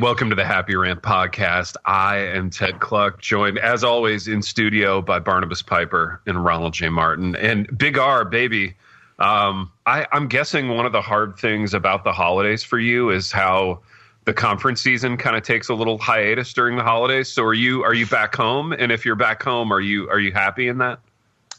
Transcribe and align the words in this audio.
welcome 0.00 0.30
to 0.30 0.36
the 0.36 0.44
Happy 0.44 0.76
Rant 0.76 1.02
podcast. 1.02 1.74
I 1.84 2.18
am 2.18 2.50
Ted 2.50 2.78
Kluck, 2.78 3.20
joined 3.20 3.58
as 3.58 3.82
always 3.82 4.28
in 4.28 4.42
studio 4.42 5.02
by 5.02 5.18
Barnabas 5.18 5.60
Piper 5.60 6.20
and 6.26 6.44
Ronald 6.44 6.74
J. 6.74 6.88
Martin. 6.88 7.34
And 7.34 7.76
Big 7.76 7.98
R, 7.98 8.24
baby, 8.24 8.76
um, 9.18 9.72
I, 9.86 10.06
I'm 10.12 10.28
guessing 10.28 10.68
one 10.68 10.86
of 10.86 10.92
the 10.92 11.02
hard 11.02 11.36
things 11.36 11.74
about 11.74 12.04
the 12.04 12.12
holidays 12.12 12.62
for 12.62 12.78
you 12.78 13.10
is 13.10 13.32
how 13.32 13.80
the 14.24 14.32
conference 14.32 14.80
season 14.80 15.16
kind 15.16 15.36
of 15.36 15.42
takes 15.42 15.68
a 15.68 15.74
little 15.74 15.98
hiatus 15.98 16.52
during 16.52 16.76
the 16.76 16.84
holidays. 16.84 17.28
So 17.28 17.42
are 17.42 17.54
you 17.54 17.82
are 17.82 17.94
you 17.94 18.06
back 18.06 18.36
home? 18.36 18.72
And 18.72 18.92
if 18.92 19.04
you're 19.04 19.16
back 19.16 19.42
home, 19.42 19.72
are 19.72 19.80
you 19.80 20.08
are 20.10 20.20
you 20.20 20.32
happy 20.32 20.68
in 20.68 20.78
that? 20.78 21.00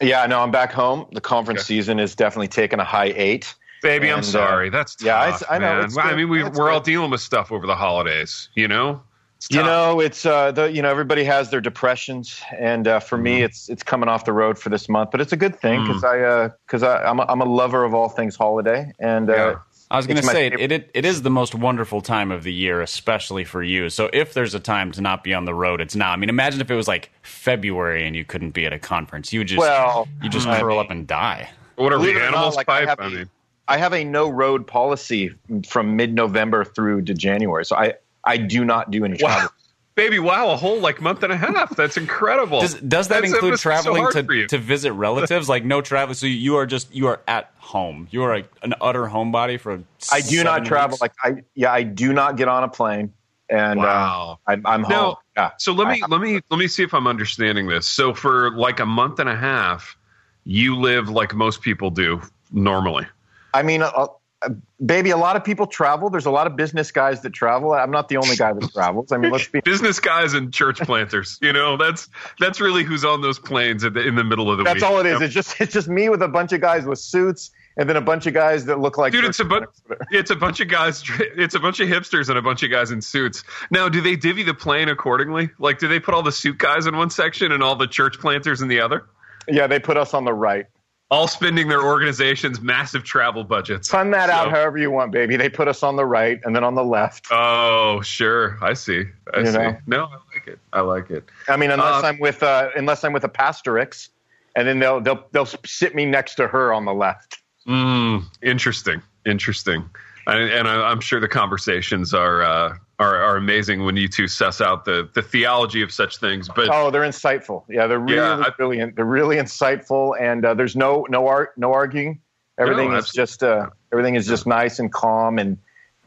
Yeah, 0.02 0.26
no, 0.28 0.40
I'm 0.40 0.52
back 0.52 0.72
home. 0.72 1.08
The 1.12 1.22
conference 1.22 1.62
okay. 1.62 1.76
season 1.76 2.00
is 2.00 2.16
definitely 2.16 2.48
taking 2.48 2.80
a 2.80 2.86
high 2.86 3.12
eight. 3.16 3.54
Baby, 3.82 4.08
and, 4.08 4.14
I'm 4.14 4.20
uh, 4.20 4.24
sorry. 4.24 4.68
Uh, 4.68 4.72
That's 4.72 4.96
tough, 4.96 5.06
yeah. 5.06 5.38
I, 5.50 5.56
I 5.56 5.58
know. 5.60 5.88
I 6.02 6.16
mean, 6.16 6.30
we, 6.30 6.44
we're 6.44 6.50
good. 6.50 6.70
all 6.70 6.82
dealing 6.82 7.12
with 7.12 7.22
stuff 7.22 7.52
over 7.52 7.66
the 7.66 7.76
holidays. 7.76 8.50
You 8.56 8.68
know. 8.68 9.02
You 9.50 9.64
know, 9.64 10.02
it's 10.02 10.26
uh, 10.26 10.52
the 10.52 10.70
you 10.70 10.82
know 10.82 10.90
everybody 10.90 11.24
has 11.24 11.50
their 11.50 11.62
depressions, 11.62 12.42
and 12.58 12.88
uh, 12.88 13.00
for 13.00 13.18
mm. 13.18 13.22
me, 13.22 13.36
mm-hmm. 13.36 13.46
it's 13.46 13.70
it's 13.70 13.84
coming 13.84 14.10
off 14.10 14.26
the 14.26 14.34
road 14.34 14.60
for 14.60 14.70
this 14.70 14.90
month. 14.90 15.12
But 15.12 15.22
it's 15.22 15.32
a 15.32 15.38
good 15.38 15.58
thing 15.58 15.82
because 15.86 16.02
mm. 16.04 16.50
I 16.50 16.54
because 16.68 16.84
uh, 16.84 16.90
I 16.90 17.10
I'm 17.10 17.20
a, 17.20 17.26
I'm 17.30 17.42
a 17.42 17.46
lover 17.46 17.86
of 17.86 17.94
all 17.94 18.10
things 18.10 18.36
holiday, 18.36 18.92
and 19.00 19.30
uh, 19.30 19.34
yeah. 19.34 19.56
I 19.90 19.98
was 19.98 20.08
going 20.08 20.18
to 20.18 20.24
say 20.24 20.48
it, 20.48 20.72
it, 20.72 20.92
it 20.94 21.06
is 21.06 21.24
the 21.24 21.32
most 21.32 21.56
wonderful 21.56 22.02
time 22.02 22.32
of 22.32 22.44
the 22.44 22.54
year, 22.54 22.82
especially 22.82 23.44
for 23.44 23.64
you. 23.64 23.90
So 23.90 24.10
if 24.14 24.34
there's 24.34 24.54
a 24.54 24.60
time 24.60 24.92
to 24.92 25.02
not 25.02 25.24
be 25.24 25.34
on 25.34 25.46
the 25.46 25.54
road, 25.54 25.82
it's 25.82 25.96
now. 25.96 26.12
I 26.12 26.18
mean, 26.18 26.30
imagine 26.30 26.62
if 26.62 26.70
it 26.70 26.76
was 26.76 26.88
like 26.88 27.10
February 27.24 28.06
and 28.06 28.16
you 28.16 28.26
couldn't 28.26 28.52
be 28.52 28.66
at 28.66 28.74
a 28.74 28.78
conference. 28.78 29.34
You 29.34 29.40
would 29.40 29.48
just 29.48 29.60
well, 29.60 30.08
you 30.22 30.30
just 30.30 30.48
curl 30.48 30.76
mean, 30.76 30.80
up 30.80 30.92
and 30.92 31.08
die. 31.08 31.50
What 31.76 31.94
are 31.94 32.00
we 32.00 32.12
animals? 32.12 32.56
Not, 32.56 32.68
like, 32.68 32.68
pipe? 32.68 33.00
I, 33.00 33.06
I 33.06 33.10
mean. 33.10 33.30
I 33.70 33.78
have 33.78 33.94
a 33.94 34.04
no 34.04 34.28
road 34.28 34.66
policy 34.66 35.32
from 35.68 35.96
mid 35.96 36.14
November 36.14 36.66
through 36.66 37.04
to 37.04 37.14
January. 37.14 37.64
So 37.64 37.76
I, 37.76 37.94
I 38.24 38.38
do 38.38 38.66
not 38.66 38.90
do 38.90 39.06
any 39.06 39.14
wow. 39.22 39.30
travel. 39.30 39.52
Baby, 39.94 40.18
wow, 40.18 40.50
a 40.50 40.56
whole 40.56 40.80
like 40.80 41.02
month 41.02 41.24
and 41.24 41.32
a 41.32 41.38
half. 41.38 41.76
That's 41.76 41.98
incredible. 41.98 42.62
Does, 42.62 42.76
does 42.76 43.10
that 43.10 43.22
That's, 43.22 43.34
include 43.34 43.60
traveling 43.60 44.10
so 44.12 44.22
to, 44.22 44.48
to 44.48 44.58
visit 44.58 44.94
relatives? 44.94 45.50
like 45.50 45.66
no 45.66 45.82
travel. 45.82 46.16
So 46.16 46.26
you 46.26 46.56
are 46.56 46.66
just 46.66 46.94
you 46.96 47.08
are 47.08 47.22
at 47.28 47.52
home. 47.58 48.08
You 48.10 48.24
are 48.24 48.38
a, 48.38 48.44
an 48.64 48.74
utter 48.82 49.04
homebody 49.04 49.60
for. 49.60 49.84
I 50.12 50.22
do 50.22 50.44
not 50.44 50.66
travel. 50.66 50.94
Weeks? 50.94 51.02
Like 51.02 51.14
I 51.24 51.44
yeah, 51.54 51.72
I 51.74 51.84
do 51.84 52.14
not 52.14 52.38
get 52.38 52.48
on 52.48 52.64
a 52.64 52.70
plane. 52.70 53.14
And 53.50 53.80
uh, 53.80 53.84
wow. 53.84 54.40
uh, 54.48 54.56
I, 54.64 54.74
am 54.74 54.84
home. 54.84 54.90
Now, 54.90 55.18
yeah. 55.36 55.52
So 55.58 55.74
let 55.74 55.90
me 55.90 56.02
let 56.08 56.22
me 56.22 56.40
let 56.50 56.58
me 56.58 56.68
see 56.68 56.84
if 56.84 56.94
I'm 56.94 57.06
understanding 57.06 57.68
this. 57.68 57.86
So 57.86 58.14
for 58.14 58.56
like 58.56 58.80
a 58.80 58.86
month 58.86 59.20
and 59.20 59.28
a 59.28 59.36
half, 59.36 59.98
you 60.46 60.78
live 60.78 61.10
like 61.10 61.36
most 61.36 61.62
people 61.62 61.90
do 61.90 62.22
normally. 62.52 63.06
I 63.54 63.64
mean, 63.64 63.82
uh, 63.82 64.08
uh, 64.42 64.50
baby, 64.84 65.10
a 65.10 65.18
lot 65.18 65.36
of 65.36 65.44
people 65.44 65.68
travel. 65.68 66.10
There's 66.10 66.26
a 66.26 66.32
lot 66.32 66.48
of 66.48 66.56
business 66.56 66.92
guys 66.92 67.22
that 67.22 67.34
travel. 67.34 67.74
I'm 67.74 67.92
not 67.92 68.08
the 68.08 68.18
only 68.18 68.38
guy 68.38 68.54
that 68.54 68.72
travels. 68.72 69.12
I 69.12 69.18
mean, 69.18 69.32
let's 69.32 69.48
be 69.48 69.60
business 69.66 70.00
guys 70.00 70.34
and 70.34 70.54
church 70.54 70.80
planters. 70.80 71.38
You 71.42 71.52
know, 71.52 71.76
that's 71.76 72.08
that's 72.40 72.62
really 72.62 72.84
who's 72.84 73.04
on 73.04 73.22
those 73.22 73.38
planes 73.38 73.82
the, 73.82 74.08
in 74.08 74.16
the 74.16 74.24
middle 74.24 74.50
of 74.50 74.58
the 74.58 74.64
that's 74.64 74.76
week. 74.76 74.82
That's 74.82 74.92
all 74.92 75.00
it 75.00 75.06
is. 75.08 75.22
It's 75.22 75.34
just 75.34 75.60
it's 75.60 75.74
just 75.74 75.90
me 75.90 76.08
with 76.08 76.22
a 76.22 76.28
bunch 76.30 76.54
of 76.54 76.62
guys 76.62 76.86
with 76.86 77.00
suits 77.00 77.52
and 77.76 77.90
then 77.90 77.98
a 77.98 78.02
bunch 78.02 78.28
of 78.28 78.34
guys 78.34 78.66
that 78.66 78.80
look 78.80 78.98
like 78.98 79.12
dude. 79.12 79.26
It's 79.26 79.40
a 79.42 79.46
bu- 79.46 79.66
it's 80.12 80.32
a 80.32 80.36
bunch 80.36 80.62
of 80.62 80.70
guys. 80.70 81.04
It's 81.40 81.56
a 81.56 81.60
bunch 81.60 81.80
of 81.80 81.88
hipsters 81.88 82.30
and 82.30 82.38
a 82.38 82.42
bunch 82.42 82.64
of 82.64 82.72
guys 82.72 82.92
in 82.92 83.02
suits. 83.02 83.44
Now, 83.72 83.88
do 83.88 84.02
they 84.02 84.16
divvy 84.16 84.44
the 84.44 84.54
plane 84.54 84.90
accordingly? 84.90 85.50
Like, 85.58 85.80
do 85.80 85.88
they 85.88 86.00
put 86.00 86.14
all 86.14 86.24
the 86.24 86.32
suit 86.32 86.58
guys 86.58 86.86
in 86.86 86.98
one 86.98 87.10
section 87.10 87.52
and 87.52 87.64
all 87.64 87.76
the 87.76 87.88
church 87.88 88.20
planters 88.20 88.62
in 88.62 88.68
the 88.68 88.82
other? 88.82 89.06
Yeah, 89.48 89.68
they 89.68 89.80
put 89.80 89.96
us 89.96 90.14
on 90.14 90.26
the 90.26 90.34
right 90.34 90.66
all 91.12 91.28
spending 91.28 91.68
their 91.68 91.84
organization's 91.84 92.62
massive 92.62 93.04
travel 93.04 93.44
budgets. 93.44 93.90
Fund 93.90 94.14
that 94.14 94.30
so. 94.30 94.36
out 94.36 94.52
however 94.52 94.78
you 94.78 94.92
want, 94.92 95.12
baby. 95.12 95.38
They 95.38 95.50
put 95.50 95.68
us 95.68 95.82
on 95.82 95.96
the 95.96 96.06
right 96.06 96.40
and 96.44 96.56
then 96.56 96.64
on 96.64 96.76
the 96.76 96.84
left. 96.84 97.28
Oh, 97.32 98.02
sure. 98.02 98.58
I 98.62 98.74
see. 98.74 99.06
I 99.34 99.40
you 99.40 99.46
see. 99.48 99.54
Know? 99.54 99.78
No, 99.88 100.04
I 100.06 100.18
like 100.34 100.48
it. 100.48 100.60
I 100.72 100.82
like 100.82 101.10
it. 101.10 101.26
I 101.48 101.58
mean, 101.58 101.72
unless 101.72 102.04
uh, 102.04 102.08
I'm 102.08 102.20
with 102.20 102.44
uh, 102.44 102.70
unless 102.76 103.04
I'm 103.04 103.14
with 103.14 103.24
a 103.24 103.30
pastrix, 103.30 104.10
and 104.56 104.68
then 104.68 104.80
they'll 104.80 105.02
they'll 105.02 105.26
they'll 105.32 105.48
sit 105.66 105.96
me 105.96 106.06
next 106.06 106.36
to 106.36 106.48
her 106.48 106.74
on 106.74 106.86
the 106.86 106.94
left. 106.94 107.40
Mm, 107.68 108.24
interesting. 108.44 109.02
Interesting. 109.26 109.90
And, 110.28 110.50
and 110.52 110.68
I, 110.68 110.92
am 110.92 111.00
sure 111.02 111.20
the 111.20 111.28
conversations 111.28 112.14
are 112.14 112.44
uh, 112.44 112.78
are, 113.00 113.16
are 113.16 113.38
amazing 113.38 113.86
when 113.86 113.96
you 113.96 114.08
two 114.08 114.28
suss 114.28 114.60
out 114.60 114.86
the, 114.86 115.10
the 115.14 115.22
theology 115.22 115.82
of 115.82 115.92
such 115.92 116.18
things. 116.18 116.50
But 116.54 116.70
oh, 116.70 116.92
they're 116.92 117.04
insightful. 117.04 117.64
Yeah, 117.70 117.88
they're 117.88 117.98
really 117.98 118.16
yeah, 118.16 118.44
I, 118.46 118.50
brilliant. 118.50 118.96
They're 118.96 119.06
really 119.06 119.38
insightful, 119.38 120.20
and 120.20 120.46
uh, 120.46 120.54
there's 120.54 120.76
no 120.76 121.08
no 121.10 121.28
art 121.28 121.58
no 121.58 121.74
arguing. 121.74 122.20
Everything 122.58 122.92
no, 122.92 122.98
is 122.98 123.10
just 123.10 123.42
uh, 123.42 123.70
everything 123.94 124.16
is 124.16 124.28
just 124.28 124.46
nice 124.46 124.80
and 124.80 124.92
calm 124.92 125.40
and 125.40 125.58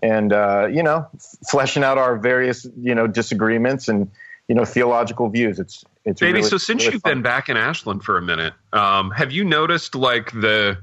and 0.02 0.32
uh, 0.32 0.68
you 0.70 0.82
know 0.82 1.08
fleshing 1.48 1.82
out 1.82 1.96
our 1.96 2.16
various 2.18 2.66
you 2.76 2.94
know 2.94 3.06
disagreements 3.06 3.88
and 3.88 4.10
you 4.48 4.54
know 4.54 4.66
theological 4.66 5.30
views. 5.30 5.58
It's 5.58 5.84
it's 6.04 6.20
baby. 6.20 6.34
Really, 6.34 6.48
so 6.48 6.58
since 6.58 6.82
really 6.82 6.94
you've 6.94 7.02
fun. 7.02 7.14
been 7.14 7.22
back 7.22 7.48
in 7.48 7.56
Ashland 7.56 8.04
for 8.04 8.18
a 8.18 8.22
minute, 8.22 8.52
um, 8.74 9.10
have 9.12 9.32
you 9.32 9.44
noticed 9.44 9.94
like 9.94 10.30
the 10.32 10.76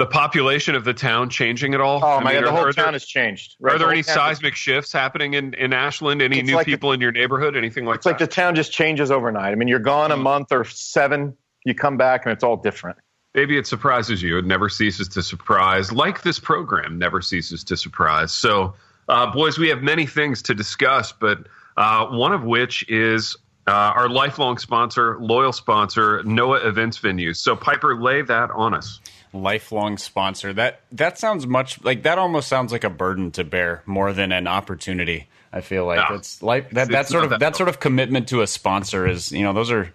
the 0.00 0.06
population 0.06 0.74
of 0.74 0.84
the 0.84 0.94
town 0.94 1.28
changing 1.28 1.74
at 1.74 1.80
all? 1.80 2.00
Oh 2.02 2.16
I 2.16 2.24
my 2.24 2.32
mean, 2.32 2.42
god, 2.42 2.46
the 2.48 2.56
whole 2.56 2.64
town 2.64 2.84
there, 2.86 2.92
has 2.92 3.04
changed. 3.04 3.56
Right? 3.60 3.74
Are 3.74 3.78
there 3.78 3.88
the 3.88 3.92
any 3.92 4.02
seismic 4.02 4.56
shifts 4.56 4.92
happening 4.92 5.34
in, 5.34 5.52
in 5.54 5.74
Ashland? 5.74 6.22
Any 6.22 6.40
new 6.40 6.54
like 6.54 6.64
people 6.64 6.92
in 6.92 7.02
your 7.02 7.12
neighborhood? 7.12 7.54
Anything 7.54 7.84
like 7.84 7.96
it's 7.96 8.04
that? 8.04 8.12
It's 8.12 8.20
like 8.20 8.28
the 8.30 8.34
town 8.34 8.54
just 8.54 8.72
changes 8.72 9.10
overnight. 9.10 9.52
I 9.52 9.54
mean, 9.56 9.68
you're 9.68 9.78
gone 9.78 10.10
a 10.10 10.16
mm. 10.16 10.22
month 10.22 10.52
or 10.52 10.64
seven, 10.64 11.36
you 11.66 11.74
come 11.74 11.98
back 11.98 12.24
and 12.24 12.32
it's 12.32 12.42
all 12.42 12.56
different. 12.56 12.96
Maybe 13.34 13.58
it 13.58 13.66
surprises 13.66 14.22
you. 14.22 14.38
It 14.38 14.46
never 14.46 14.70
ceases 14.70 15.06
to 15.08 15.22
surprise, 15.22 15.92
like 15.92 16.22
this 16.22 16.38
program 16.38 16.98
never 16.98 17.20
ceases 17.20 17.62
to 17.64 17.76
surprise. 17.76 18.32
So, 18.32 18.72
uh, 19.10 19.30
boys, 19.30 19.58
we 19.58 19.68
have 19.68 19.82
many 19.82 20.06
things 20.06 20.40
to 20.42 20.54
discuss, 20.54 21.12
but 21.12 21.46
uh, 21.76 22.06
one 22.06 22.32
of 22.32 22.42
which 22.42 22.88
is 22.88 23.36
uh, 23.66 23.92
our 23.94 24.08
lifelong 24.08 24.56
sponsor, 24.56 25.18
loyal 25.20 25.52
sponsor, 25.52 26.22
Noah 26.24 26.66
Events 26.66 26.98
Venues. 26.98 27.36
So, 27.36 27.54
Piper, 27.54 28.00
lay 28.00 28.22
that 28.22 28.50
on 28.52 28.72
us 28.72 29.00
lifelong 29.32 29.98
sponsor. 29.98 30.52
That 30.52 30.80
that 30.92 31.18
sounds 31.18 31.46
much 31.46 31.82
like 31.84 32.02
that 32.02 32.18
almost 32.18 32.48
sounds 32.48 32.72
like 32.72 32.84
a 32.84 32.90
burden 32.90 33.30
to 33.32 33.44
bear 33.44 33.82
more 33.86 34.12
than 34.12 34.32
an 34.32 34.46
opportunity. 34.46 35.28
I 35.52 35.60
feel 35.60 35.86
like 35.86 36.08
no, 36.08 36.16
it's 36.16 36.42
like 36.42 36.70
that 36.70 36.88
that 36.88 37.08
sort 37.08 37.24
of 37.24 37.30
that, 37.30 37.40
that 37.40 37.56
sort 37.56 37.68
of 37.68 37.80
commitment 37.80 38.28
to 38.28 38.42
a 38.42 38.46
sponsor 38.46 39.06
is, 39.06 39.32
you 39.32 39.42
know, 39.42 39.52
those 39.52 39.70
are 39.70 39.92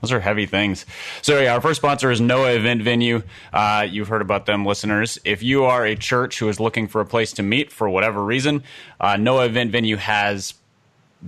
those 0.00 0.12
are 0.12 0.20
heavy 0.20 0.46
things. 0.46 0.86
So 1.22 1.40
yeah, 1.40 1.54
our 1.54 1.60
first 1.60 1.80
sponsor 1.80 2.10
is 2.10 2.20
Noah 2.20 2.52
Event 2.52 2.82
Venue. 2.82 3.22
Uh, 3.52 3.86
you've 3.88 4.08
heard 4.08 4.22
about 4.22 4.46
them, 4.46 4.64
listeners. 4.64 5.18
If 5.24 5.42
you 5.42 5.64
are 5.64 5.84
a 5.84 5.94
church 5.94 6.38
who 6.38 6.48
is 6.48 6.58
looking 6.58 6.88
for 6.88 7.00
a 7.00 7.06
place 7.06 7.32
to 7.34 7.42
meet 7.42 7.70
for 7.70 7.88
whatever 7.88 8.24
reason, 8.24 8.62
uh, 8.98 9.16
Noah 9.16 9.46
Event 9.46 9.72
Venue 9.72 9.96
has 9.96 10.54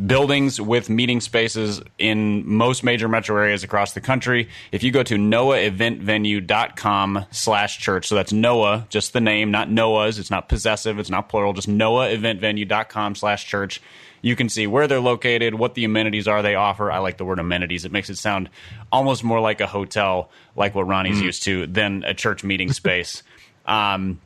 buildings 0.07 0.61
with 0.61 0.89
meeting 0.89 1.21
spaces 1.21 1.83
in 1.99 2.49
most 2.49 2.83
major 2.83 3.09
metro 3.09 3.37
areas 3.37 3.63
across 3.63 3.93
the 3.93 4.01
country. 4.01 4.49
If 4.71 4.83
you 4.83 4.91
go 4.91 5.03
to 5.03 5.17
noaheventvenue.com 5.17 7.27
slash 7.31 7.79
church, 7.79 8.09
so 8.09 8.15
that's 8.15 8.33
Noah, 8.33 8.87
just 8.89 9.13
the 9.13 9.21
name, 9.21 9.51
not 9.51 9.71
Noah's. 9.71 10.19
It's 10.19 10.31
not 10.31 10.49
possessive. 10.49 10.99
It's 10.99 11.11
not 11.11 11.29
plural. 11.29 11.53
Just 11.53 11.69
noaheventvenue.com 11.69 13.17
slash 13.17 13.47
church. 13.47 13.83
You 14.23 14.37
can 14.37 14.49
see 14.49 14.67
where 14.67 14.87
they're 14.87 15.01
located, 15.01 15.57
what 15.57 15.75
the 15.75 15.85
amenities 15.85 16.29
are 16.29 16.43
they 16.43 16.55
offer. 16.55 16.91
I 16.91 16.99
like 16.99 17.19
the 17.19 17.25
word 17.25 17.41
amenities. 17.41 17.85
It 17.85 17.93
makes 17.93 18.09
it 18.09 18.17
sound 18.17 18.49
almost 18.91 19.25
more 19.25 19.41
like 19.41 19.61
a 19.61 19.67
hotel, 19.67 20.31
like 20.55 20.75
what 20.75 20.87
Ronnie's 20.87 21.21
mm. 21.21 21.25
used 21.25 21.43
to, 21.45 21.67
than 21.67 22.05
a 22.05 22.15
church 22.15 22.45
meeting 22.45 22.73
space. 22.73 23.23
um, 23.67 24.21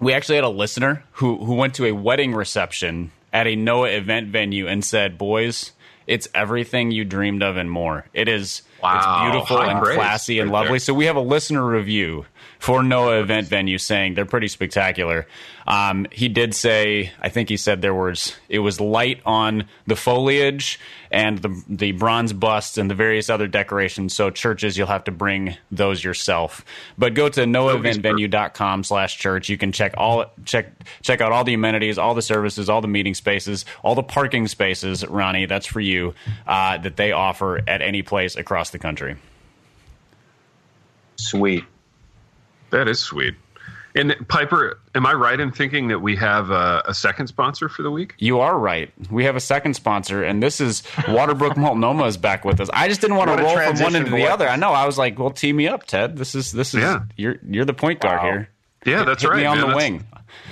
we 0.00 0.12
actually 0.12 0.36
had 0.36 0.44
a 0.44 0.50
listener 0.50 1.02
who, 1.12 1.44
who 1.44 1.54
went 1.54 1.74
to 1.74 1.86
a 1.86 1.92
wedding 1.92 2.34
reception 2.34 3.10
at 3.32 3.46
a 3.46 3.56
Noah 3.56 3.90
event 3.90 4.28
venue 4.28 4.66
and 4.66 4.84
said, 4.84 5.18
"Boys, 5.18 5.72
it's 6.06 6.28
everything 6.34 6.90
you 6.90 7.04
dreamed 7.04 7.42
of 7.42 7.56
and 7.56 7.70
more. 7.70 8.06
It 8.14 8.28
is 8.28 8.62
wow. 8.82 8.96
it's 8.96 9.32
beautiful 9.32 9.56
High 9.58 9.72
and 9.72 9.82
classy 9.82 10.38
and 10.38 10.50
lovely." 10.50 10.72
There. 10.72 10.78
So 10.80 10.94
we 10.94 11.06
have 11.06 11.16
a 11.16 11.20
listener 11.20 11.66
review 11.66 12.26
for 12.58 12.82
Noah 12.82 13.20
event 13.20 13.46
venue 13.46 13.78
saying 13.78 14.14
they're 14.14 14.26
pretty 14.26 14.48
spectacular. 14.48 15.26
Um, 15.66 16.06
he 16.10 16.28
did 16.28 16.54
say, 16.54 17.12
I 17.20 17.28
think 17.28 17.50
he 17.50 17.56
said 17.56 17.82
there 17.82 17.94
was 17.94 18.34
it 18.48 18.60
was 18.60 18.80
light 18.80 19.20
on 19.26 19.66
the 19.86 19.96
foliage 19.96 20.80
and 21.10 21.38
the 21.38 21.62
the 21.68 21.92
bronze 21.92 22.32
busts 22.32 22.78
and 22.78 22.90
the 22.90 22.94
various 22.94 23.28
other 23.30 23.46
decorations. 23.46 24.14
So 24.14 24.30
churches, 24.30 24.76
you'll 24.76 24.86
have 24.86 25.04
to 25.04 25.12
bring 25.12 25.56
those 25.70 26.02
yourself. 26.02 26.64
But 26.96 27.14
go 27.14 27.28
to 27.28 27.42
noaheventvenue.com 27.42 28.84
slash 28.84 29.18
church. 29.18 29.48
You 29.48 29.58
can 29.58 29.70
check 29.70 29.94
all 29.96 30.26
check 30.44 30.72
check 31.02 31.20
out 31.20 31.32
all 31.32 31.44
the 31.44 31.54
amenities, 31.54 31.98
all 31.98 32.14
the 32.14 32.22
services, 32.22 32.68
all 32.68 32.80
the 32.80 32.88
meeting 32.88 33.14
spaces, 33.14 33.66
all 33.82 33.94
the 33.94 34.02
parking 34.02 34.48
spaces. 34.48 35.06
Ronnie, 35.06 35.46
that's 35.46 35.66
for 35.66 35.80
you 35.80 36.14
uh, 36.46 36.78
that 36.78 36.96
they 36.96 37.12
offer 37.12 37.60
at 37.68 37.82
any 37.82 38.02
place 38.02 38.36
across 38.36 38.67
the 38.70 38.78
country. 38.78 39.16
Sweet. 41.16 41.64
That 42.70 42.88
is 42.88 42.98
sweet. 42.98 43.34
And 43.94 44.14
Piper, 44.28 44.78
am 44.94 45.06
I 45.06 45.14
right 45.14 45.40
in 45.40 45.50
thinking 45.50 45.88
that 45.88 46.00
we 46.00 46.14
have 46.16 46.50
a, 46.50 46.82
a, 46.86 46.94
second 46.94 47.26
sponsor 47.26 47.68
for 47.68 47.82
the 47.82 47.90
week? 47.90 48.14
You 48.18 48.38
are 48.40 48.56
right. 48.56 48.92
We 49.10 49.24
have 49.24 49.34
a 49.34 49.40
second 49.40 49.74
sponsor, 49.74 50.22
and 50.22 50.42
this 50.42 50.60
is 50.60 50.82
Waterbrook 50.82 51.56
Multnomah 51.56 52.04
is 52.04 52.16
back 52.16 52.44
with 52.44 52.60
us. 52.60 52.68
I 52.72 52.86
just 52.86 53.00
didn't 53.00 53.16
want 53.16 53.36
to 53.36 53.42
roll 53.42 53.56
from 53.56 53.80
one 53.80 53.96
into 53.96 54.10
the 54.10 54.28
other. 54.28 54.48
I 54.48 54.56
know. 54.56 54.70
I 54.72 54.86
was 54.86 54.98
like, 54.98 55.18
"Well, 55.18 55.30
team 55.30 55.56
me 55.56 55.66
up, 55.66 55.84
Ted. 55.84 56.16
This 56.16 56.34
is 56.34 56.52
this 56.52 56.74
is 56.74 56.82
yeah. 56.82 57.04
you're 57.16 57.36
you're 57.48 57.64
the 57.64 57.74
point 57.74 58.00
guard 58.00 58.20
wow. 58.22 58.24
here. 58.24 58.50
Yeah, 58.84 59.04
that's 59.04 59.22
hit 59.22 59.30
right. 59.30 59.38
Me 59.38 59.46
on 59.46 59.58
man. 59.58 59.66
the 59.66 59.72
that's, 59.72 59.76
wing. 59.76 60.06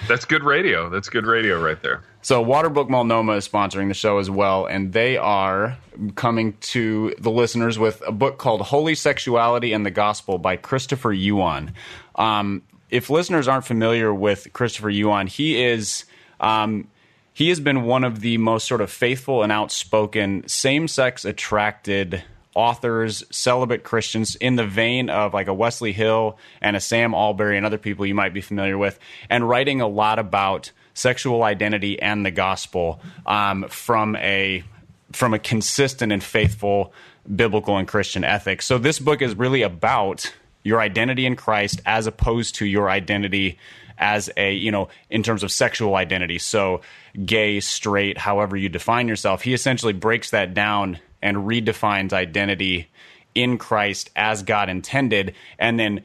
That's 0.08 0.24
good 0.24 0.42
radio. 0.42 0.88
That's 0.88 1.08
good 1.08 1.26
radio 1.26 1.62
right 1.62 1.80
there. 1.82 2.02
So 2.26 2.44
Waterbrook 2.44 2.88
Multnomah 2.88 3.34
is 3.34 3.48
sponsoring 3.48 3.86
the 3.86 3.94
show 3.94 4.18
as 4.18 4.28
well, 4.28 4.66
and 4.66 4.92
they 4.92 5.16
are 5.16 5.78
coming 6.16 6.54
to 6.54 7.14
the 7.20 7.30
listeners 7.30 7.78
with 7.78 8.02
a 8.04 8.10
book 8.10 8.36
called 8.36 8.62
Holy 8.62 8.96
Sexuality 8.96 9.72
and 9.72 9.86
the 9.86 9.92
Gospel 9.92 10.36
by 10.38 10.56
Christopher 10.56 11.12
Yuan. 11.12 11.72
Um, 12.16 12.62
if 12.90 13.10
listeners 13.10 13.46
aren't 13.46 13.64
familiar 13.64 14.12
with 14.12 14.52
Christopher 14.52 14.90
Yuan, 14.90 15.28
he 15.28 15.62
is 15.62 16.04
um, 16.40 16.88
he 17.32 17.48
has 17.50 17.60
been 17.60 17.84
one 17.84 18.02
of 18.02 18.18
the 18.18 18.38
most 18.38 18.66
sort 18.66 18.80
of 18.80 18.90
faithful 18.90 19.44
and 19.44 19.52
outspoken 19.52 20.48
same-sex 20.48 21.24
attracted 21.24 22.24
authors, 22.56 23.22
celibate 23.30 23.84
Christians 23.84 24.34
in 24.34 24.56
the 24.56 24.66
vein 24.66 25.10
of 25.10 25.32
like 25.32 25.46
a 25.46 25.54
Wesley 25.54 25.92
Hill 25.92 26.38
and 26.60 26.74
a 26.74 26.80
Sam 26.80 27.14
Allberry 27.14 27.56
and 27.56 27.64
other 27.64 27.78
people 27.78 28.04
you 28.04 28.16
might 28.16 28.34
be 28.34 28.40
familiar 28.40 28.76
with, 28.76 28.98
and 29.30 29.48
writing 29.48 29.80
a 29.80 29.86
lot 29.86 30.18
about 30.18 30.72
sexual 30.96 31.42
identity 31.42 32.00
and 32.00 32.24
the 32.24 32.30
gospel 32.30 33.00
um, 33.26 33.66
from 33.68 34.16
a 34.16 34.64
from 35.12 35.34
a 35.34 35.38
consistent 35.38 36.10
and 36.10 36.24
faithful 36.24 36.92
biblical 37.34 37.76
and 37.76 37.86
Christian 37.86 38.24
ethic. 38.24 38.62
So 38.62 38.78
this 38.78 38.98
book 38.98 39.22
is 39.22 39.34
really 39.34 39.62
about 39.62 40.32
your 40.62 40.80
identity 40.80 41.26
in 41.26 41.36
Christ 41.36 41.80
as 41.86 42.06
opposed 42.06 42.56
to 42.56 42.66
your 42.66 42.90
identity 42.90 43.58
as 43.98 44.30
a, 44.36 44.52
you 44.52 44.70
know, 44.70 44.88
in 45.08 45.22
terms 45.22 45.42
of 45.42 45.52
sexual 45.52 45.94
identity. 45.94 46.38
So 46.38 46.80
gay, 47.24 47.60
straight, 47.60 48.18
however 48.18 48.56
you 48.56 48.68
define 48.68 49.06
yourself. 49.06 49.42
He 49.42 49.54
essentially 49.54 49.92
breaks 49.92 50.30
that 50.30 50.54
down 50.54 50.98
and 51.22 51.38
redefines 51.38 52.12
identity 52.12 52.88
in 53.34 53.58
Christ 53.58 54.10
as 54.16 54.42
God 54.42 54.68
intended 54.68 55.34
and 55.58 55.78
then 55.78 56.02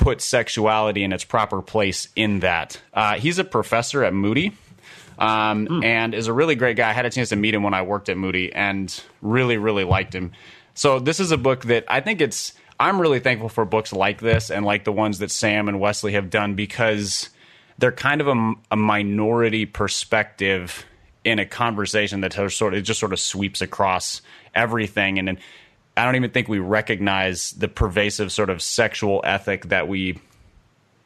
put 0.00 0.22
sexuality 0.22 1.04
in 1.04 1.12
its 1.12 1.24
proper 1.24 1.60
place 1.60 2.08
in 2.16 2.40
that. 2.40 2.80
Uh, 2.92 3.18
he's 3.18 3.38
a 3.38 3.44
professor 3.44 4.02
at 4.02 4.14
Moody. 4.14 4.52
Um, 5.18 5.66
mm. 5.68 5.84
And 5.84 6.14
is 6.14 6.28
a 6.28 6.32
really 6.32 6.54
great 6.54 6.78
guy. 6.78 6.88
I 6.88 6.92
had 6.94 7.04
a 7.04 7.10
chance 7.10 7.28
to 7.28 7.36
meet 7.36 7.52
him 7.52 7.62
when 7.62 7.74
I 7.74 7.82
worked 7.82 8.08
at 8.08 8.16
Moody, 8.16 8.54
and 8.54 9.02
really, 9.20 9.58
really 9.58 9.84
liked 9.84 10.14
him. 10.14 10.32
So 10.72 10.98
this 10.98 11.20
is 11.20 11.30
a 11.30 11.36
book 11.36 11.64
that 11.64 11.84
I 11.88 12.00
think 12.00 12.22
it's. 12.22 12.54
I'm 12.78 12.98
really 12.98 13.20
thankful 13.20 13.50
for 13.50 13.66
books 13.66 13.92
like 13.92 14.22
this 14.22 14.50
and 14.50 14.64
like 14.64 14.84
the 14.84 14.92
ones 14.92 15.18
that 15.18 15.30
Sam 15.30 15.68
and 15.68 15.78
Wesley 15.78 16.12
have 16.12 16.30
done 16.30 16.54
because 16.54 17.28
they're 17.76 17.92
kind 17.92 18.22
of 18.22 18.28
a, 18.28 18.54
a 18.70 18.76
minority 18.76 19.66
perspective 19.66 20.86
in 21.22 21.38
a 21.38 21.44
conversation 21.44 22.22
that 22.22 22.32
sort 22.32 22.72
of 22.72 22.78
it 22.78 22.82
just 22.82 22.98
sort 22.98 23.12
of 23.12 23.20
sweeps 23.20 23.60
across 23.60 24.22
everything 24.54 25.18
and, 25.18 25.28
and 25.28 25.38
I 25.96 26.04
don't 26.04 26.16
even 26.16 26.30
think 26.30 26.48
we 26.48 26.58
recognize 26.58 27.52
the 27.52 27.68
pervasive 27.68 28.32
sort 28.32 28.50
of 28.50 28.62
sexual 28.62 29.20
ethic 29.24 29.66
that 29.66 29.88
we 29.88 30.18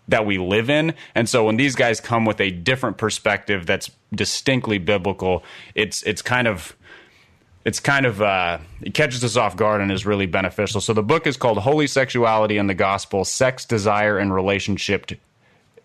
that 0.08 0.26
we 0.26 0.38
live 0.38 0.68
in. 0.68 0.94
And 1.14 1.28
so 1.28 1.44
when 1.44 1.56
these 1.56 1.74
guys 1.74 2.00
come 2.00 2.24
with 2.24 2.40
a 2.40 2.50
different 2.50 2.98
perspective 2.98 3.66
that's 3.66 3.90
distinctly 4.14 4.78
biblical, 4.78 5.42
it's 5.74 6.02
it's 6.02 6.22
kind 6.22 6.46
of 6.46 6.76
it's 7.64 7.80
kind 7.80 8.04
of 8.04 8.20
uh, 8.20 8.58
it 8.82 8.92
catches 8.94 9.24
us 9.24 9.36
off 9.36 9.56
guard 9.56 9.80
and 9.80 9.90
is 9.90 10.04
really 10.04 10.26
beneficial. 10.26 10.80
So 10.80 10.92
the 10.92 11.02
book 11.02 11.26
is 11.26 11.36
called 11.36 11.58
Holy 11.58 11.86
Sexuality 11.86 12.58
and 12.58 12.68
the 12.68 12.74
Gospel: 12.74 13.24
Sex, 13.24 13.64
Desire, 13.64 14.18
and 14.18 14.34
Relationship 14.34 15.10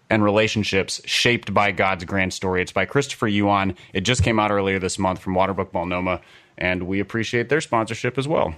and 0.10 0.24
relationships 0.24 1.02
shaped 1.06 1.54
by 1.54 1.72
God's 1.72 2.04
grand 2.04 2.34
story. 2.34 2.62
It's 2.62 2.72
by 2.72 2.86
Christopher 2.86 3.28
Yuan. 3.28 3.76
It 3.94 4.02
just 4.02 4.24
came 4.24 4.40
out 4.40 4.52
earlier 4.52 4.80
this 4.80 4.98
month 4.98 5.20
from 5.20 5.36
Waterbrook 5.36 5.72
Multnomah, 5.72 6.22
and 6.58 6.88
we 6.88 7.00
appreciate 7.00 7.50
their 7.50 7.62
sponsorship 7.62 8.18
as 8.18 8.28
well. 8.28 8.56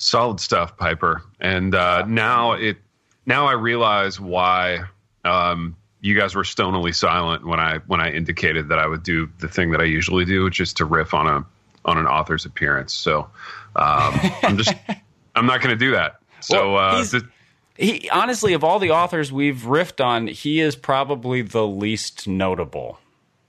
Solid 0.00 0.40
stuff, 0.40 0.76
Piper. 0.78 1.22
And 1.40 1.74
uh, 1.74 2.06
now 2.06 2.52
it 2.52 2.78
now 3.26 3.46
I 3.46 3.52
realize 3.52 4.18
why 4.18 4.84
um, 5.24 5.76
you 6.00 6.18
guys 6.18 6.34
were 6.34 6.42
stonily 6.42 6.94
silent 6.94 7.46
when 7.46 7.60
I 7.60 7.78
when 7.86 8.00
I 8.00 8.10
indicated 8.10 8.68
that 8.68 8.78
I 8.78 8.86
would 8.86 9.02
do 9.02 9.28
the 9.40 9.48
thing 9.48 9.70
that 9.72 9.80
I 9.80 9.84
usually 9.84 10.24
do, 10.24 10.44
which 10.44 10.58
is 10.58 10.72
to 10.74 10.86
riff 10.86 11.12
on 11.12 11.26
a 11.26 11.44
on 11.84 11.98
an 11.98 12.06
author's 12.06 12.46
appearance. 12.46 12.94
So 12.94 13.28
um, 13.76 14.18
I'm 14.42 14.56
just 14.56 14.74
I'm 15.36 15.44
not 15.44 15.60
going 15.60 15.78
to 15.78 15.84
do 15.84 15.90
that. 15.92 16.20
So 16.40 16.74
well, 16.74 16.96
uh, 16.96 17.04
th- 17.04 17.24
he 17.76 18.08
honestly, 18.10 18.54
of 18.54 18.64
all 18.64 18.78
the 18.78 18.90
authors 18.90 19.30
we've 19.30 19.62
riffed 19.62 20.02
on, 20.02 20.26
he 20.26 20.60
is 20.60 20.76
probably 20.76 21.42
the 21.42 21.66
least 21.66 22.26
notable. 22.26 22.98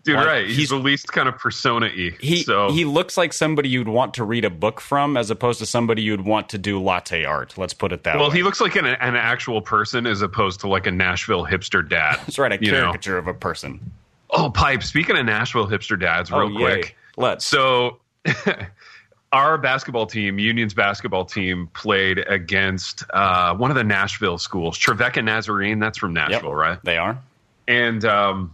Dude, 0.03 0.15
like, 0.15 0.25
right? 0.25 0.47
He's, 0.47 0.57
he's, 0.57 0.69
the 0.69 0.77
least 0.77 1.11
kind 1.11 1.29
of 1.29 1.37
persona-y. 1.37 2.15
He 2.19 2.43
so. 2.43 2.71
he 2.71 2.85
looks 2.85 3.17
like 3.17 3.33
somebody 3.33 3.69
you'd 3.69 3.87
want 3.87 4.15
to 4.15 4.23
read 4.23 4.45
a 4.45 4.49
book 4.49 4.81
from, 4.81 5.15
as 5.15 5.29
opposed 5.29 5.59
to 5.59 5.65
somebody 5.65 6.01
you'd 6.01 6.25
want 6.25 6.49
to 6.49 6.57
do 6.57 6.81
latte 6.81 7.23
art. 7.23 7.55
Let's 7.57 7.73
put 7.73 7.91
it 7.91 8.03
that 8.03 8.15
well, 8.15 8.23
way. 8.23 8.27
Well, 8.27 8.31
he 8.31 8.43
looks 8.43 8.59
like 8.59 8.75
an, 8.75 8.85
an 8.85 9.15
actual 9.15 9.61
person, 9.61 10.07
as 10.07 10.23
opposed 10.23 10.61
to 10.61 10.67
like 10.67 10.87
a 10.87 10.91
Nashville 10.91 11.45
hipster 11.45 11.87
dad. 11.87 12.15
That's 12.25 12.39
right, 12.39 12.51
a 12.51 12.57
caricature 12.57 13.13
know? 13.13 13.19
of 13.19 13.27
a 13.27 13.33
person. 13.33 13.91
Oh, 14.31 14.49
pipe. 14.49 14.81
Speaking 14.81 15.17
of 15.17 15.25
Nashville 15.25 15.67
hipster 15.67 15.99
dads, 15.99 16.31
real 16.31 16.51
oh, 16.55 16.57
quick. 16.57 16.95
Let's. 17.17 17.45
So, 17.45 17.99
our 19.31 19.57
basketball 19.57 20.07
team, 20.07 20.39
Union's 20.39 20.73
basketball 20.73 21.25
team, 21.25 21.69
played 21.73 22.19
against 22.19 23.03
uh, 23.13 23.53
one 23.55 23.69
of 23.69 23.75
the 23.75 23.83
Nashville 23.83 24.37
schools, 24.37 24.79
Trevecca 24.79 25.23
Nazarene. 25.23 25.79
That's 25.79 25.97
from 25.97 26.13
Nashville, 26.13 26.49
yep, 26.49 26.57
right? 26.57 26.79
They 26.83 26.97
are. 26.97 27.19
And 27.67 28.03
um, 28.03 28.51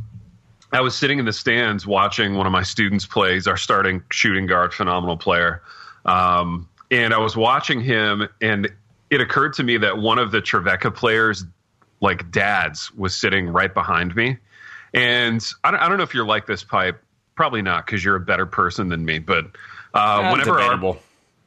I 0.72 0.82
was 0.82 0.96
sitting 0.96 1.20
in 1.20 1.26
the 1.26 1.34
stands 1.34 1.88
watching 1.88 2.36
one 2.36 2.46
of 2.46 2.52
my 2.52 2.64
students 2.64 3.06
play. 3.06 3.36
He's 3.36 3.48
our 3.48 3.58
starting 3.58 4.04
shooting 4.12 4.48
guard, 4.48 4.74
phenomenal 4.74 5.18
player. 5.18 5.62
Um, 6.06 6.68
and 6.92 7.14
I 7.14 7.18
was 7.18 7.38
watching 7.38 7.82
him, 7.82 8.28
and 8.42 8.70
it 9.10 9.22
occurred 9.22 9.54
to 9.54 9.64
me 9.64 9.78
that 9.78 9.98
one 9.98 10.20
of 10.20 10.32
the 10.32 10.42
Trevecca 10.42 10.92
players, 10.92 11.46
like 12.02 12.32
dads, 12.32 12.94
was 12.94 13.16
sitting 13.16 13.48
right 13.48 13.74
behind 13.74 14.16
me. 14.16 14.38
And 14.94 15.46
I 15.64 15.72
don't, 15.72 15.80
I 15.80 15.88
don't 15.88 15.98
know 15.98 16.04
if 16.04 16.14
you're 16.14 16.26
like 16.26 16.48
this, 16.48 16.64
Pipe. 16.64 17.02
Probably 17.36 17.62
not, 17.62 17.86
because 17.86 18.04
you're 18.04 18.16
a 18.16 18.22
better 18.22 18.46
person 18.46 18.90
than 18.90 19.06
me. 19.06 19.20
But 19.20 19.46
uh, 19.94 20.32
whenever 20.32 20.60
our, 20.60 20.98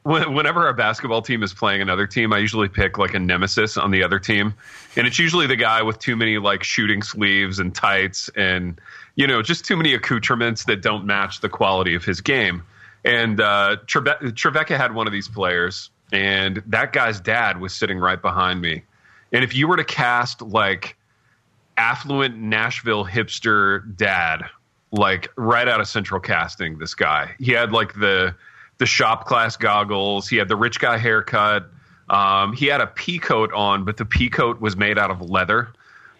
whenever 0.03 0.65
our 0.65 0.73
basketball 0.73 1.21
team 1.21 1.43
is 1.43 1.53
playing 1.53 1.81
another 1.81 2.07
team, 2.07 2.33
I 2.33 2.39
usually 2.39 2.69
pick 2.69 2.97
like 2.97 3.13
a 3.13 3.19
nemesis 3.19 3.77
on 3.77 3.91
the 3.91 4.03
other 4.03 4.19
team, 4.19 4.53
and 4.95 5.05
it's 5.05 5.19
usually 5.19 5.47
the 5.47 5.55
guy 5.55 5.81
with 5.81 5.99
too 5.99 6.15
many 6.15 6.37
like 6.37 6.63
shooting 6.63 7.01
sleeves 7.03 7.59
and 7.59 7.75
tights 7.75 8.29
and 8.35 8.79
you 9.21 9.27
know, 9.27 9.43
just 9.43 9.65
too 9.65 9.77
many 9.77 9.93
accoutrements 9.93 10.63
that 10.63 10.81
don't 10.81 11.05
match 11.05 11.41
the 11.41 11.49
quality 11.49 11.93
of 11.93 12.03
his 12.03 12.21
game. 12.21 12.63
And 13.05 13.39
uh, 13.39 13.77
Trevecca 13.85 14.75
had 14.75 14.95
one 14.95 15.05
of 15.05 15.13
these 15.13 15.27
players, 15.27 15.91
and 16.11 16.63
that 16.65 16.91
guy's 16.91 17.19
dad 17.19 17.61
was 17.61 17.71
sitting 17.71 17.99
right 17.99 18.19
behind 18.19 18.61
me. 18.61 18.81
And 19.31 19.43
if 19.43 19.53
you 19.53 19.67
were 19.67 19.77
to 19.77 19.83
cast 19.83 20.41
like 20.41 20.97
affluent 21.77 22.35
Nashville 22.35 23.05
hipster 23.05 23.95
dad, 23.95 24.41
like 24.91 25.29
right 25.35 25.67
out 25.67 25.79
of 25.79 25.87
central 25.87 26.19
casting, 26.19 26.79
this 26.79 26.95
guy, 26.95 27.35
he 27.37 27.51
had 27.51 27.71
like 27.71 27.93
the 27.93 28.35
the 28.79 28.87
shop 28.87 29.27
class 29.27 29.55
goggles, 29.55 30.29
he 30.29 30.37
had 30.37 30.47
the 30.47 30.55
rich 30.55 30.79
guy 30.79 30.97
haircut. 30.97 31.69
Um, 32.09 32.53
he 32.53 32.65
had 32.65 32.81
a 32.81 32.87
pea 32.87 33.19
coat 33.19 33.53
on, 33.53 33.85
but 33.85 33.97
the 33.97 34.05
pea 34.05 34.31
coat 34.31 34.59
was 34.59 34.75
made 34.75 34.97
out 34.97 35.11
of 35.11 35.21
leather. 35.21 35.69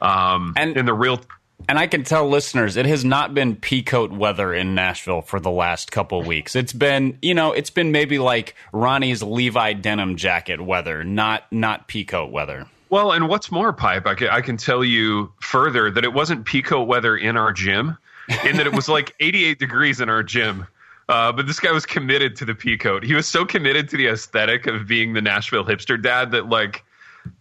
Um, 0.02 0.54
and 0.56 0.78
in 0.78 0.86
the 0.86 0.94
real 0.94 1.20
and 1.68 1.78
I 1.80 1.88
can 1.88 2.04
tell 2.04 2.28
listeners, 2.28 2.78
it 2.78 2.86
has 2.86 3.04
not 3.06 3.34
been 3.34 3.56
peacoat 3.56 4.12
weather 4.12 4.54
in 4.54 4.76
Nashville 4.76 5.22
for 5.22 5.40
the 5.40 5.52
last 5.52 5.92
couple 5.92 6.22
weeks. 6.24 6.56
It's 6.56 6.74
been, 6.74 7.18
you 7.22 7.34
know, 7.34 7.52
it's 7.52 7.70
been 7.70 7.92
maybe 7.92 8.20
like 8.20 8.56
Ronnie's 8.72 9.24
Levi 9.24 9.74
denim 9.74 10.16
jacket 10.16 10.62
weather, 10.62 11.04
not 11.04 11.44
not 11.52 11.88
peacoat 11.88 12.32
weather. 12.32 12.68
Well, 12.90 13.14
and 13.14 13.30
what's 13.30 13.52
more, 13.52 13.72
pipe? 13.72 14.06
I 14.06 14.16
can, 14.16 14.28
I 14.28 14.42
can 14.42 14.58
tell 14.58 14.84
you 14.84 15.32
further 15.40 15.90
that 15.92 16.04
it 16.04 16.14
wasn't 16.14 16.46
peacoat 16.46 16.88
weather 16.88 17.16
in 17.16 17.38
our 17.38 17.54
gym, 17.54 17.98
in 18.46 18.58
that 18.58 18.68
it 18.68 18.74
was 18.74 18.90
like 18.90 19.16
88 19.22 19.60
degrees 19.60 20.02
in 20.02 20.10
our 20.10 20.24
gym. 20.24 20.68
Uh, 21.08 21.32
but 21.32 21.48
this 21.48 21.60
guy 21.60 21.72
was 21.72 21.86
committed 21.86 22.36
to 22.38 22.46
the 22.46 22.54
peacoat. 22.54 23.04
He 23.04 23.14
was 23.14 23.28
so 23.28 23.46
committed 23.46 23.90
to 23.90 23.98
the 23.98 24.08
aesthetic 24.08 24.68
of 24.68 24.88
being 24.88 25.14
the 25.14 25.22
Nashville 25.22 25.66
hipster 25.66 26.02
dad 26.02 26.32
that 26.32 26.50
like 26.50 26.84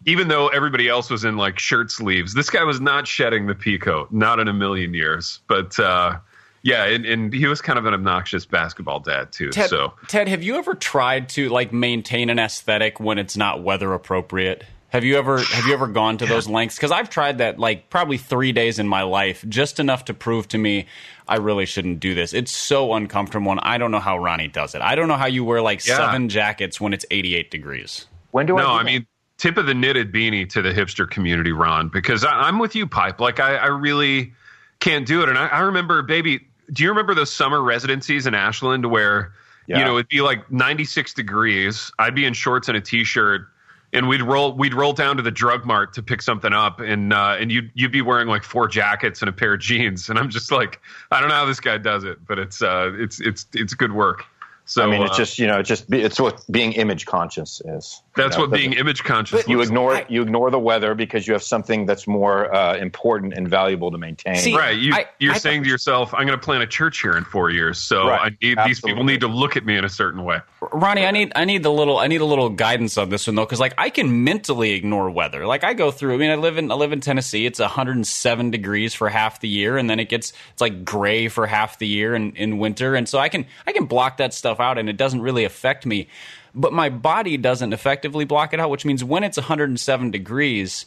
even 0.05 0.27
though 0.27 0.47
everybody 0.47 0.87
else 0.87 1.09
was 1.09 1.23
in 1.23 1.37
like 1.37 1.59
shirt 1.59 1.91
sleeves, 1.91 2.33
this 2.33 2.49
guy 2.49 2.63
was 2.63 2.81
not 2.81 3.07
shedding 3.07 3.47
the 3.47 3.55
peacoat, 3.55 4.11
not 4.11 4.39
in 4.39 4.47
a 4.47 4.53
million 4.53 4.93
years. 4.93 5.39
But 5.47 5.79
uh, 5.79 6.19
yeah, 6.63 6.85
and, 6.85 7.05
and, 7.05 7.33
he 7.33 7.47
was 7.47 7.61
kind 7.61 7.79
of 7.79 7.85
an 7.85 7.93
obnoxious 7.93 8.45
basketball 8.45 8.99
dad 8.99 9.31
too. 9.31 9.49
Ted, 9.49 9.69
so 9.69 9.93
Ted, 10.07 10.27
have 10.27 10.43
you 10.43 10.55
ever 10.57 10.75
tried 10.75 11.29
to 11.29 11.49
like 11.49 11.73
maintain 11.73 12.29
an 12.29 12.39
aesthetic 12.39 12.99
when 12.99 13.17
it's 13.17 13.35
not 13.35 13.63
weather 13.63 13.93
appropriate? 13.93 14.63
Have 14.89 15.05
you 15.05 15.17
ever 15.17 15.39
have 15.39 15.65
you 15.65 15.73
ever 15.73 15.87
gone 15.87 16.17
to 16.17 16.25
those 16.27 16.47
lengths? 16.47 16.75
Because 16.75 16.91
I've 16.91 17.09
tried 17.09 17.39
that 17.39 17.57
like 17.57 17.89
probably 17.89 18.17
three 18.17 18.51
days 18.51 18.77
in 18.77 18.87
my 18.87 19.03
life, 19.03 19.43
just 19.47 19.79
enough 19.79 20.05
to 20.05 20.13
prove 20.13 20.47
to 20.49 20.57
me 20.57 20.87
I 21.27 21.37
really 21.37 21.65
shouldn't 21.65 22.01
do 22.01 22.13
this. 22.13 22.33
It's 22.33 22.51
so 22.51 22.93
uncomfortable, 22.93 23.51
and 23.51 23.61
I 23.63 23.77
don't 23.77 23.91
know 23.91 24.01
how 24.01 24.17
Ronnie 24.17 24.49
does 24.49 24.75
it. 24.75 24.81
I 24.81 24.95
don't 24.95 25.07
know 25.07 25.15
how 25.15 25.27
you 25.27 25.45
wear 25.45 25.61
like 25.61 25.85
yeah. 25.85 25.95
seven 25.95 26.27
jackets 26.27 26.81
when 26.81 26.91
it's 26.93 27.05
88 27.09 27.49
degrees. 27.49 28.05
When 28.31 28.45
do 28.45 28.57
I? 28.57 28.61
No, 28.61 28.71
I 28.71 28.83
mean 28.83 29.07
tip 29.41 29.57
of 29.57 29.65
the 29.65 29.73
knitted 29.73 30.11
beanie 30.11 30.47
to 30.47 30.61
the 30.61 30.71
hipster 30.71 31.09
community, 31.09 31.51
Ron, 31.51 31.89
because 31.89 32.23
I, 32.23 32.47
am 32.47 32.59
with 32.59 32.75
you, 32.75 32.85
Pipe. 32.85 33.19
Like 33.19 33.39
I, 33.39 33.55
I 33.55 33.67
really 33.67 34.33
can't 34.79 35.05
do 35.07 35.23
it. 35.23 35.29
And 35.29 35.37
I, 35.37 35.47
I, 35.47 35.59
remember, 35.61 36.03
baby, 36.03 36.47
do 36.71 36.83
you 36.83 36.89
remember 36.89 37.15
those 37.15 37.33
summer 37.33 37.59
residencies 37.59 38.27
in 38.27 38.35
Ashland 38.35 38.85
where 38.85 39.33
yeah. 39.65 39.79
you 39.79 39.85
know 39.85 39.95
it'd 39.97 40.09
be 40.09 40.21
like 40.21 40.51
96 40.51 41.15
degrees? 41.15 41.91
I'd 41.97 42.13
be 42.13 42.25
in 42.25 42.33
shorts 42.33 42.67
and 42.67 42.77
a 42.77 42.81
t-shirt, 42.81 43.47
and 43.91 44.07
we'd 44.07 44.21
roll 44.21 44.53
we'd 44.53 44.75
roll 44.75 44.93
down 44.93 45.17
to 45.17 45.23
the 45.23 45.31
drug 45.31 45.65
mart 45.65 45.93
to 45.93 46.03
pick 46.03 46.21
something 46.21 46.53
up 46.53 46.79
and 46.79 47.11
uh, 47.11 47.37
and 47.39 47.51
you'd 47.51 47.71
you'd 47.73 47.91
be 47.91 48.03
wearing 48.03 48.27
like 48.27 48.43
four 48.43 48.67
jackets 48.67 49.23
and 49.23 49.29
a 49.29 49.33
pair 49.33 49.55
of 49.55 49.59
jeans 49.59 50.07
and 50.09 50.19
I'm 50.19 50.29
just 50.29 50.51
like 50.51 50.79
I 51.09 51.19
don't 51.19 51.29
know 51.29 51.35
how 51.35 51.45
this 51.45 51.59
guy 51.59 51.77
does 51.77 52.03
it 52.03 52.25
but 52.25 52.39
it's 52.39 52.61
uh 52.61 52.91
it's 52.93 53.19
it's 53.19 53.47
it's 53.53 53.73
good 53.73 53.91
work. 53.91 54.23
So 54.65 54.83
I 54.83 54.89
mean, 54.89 55.01
it's 55.01 55.11
uh, 55.11 55.17
just 55.17 55.39
you 55.39 55.47
know, 55.47 55.59
it's 55.59 55.67
just 55.67 55.91
it's 55.91 56.19
what 56.19 56.43
being 56.49 56.73
image 56.73 57.05
conscious 57.05 57.61
is. 57.65 58.01
That's 58.15 58.35
know? 58.35 58.43
what 58.43 58.51
being 58.51 58.73
image 58.73 59.03
conscious. 59.03 59.47
You 59.47 59.61
ignore 59.61 59.93
like. 59.93 60.09
you 60.09 60.21
ignore 60.21 60.49
the 60.51 60.59
weather 60.59 60.95
because 60.95 61.27
you 61.27 61.33
have 61.33 61.43
something 61.43 61.85
that's 61.85 62.07
more 62.07 62.53
uh, 62.53 62.77
important 62.77 63.33
and 63.33 63.49
valuable 63.49 63.91
to 63.91 63.97
maintain. 63.97 64.35
See, 64.35 64.55
right. 64.55 64.77
You, 64.77 65.31
are 65.31 65.35
saying 65.35 65.63
to 65.63 65.69
yourself, 65.69 66.13
"I'm 66.13 66.25
going 66.25 66.37
to 66.37 66.43
plant 66.43 66.63
a 66.63 66.67
church 66.67 67.01
here 67.01 67.17
in 67.17 67.23
four 67.23 67.49
years, 67.49 67.79
so 67.79 68.07
right. 68.07 68.31
I 68.31 68.45
need 68.45 68.57
these 68.65 68.81
people 68.81 69.03
need 69.03 69.21
to 69.21 69.27
look 69.27 69.57
at 69.57 69.65
me 69.65 69.77
in 69.77 69.85
a 69.85 69.89
certain 69.89 70.23
way." 70.23 70.39
Ronnie, 70.71 71.05
I 71.05 71.11
need 71.11 71.31
I 71.35 71.45
need 71.45 71.63
the 71.63 71.71
little 71.71 71.97
I 71.97 72.07
need 72.07 72.21
a 72.21 72.25
little 72.25 72.49
guidance 72.49 72.97
on 72.97 73.09
this 73.09 73.27
one 73.27 73.35
though, 73.35 73.45
because 73.45 73.59
like 73.59 73.73
I 73.77 73.89
can 73.89 74.23
mentally 74.23 74.71
ignore 74.71 75.09
weather. 75.09 75.45
Like 75.45 75.63
I 75.63 75.73
go 75.73 75.91
through. 75.91 76.13
I 76.13 76.17
mean, 76.17 76.31
I 76.31 76.35
live 76.35 76.57
in 76.57 76.71
I 76.71 76.75
live 76.75 76.91
in 76.91 77.01
Tennessee. 77.01 77.45
It's 77.45 77.59
107 77.59 78.51
degrees 78.51 78.93
for 78.93 79.09
half 79.09 79.39
the 79.39 79.49
year, 79.49 79.77
and 79.77 79.89
then 79.89 79.99
it 79.99 80.07
gets 80.09 80.33
it's 80.51 80.61
like 80.61 80.85
gray 80.85 81.27
for 81.27 81.47
half 81.47 81.79
the 81.79 81.87
year 81.87 82.13
in, 82.15 82.35
in 82.35 82.57
winter, 82.57 82.95
and 82.95 83.07
so 83.07 83.19
I 83.19 83.29
can 83.29 83.45
I 83.65 83.71
can 83.71 83.85
block 83.85 84.17
that 84.17 84.33
stuff 84.33 84.50
out, 84.59 84.77
and 84.77 84.89
it 84.89 84.97
doesn't 84.97 85.21
really 85.21 85.43
affect 85.43 85.85
me 85.85 86.07
but 86.53 86.73
my 86.73 86.89
body 86.89 87.37
doesn't 87.37 87.73
effectively 87.73 88.25
block 88.25 88.53
it 88.53 88.59
out, 88.59 88.69
which 88.69 88.85
means 88.85 89.03
when 89.03 89.23
it's 89.23 89.37
107 89.37 90.11
degrees, 90.11 90.85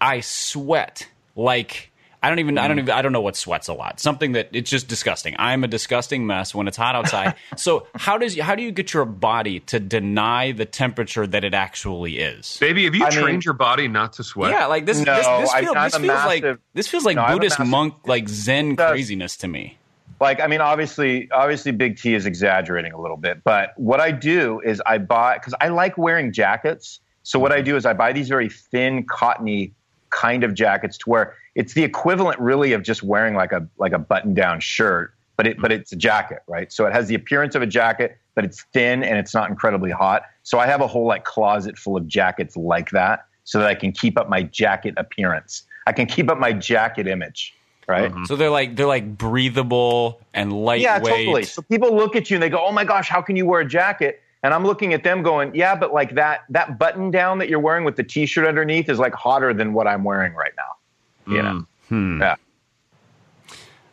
I 0.00 0.20
sweat 0.20 1.08
like 1.34 1.92
I 2.22 2.28
don't 2.28 2.40
even 2.40 2.58
I 2.58 2.66
don't 2.66 2.78
mm. 2.78 2.80
even 2.80 2.90
I 2.90 3.02
don't 3.02 3.12
know 3.12 3.20
what 3.20 3.36
sweats 3.36 3.68
a 3.68 3.72
lot. 3.72 4.00
Something 4.00 4.32
that 4.32 4.48
it's 4.52 4.68
just 4.68 4.88
disgusting. 4.88 5.36
I'm 5.38 5.62
a 5.62 5.68
disgusting 5.68 6.26
mess 6.26 6.54
when 6.54 6.66
it's 6.66 6.76
hot 6.76 6.96
outside. 6.96 7.34
so 7.56 7.86
how 7.94 8.18
does 8.18 8.36
how 8.38 8.54
do 8.56 8.62
you 8.62 8.72
get 8.72 8.92
your 8.92 9.04
body 9.04 9.60
to 9.60 9.78
deny 9.78 10.52
the 10.52 10.64
temperature 10.64 11.26
that 11.26 11.44
it 11.44 11.54
actually 11.54 12.18
is? 12.18 12.56
Baby, 12.58 12.84
have 12.84 12.94
you 12.94 13.04
I 13.04 13.10
trained 13.10 13.26
mean, 13.26 13.40
your 13.44 13.54
body 13.54 13.86
not 13.86 14.14
to 14.14 14.24
sweat? 14.24 14.50
Yeah, 14.50 14.66
like 14.66 14.86
this. 14.86 14.98
No, 14.98 15.14
this, 15.14 15.26
this, 15.26 15.52
feel, 15.52 15.74
this 15.74 15.94
feels 15.94 16.06
massive, 16.06 16.42
like 16.44 16.58
this 16.74 16.88
feels 16.88 17.04
like 17.04 17.16
no, 17.16 17.26
Buddhist 17.28 17.60
monk 17.60 17.94
like 18.06 18.28
Zen 18.28 18.76
craziness 18.76 19.36
to 19.38 19.48
me 19.48 19.78
like 20.20 20.40
i 20.40 20.46
mean 20.46 20.60
obviously 20.60 21.30
obviously 21.30 21.72
big 21.72 21.96
t 21.96 22.14
is 22.14 22.26
exaggerating 22.26 22.92
a 22.92 23.00
little 23.00 23.16
bit 23.16 23.42
but 23.44 23.72
what 23.76 24.00
i 24.00 24.10
do 24.10 24.60
is 24.60 24.82
i 24.86 24.98
buy 24.98 25.34
because 25.34 25.54
i 25.60 25.68
like 25.68 25.96
wearing 25.98 26.32
jackets. 26.32 27.00
So 27.22 27.38
what 27.38 27.52
i 27.52 27.60
do 27.60 27.76
is 27.76 27.84
i 27.86 27.92
buy 27.92 28.12
these 28.12 28.28
very 28.28 28.48
thin 28.48 29.04
cottony 29.04 29.72
kind 30.10 30.44
of 30.44 30.54
jackets 30.54 30.96
to 30.98 31.10
wear 31.10 31.34
it's 31.54 31.74
the 31.74 31.82
equivalent 31.82 32.38
really 32.38 32.72
of 32.72 32.82
just 32.82 33.02
wearing 33.02 33.34
like 33.34 33.52
a 33.52 33.66
like 33.78 33.92
a 33.92 33.98
button 33.98 34.34
down 34.34 34.60
shirt 34.60 35.12
but 35.36 35.46
it 35.46 35.60
but 35.60 35.72
it's 35.72 35.92
a 35.92 35.96
jacket 35.96 36.38
right? 36.46 36.72
So 36.72 36.86
it 36.86 36.92
has 36.92 37.08
the 37.08 37.14
appearance 37.14 37.54
of 37.54 37.62
a 37.62 37.66
jacket 37.66 38.18
but 38.34 38.44
it's 38.44 38.62
thin 38.72 39.02
and 39.02 39.18
it's 39.18 39.34
not 39.34 39.50
incredibly 39.50 39.90
hot. 39.90 40.22
So 40.44 40.58
i 40.58 40.66
have 40.66 40.80
a 40.80 40.86
whole 40.86 41.06
like 41.06 41.24
closet 41.24 41.78
full 41.78 41.96
of 41.96 42.06
jackets 42.06 42.56
like 42.56 42.90
that 42.90 43.26
so 43.44 43.58
that 43.58 43.66
i 43.66 43.74
can 43.74 43.92
keep 43.92 44.18
up 44.18 44.28
my 44.28 44.42
jacket 44.42 44.94
appearance. 44.96 45.64
I 45.88 45.92
can 45.92 46.06
keep 46.06 46.30
up 46.30 46.38
my 46.38 46.52
jacket 46.52 47.06
image 47.06 47.54
right? 47.86 48.10
Mm-hmm. 48.10 48.24
So 48.24 48.36
they're 48.36 48.50
like 48.50 48.76
they're 48.76 48.86
like 48.86 49.16
breathable 49.16 50.20
and 50.34 50.52
lightweight. 50.52 50.82
Yeah, 50.82 50.98
totally. 50.98 51.44
So 51.44 51.62
people 51.62 51.94
look 51.94 52.16
at 52.16 52.30
you 52.30 52.36
and 52.36 52.42
they 52.42 52.48
go, 52.48 52.64
"Oh 52.64 52.72
my 52.72 52.84
gosh, 52.84 53.08
how 53.08 53.22
can 53.22 53.36
you 53.36 53.46
wear 53.46 53.60
a 53.60 53.68
jacket?" 53.68 54.22
And 54.42 54.52
I'm 54.54 54.64
looking 54.64 54.94
at 54.94 55.02
them 55.02 55.22
going, 55.22 55.54
"Yeah, 55.54 55.74
but 55.74 55.92
like 55.92 56.14
that 56.14 56.44
that 56.50 56.78
button 56.78 57.10
down 57.10 57.38
that 57.38 57.48
you're 57.48 57.60
wearing 57.60 57.84
with 57.84 57.96
the 57.96 58.04
t-shirt 58.04 58.46
underneath 58.46 58.88
is 58.88 58.98
like 58.98 59.14
hotter 59.14 59.52
than 59.54 59.72
what 59.72 59.86
I'm 59.86 60.04
wearing 60.04 60.34
right 60.34 60.52
now." 60.56 61.32
You 61.32 61.42
know? 61.42 61.66
Mm-hmm. 61.90 62.22
Yeah. 62.22 62.36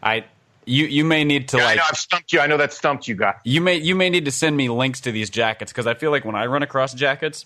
I 0.03 0.25
you 0.65 0.85
you 0.85 1.05
may 1.05 1.23
need 1.23 1.49
to 1.49 1.57
yeah, 1.57 1.65
like. 1.65 1.73
I 1.73 1.75
know 1.75 1.83
I've 1.89 1.97
stumped 1.97 2.33
you. 2.33 2.39
I 2.39 2.47
know 2.47 2.57
that 2.57 2.73
stumped 2.73 3.07
you, 3.07 3.15
guys. 3.15 3.35
You 3.43 3.61
may 3.61 3.77
you 3.77 3.95
may 3.95 4.09
need 4.09 4.25
to 4.25 4.31
send 4.31 4.55
me 4.55 4.69
links 4.69 5.01
to 5.01 5.11
these 5.11 5.29
jackets 5.29 5.71
because 5.71 5.87
I 5.87 5.93
feel 5.93 6.11
like 6.11 6.25
when 6.25 6.35
I 6.35 6.45
run 6.45 6.63
across 6.63 6.93
jackets, 6.93 7.45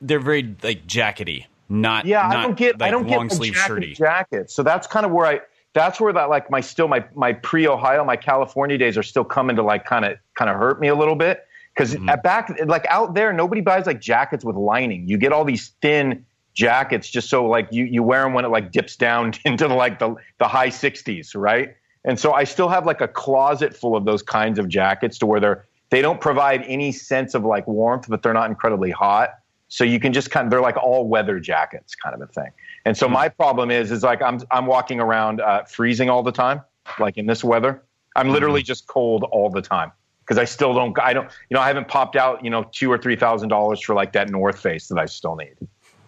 they're 0.00 0.20
very 0.20 0.54
like 0.62 0.86
jackety. 0.86 1.46
Not 1.68 2.06
yeah. 2.06 2.22
Not, 2.22 2.36
I 2.36 2.42
don't 2.42 2.56
get 2.56 2.80
like, 2.80 2.88
I 2.88 2.90
don't 2.90 3.06
get 3.06 3.16
long 3.16 3.28
get 3.28 3.36
sleeve 3.36 3.56
shirty 3.56 3.94
jackets. 3.94 4.54
So 4.54 4.62
that's 4.62 4.86
kind 4.86 5.04
of 5.04 5.12
where 5.12 5.26
I 5.26 5.40
that's 5.78 6.00
where 6.00 6.12
that 6.12 6.28
like 6.28 6.50
my 6.50 6.60
still 6.60 6.88
my 6.88 7.04
my 7.14 7.32
pre 7.32 7.68
Ohio 7.68 8.04
my 8.04 8.16
California 8.16 8.76
days 8.76 8.98
are 8.98 9.02
still 9.02 9.24
coming 9.24 9.56
to 9.56 9.62
like 9.62 9.84
kind 9.84 10.04
of 10.04 10.18
kind 10.34 10.50
of 10.50 10.56
hurt 10.56 10.80
me 10.80 10.88
a 10.88 10.94
little 10.94 11.14
bit 11.14 11.46
because 11.74 11.94
mm-hmm. 11.94 12.08
at 12.08 12.22
back 12.22 12.50
like 12.66 12.86
out 12.88 13.14
there 13.14 13.32
nobody 13.32 13.60
buys 13.60 13.86
like 13.86 14.00
jackets 14.00 14.44
with 14.44 14.56
lining. 14.56 15.08
You 15.08 15.16
get 15.18 15.32
all 15.32 15.44
these 15.44 15.68
thin 15.80 16.24
jackets 16.54 17.08
just 17.08 17.30
so 17.30 17.46
like 17.46 17.68
you 17.70 17.84
you 17.84 18.02
wear 18.02 18.24
them 18.24 18.34
when 18.34 18.44
it 18.44 18.48
like 18.48 18.72
dips 18.72 18.96
down 18.96 19.32
into 19.44 19.68
the, 19.68 19.74
like 19.74 19.98
the 19.98 20.16
the 20.38 20.48
high 20.48 20.70
60s, 20.70 21.32
right? 21.34 21.76
And 22.04 22.18
so 22.18 22.32
I 22.32 22.44
still 22.44 22.68
have 22.68 22.86
like 22.86 23.00
a 23.00 23.08
closet 23.08 23.76
full 23.76 23.94
of 23.94 24.04
those 24.04 24.22
kinds 24.22 24.58
of 24.58 24.68
jackets 24.68 25.18
to 25.18 25.26
where 25.26 25.40
they're 25.40 25.66
they 25.90 26.02
don't 26.02 26.20
provide 26.20 26.64
any 26.66 26.92
sense 26.92 27.34
of 27.34 27.44
like 27.44 27.66
warmth, 27.66 28.06
but 28.08 28.22
they're 28.22 28.34
not 28.34 28.50
incredibly 28.50 28.90
hot. 28.90 29.30
So 29.68 29.84
you 29.84 30.00
can 30.00 30.12
just 30.12 30.30
kind 30.30 30.46
of 30.46 30.50
they're 30.50 30.60
like 30.60 30.76
all 30.76 31.06
weather 31.06 31.38
jackets 31.38 31.94
kind 31.94 32.14
of 32.14 32.20
a 32.20 32.26
thing. 32.26 32.50
And 32.88 32.96
so 32.96 33.06
my 33.06 33.28
problem 33.28 33.70
is, 33.70 33.92
is 33.92 34.02
like 34.02 34.22
I'm 34.22 34.40
I'm 34.50 34.64
walking 34.64 34.98
around 34.98 35.42
uh, 35.42 35.64
freezing 35.64 36.08
all 36.08 36.22
the 36.22 36.32
time, 36.32 36.62
like 36.98 37.18
in 37.18 37.26
this 37.26 37.44
weather. 37.44 37.82
I'm 38.16 38.30
literally 38.30 38.62
mm-hmm. 38.62 38.66
just 38.66 38.86
cold 38.86 39.24
all 39.24 39.50
the 39.50 39.60
time 39.60 39.92
because 40.20 40.38
I 40.38 40.46
still 40.46 40.72
don't. 40.72 40.98
I 40.98 41.12
don't. 41.12 41.28
You 41.50 41.54
know, 41.54 41.60
I 41.60 41.66
haven't 41.68 41.88
popped 41.88 42.16
out. 42.16 42.42
You 42.42 42.48
know, 42.48 42.64
two 42.72 42.90
or 42.90 42.96
three 42.96 43.14
thousand 43.14 43.50
dollars 43.50 43.82
for 43.82 43.94
like 43.94 44.14
that 44.14 44.30
North 44.30 44.58
Face 44.58 44.88
that 44.88 44.98
I 44.98 45.04
still 45.04 45.36
need. 45.36 45.56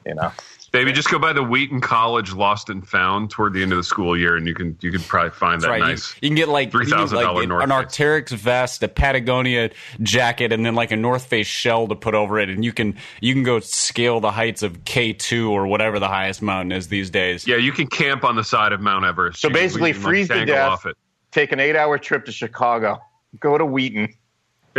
You 0.07 0.15
know. 0.15 0.33
Baby, 0.73 0.93
just 0.93 1.11
go 1.11 1.19
by 1.19 1.33
the 1.33 1.43
Wheaton 1.43 1.81
College 1.81 2.33
Lost 2.33 2.71
and 2.71 2.87
Found 2.87 3.31
toward 3.31 3.55
the 3.55 3.63
end 3.63 3.73
of 3.73 3.77
the 3.77 3.85
school 3.85 4.17
year, 4.17 4.37
and 4.37 4.47
you 4.47 4.55
can 4.55 4.79
you 4.81 4.93
can 4.93 5.01
probably 5.01 5.31
find 5.31 5.61
that 5.63 5.69
right. 5.69 5.81
nice. 5.81 6.15
You, 6.15 6.19
you, 6.23 6.29
can 6.29 6.37
get 6.37 6.49
like 6.49 6.71
three 6.71 6.87
thousand 6.87 7.17
like 7.17 7.27
dollar 7.27 7.45
North 7.45 7.65
an 7.65 7.71
Arc'teryx 7.71 8.31
vest, 8.31 8.85
a 8.85 8.89
Patagonia 8.89 9.71
jacket, 10.03 10.53
and 10.53 10.65
then 10.65 10.77
like 10.77 10.93
a 10.93 10.97
North 10.97 11.27
Face 11.27 11.49
shell 11.49 11.89
to 11.89 11.97
put 11.97 12.15
over 12.15 12.39
it, 12.39 12.49
and 12.49 12.65
you 12.65 12.73
can 12.73 12.97
you 13.21 13.35
can 13.35 13.43
go 13.43 13.59
scale 13.59 14.21
the 14.21 14.31
heights 14.31 14.63
of 14.63 14.85
K 14.85 15.13
two 15.13 15.51
or 15.51 15.67
whatever 15.67 15.99
the 15.99 16.09
highest 16.09 16.41
mountain 16.41 16.71
is 16.71 16.87
these 16.87 17.11
days. 17.11 17.49
Yeah, 17.49 17.57
you 17.57 17.73
can 17.73 17.89
camp 17.89 18.23
on 18.23 18.37
the 18.37 18.45
side 18.45 18.73
of 18.73 18.81
Mount 18.81 19.05
Everest. 19.05 19.41
So 19.41 19.49
you 19.49 19.55
basically, 19.55 19.93
freeze 19.93 20.29
to 20.29 20.45
death. 20.45 20.87
Take 21.33 21.51
an 21.51 21.59
eight 21.59 21.75
hour 21.75 21.99
trip 21.99 22.27
to 22.27 22.33
Chicago. 22.33 23.01
Go 23.41 23.59
to 23.59 23.65
Wheaton 23.65 24.15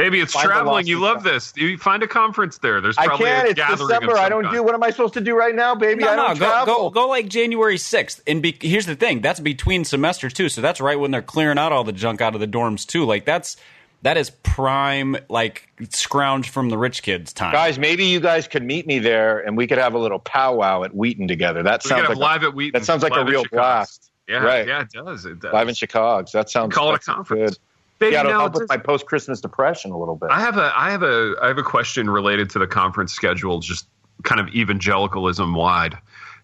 Baby, 0.02 0.20
it's 0.20 0.34
traveling. 0.34 0.88
You 0.88 1.00
love 1.00 1.24
this. 1.24 1.54
You 1.56 1.78
find 1.78 2.02
a 2.02 2.08
conference 2.08 2.58
there. 2.58 2.82
There's 2.82 2.96
probably 2.96 3.30
I 3.30 3.54
can't. 3.54 3.60
it's 3.60 3.80
December. 3.82 4.18
I 4.18 4.30
don't 4.30 4.44
kind. 4.44 4.56
do. 4.56 4.64
What 4.64 4.74
am 4.74 4.84
I 4.84 4.90
supposed 4.90 5.14
to 5.14 5.22
do 5.22 5.36
right 5.36 5.54
now, 5.54 5.76
baby? 5.76 6.04
No, 6.04 6.12
I 6.12 6.16
don't 6.16 6.28
no, 6.30 6.36
travel. 6.36 6.66
Go, 6.66 6.90
go, 6.90 7.02
go 7.02 7.08
like 7.10 7.28
January 7.30 7.78
sixth. 7.78 8.22
And 8.26 8.42
be, 8.42 8.58
here's 8.60 8.86
the 8.86 8.96
thing. 8.96 9.22
That's 9.22 9.40
between 9.40 9.86
semesters 9.86 10.34
too. 10.34 10.50
So 10.50 10.62
that's 10.62 10.82
right 10.82 11.00
when 11.00 11.12
they're 11.12 11.22
clearing 11.22 11.58
out 11.58 11.72
all 11.72 11.84
the 11.84 11.92
junk 11.92 12.22
out 12.22 12.34
of 12.34 12.42
the 12.42 12.48
dorms 12.48 12.86
too. 12.86 13.06
Like 13.06 13.26
that's 13.26 13.58
that 14.02 14.18
is 14.18 14.32
prime 14.44 15.18
like 15.30 15.70
scrounge 15.90 16.50
from 16.50 16.70
the 16.70 16.78
rich 16.78 17.04
kids 17.04 17.34
time. 17.34 17.52
Guys, 17.52 17.78
maybe 17.78 18.06
you 18.06 18.20
guys 18.20 18.48
could 18.48 18.64
meet 18.64 18.88
me 18.88 19.00
there 19.00 19.40
and 19.40 19.56
we 19.56 19.68
could 19.68 19.78
have 19.78 19.94
a 19.94 20.00
little 20.00 20.20
powwow 20.20 20.84
at 20.84 20.96
Wheaton 20.96 21.28
together. 21.28 21.62
That 21.64 21.84
we 21.84 21.90
sounds 21.90 22.10
like 22.10 22.18
live 22.18 22.44
a, 22.44 22.48
at 22.48 22.56
Wheaton. 22.56 22.80
That 22.80 22.86
sounds 22.86 23.04
like 23.04 23.16
a 23.16 23.24
real 23.24 23.44
blast. 23.52 24.12
Yeah, 24.28 24.38
right. 24.38 24.68
Yeah, 24.68 24.82
it 24.82 24.92
does. 24.92 25.26
It 25.26 25.40
does. 25.40 25.54
Live 25.54 25.68
in 25.68 25.76
Chicago. 25.76 26.26
That 26.34 26.50
sounds. 26.50 26.74
Call 26.74 26.94
it 26.94 26.96
a 26.96 27.00
conference. 27.00 27.58
Good. 27.58 27.60
Baby, 28.02 28.14
yeah, 28.14 28.22
it'll 28.22 28.32
help 28.32 28.56
with 28.56 28.68
my 28.68 28.78
post 28.78 29.06
Christmas 29.06 29.42
depression 29.42 29.92
a 29.92 29.98
little 29.98 30.16
bit. 30.16 30.32
I 30.32 30.40
have 30.40 30.58
a 30.58 30.74
I 30.76 30.90
have 30.90 31.04
a 31.04 31.36
I 31.40 31.48
have 31.48 31.60
a 31.60 31.64
question 31.64 32.10
related 32.10 32.50
to 32.50 32.60
the 32.60 32.66
conference 32.66 33.14
schedule, 33.14 33.60
just 33.60 33.86
kind 34.24 34.42
of 34.42 34.48
evangelicalism 34.56 35.54
wide. 35.54 35.96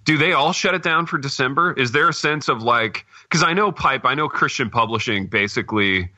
Do 0.06 0.20
they 0.20 0.34
all 0.34 0.54
shut 0.54 0.76
it 0.76 0.84
down 0.84 1.08
for 1.08 1.18
December? 1.18 1.74
Is 1.74 1.94
there 1.94 2.08
a 2.10 2.14
sense 2.14 2.48
of 2.48 2.62
like 2.62 3.08
because 3.24 3.42
I 3.42 3.54
know 3.54 3.72
pipe, 3.72 4.06
I 4.06 4.14
know 4.14 4.30
Christian 4.30 4.70
publishing 4.70 5.26
basically 5.26 6.12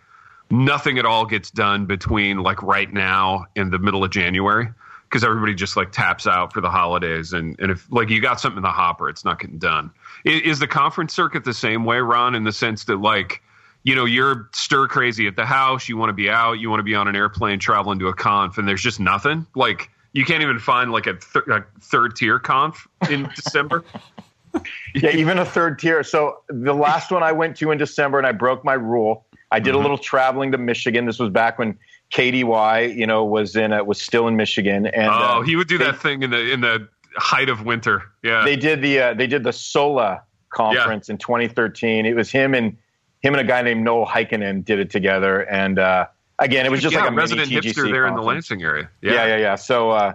nothing 0.52 1.00
at 1.00 1.06
all 1.06 1.26
gets 1.26 1.50
done 1.50 1.86
between 1.86 2.40
like 2.40 2.62
right 2.62 2.92
now 2.92 3.46
and 3.56 3.72
the 3.72 3.80
middle 3.80 4.04
of 4.04 4.12
January 4.12 4.68
because 5.04 5.24
everybody 5.24 5.56
just 5.56 5.78
like 5.78 5.94
taps 5.94 6.28
out 6.28 6.52
for 6.52 6.60
the 6.60 6.70
holidays 6.70 7.32
and 7.32 7.56
and 7.62 7.72
if 7.72 7.90
like 7.90 8.10
you 8.10 8.20
got 8.20 8.42
something 8.42 8.58
in 8.58 8.64
the 8.64 8.70
hopper, 8.70 9.08
it's 9.08 9.24
not 9.24 9.40
getting 9.40 9.58
done. 9.58 9.90
Is, 10.26 10.42
is 10.42 10.60
the 10.60 10.68
conference 10.68 11.14
circuit 11.14 11.46
the 11.46 11.54
same 11.54 11.86
way, 11.86 12.00
Ron? 12.00 12.36
In 12.36 12.44
the 12.44 12.52
sense 12.52 12.84
that 12.84 12.98
like 12.98 13.42
you 13.84 13.96
know, 13.96 14.06
you're 14.06 14.50
stir 14.54 14.88
crazy 14.88 15.28
at 15.28 15.36
the 15.36 15.46
house. 15.46 15.88
You 15.88 15.98
want 15.98 16.10
to 16.10 16.14
be 16.14 16.30
out. 16.30 16.54
You 16.54 16.70
want 16.70 16.80
to 16.80 16.84
be 16.84 16.96
on 16.96 17.08
an 17.08 17.16
airplane 17.16 17.60
traveling 17.60 18.00
to 18.00 18.08
a 18.08 18.14
conf, 18.14 18.58
and 18.58 18.68
there's 18.68 18.82
just 18.82 19.00
nothing. 19.00 19.46
Like 19.56 19.90
you 20.14 20.26
can't 20.26 20.42
even 20.42 20.60
find 20.60 20.92
like 20.92 21.08
a, 21.08 21.14
th- 21.14 21.46
a 21.48 21.66
third 21.82 22.16
tier 22.16 22.40
conf 22.40 22.88
in 23.10 23.30
December. 23.36 23.84
yeah, 24.96 25.12
even 25.12 25.38
a 25.38 25.46
third 25.46 25.80
tier. 25.80 26.04
So 26.04 26.42
the 26.50 26.74
last 26.74 27.12
one 27.12 27.24
I 27.24 27.32
went 27.32 27.58
to 27.58 27.72
in 27.72 27.78
December, 27.78 28.18
and 28.18 28.28
I 28.28 28.32
broke 28.32 28.66
my 28.66 28.74
rule. 28.74 29.26
I 29.52 29.60
did 29.60 29.70
mm-hmm. 29.70 29.80
a 29.80 29.82
little 29.82 29.98
traveling 29.98 30.52
to 30.52 30.58
Michigan. 30.58 31.06
This 31.06 31.20
was 31.20 31.30
back 31.30 31.58
when 31.58 31.78
KDY, 32.14 32.96
you 32.96 33.08
know, 33.08 33.24
was 33.24 33.56
in 33.56 33.72
uh, 33.72 33.84
was 33.84 34.02
still 34.02 34.28
in 34.28 34.36
Michigan. 34.36 34.88
And 34.88 35.08
oh, 35.08 35.12
uh, 35.12 35.42
he 35.42 35.56
would 35.56 35.68
do 35.68 35.78
they, 35.78 35.86
that 35.86 36.00
thing 36.00 36.24
in 36.24 36.32
the 36.32 36.52
in 36.52 36.62
the 36.62 36.88
height 37.16 37.50
of 37.50 37.64
winter. 37.64 38.04
Yeah, 38.24 38.44
they 38.44 38.56
did 38.56 38.82
the 38.82 39.00
uh, 39.00 39.14
they 39.14 39.28
did 39.28 39.44
the 39.44 39.54
SOLA 39.54 40.24
conference 40.50 41.10
yeah. 41.10 41.14
in 41.14 41.18
2013. 41.20 42.06
It 42.06 42.16
was 42.16 42.32
him 42.32 42.54
and 42.54 42.78
him 43.22 43.34
and 43.34 43.42
a 43.42 43.44
guy 43.44 43.62
named 43.62 43.84
Noel 43.84 44.06
Heikkinen 44.06 44.64
did 44.64 44.80
it 44.80 44.90
together, 44.90 45.42
and 45.42 45.78
uh, 45.78 46.08
again, 46.40 46.66
it 46.66 46.72
was 46.72 46.82
just 46.82 46.94
yeah, 46.94 47.02
like 47.02 47.12
a 47.12 47.16
resident 47.16 47.50
mini 47.50 47.62
TGC 47.62 47.72
hipster 47.72 47.92
there 47.92 48.08
conference. 48.08 48.10
in 48.10 48.16
the 48.16 48.22
Lansing 48.22 48.64
area. 48.64 48.90
Yeah, 49.02 49.14
yeah, 49.14 49.26
yeah. 49.26 49.38
yeah. 49.38 49.56
So, 49.56 49.92
uh, 49.92 50.14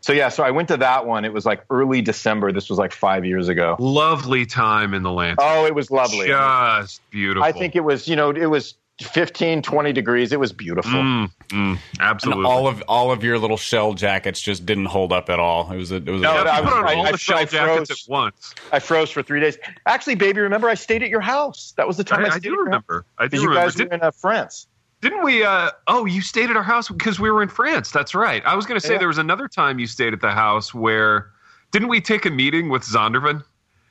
so 0.00 0.12
yeah, 0.12 0.28
so 0.28 0.44
I 0.44 0.50
went 0.52 0.68
to 0.68 0.76
that 0.78 1.06
one. 1.06 1.24
It 1.24 1.32
was 1.32 1.44
like 1.44 1.64
early 1.70 2.00
December. 2.02 2.52
This 2.52 2.70
was 2.70 2.78
like 2.78 2.92
five 2.92 3.24
years 3.24 3.48
ago. 3.48 3.76
Lovely 3.78 4.46
time 4.46 4.94
in 4.94 5.02
the 5.02 5.12
Lansing. 5.12 5.36
Oh, 5.38 5.66
it 5.66 5.74
was 5.74 5.90
lovely. 5.90 6.28
Just 6.28 7.08
beautiful. 7.10 7.42
I 7.42 7.52
think 7.52 7.76
it 7.76 7.84
was. 7.84 8.06
You 8.06 8.16
know, 8.16 8.30
it 8.30 8.46
was 8.46 8.74
15, 9.02 9.60
20 9.60 9.92
degrees. 9.92 10.32
It 10.32 10.40
was 10.40 10.52
beautiful. 10.52 10.92
Mm, 10.92 11.30
mm, 11.48 11.78
absolutely. 12.00 12.44
And 12.44 12.46
all 12.46 12.66
of 12.66 12.82
all 12.88 13.12
of 13.12 13.22
your 13.22 13.38
little 13.38 13.58
shell 13.58 13.92
jackets 13.92 14.40
just 14.40 14.64
didn't 14.64 14.86
hold 14.86 15.12
up 15.12 15.28
at 15.28 15.38
all. 15.38 15.70
It 15.70 15.76
was 15.76 15.92
a, 15.92 15.96
it 15.96 16.06
was. 16.06 16.22
No, 16.22 16.32
a, 16.32 16.50
I, 16.50 16.62
put 16.62 16.72
on 16.72 16.84
all 16.84 17.06
I, 17.06 17.12
the 17.12 17.18
shell 17.18 17.38
I 17.38 17.44
jackets 17.44 17.90
at 17.90 18.10
once. 18.10 18.54
I 18.72 18.78
froze 18.78 19.10
for 19.10 19.22
three 19.22 19.40
days. 19.40 19.58
Actually, 19.86 20.14
baby, 20.14 20.40
remember 20.40 20.68
I 20.68 20.74
stayed 20.74 21.02
at 21.02 21.10
your 21.10 21.20
house. 21.20 21.74
That 21.76 21.86
was 21.86 21.98
the 21.98 22.04
time 22.04 22.24
I, 22.24 22.28
I, 22.28 22.34
I 22.34 22.38
do 22.38 22.56
remember. 22.56 23.04
I 23.18 23.28
do 23.28 23.36
you 23.36 23.48
remember. 23.48 23.66
guys 23.66 23.74
Did, 23.74 23.88
were 23.88 23.94
in 23.94 24.02
uh, 24.02 24.10
France. 24.12 24.66
Didn't 25.02 25.22
we? 25.22 25.44
Uh, 25.44 25.70
oh, 25.88 26.06
you 26.06 26.22
stayed 26.22 26.48
at 26.48 26.56
our 26.56 26.62
house 26.62 26.88
because 26.88 27.20
we 27.20 27.30
were 27.30 27.42
in 27.42 27.50
France. 27.50 27.90
That's 27.90 28.14
right. 28.14 28.42
I 28.46 28.54
was 28.54 28.64
going 28.64 28.80
to 28.80 28.86
say 28.86 28.94
yeah. 28.94 28.98
there 28.98 29.08
was 29.08 29.18
another 29.18 29.46
time 29.46 29.78
you 29.78 29.86
stayed 29.86 30.14
at 30.14 30.22
the 30.22 30.30
house 30.30 30.72
where 30.72 31.30
didn't 31.70 31.88
we 31.88 32.00
take 32.00 32.24
a 32.24 32.30
meeting 32.30 32.70
with 32.70 32.82
Zondervan? 32.82 33.44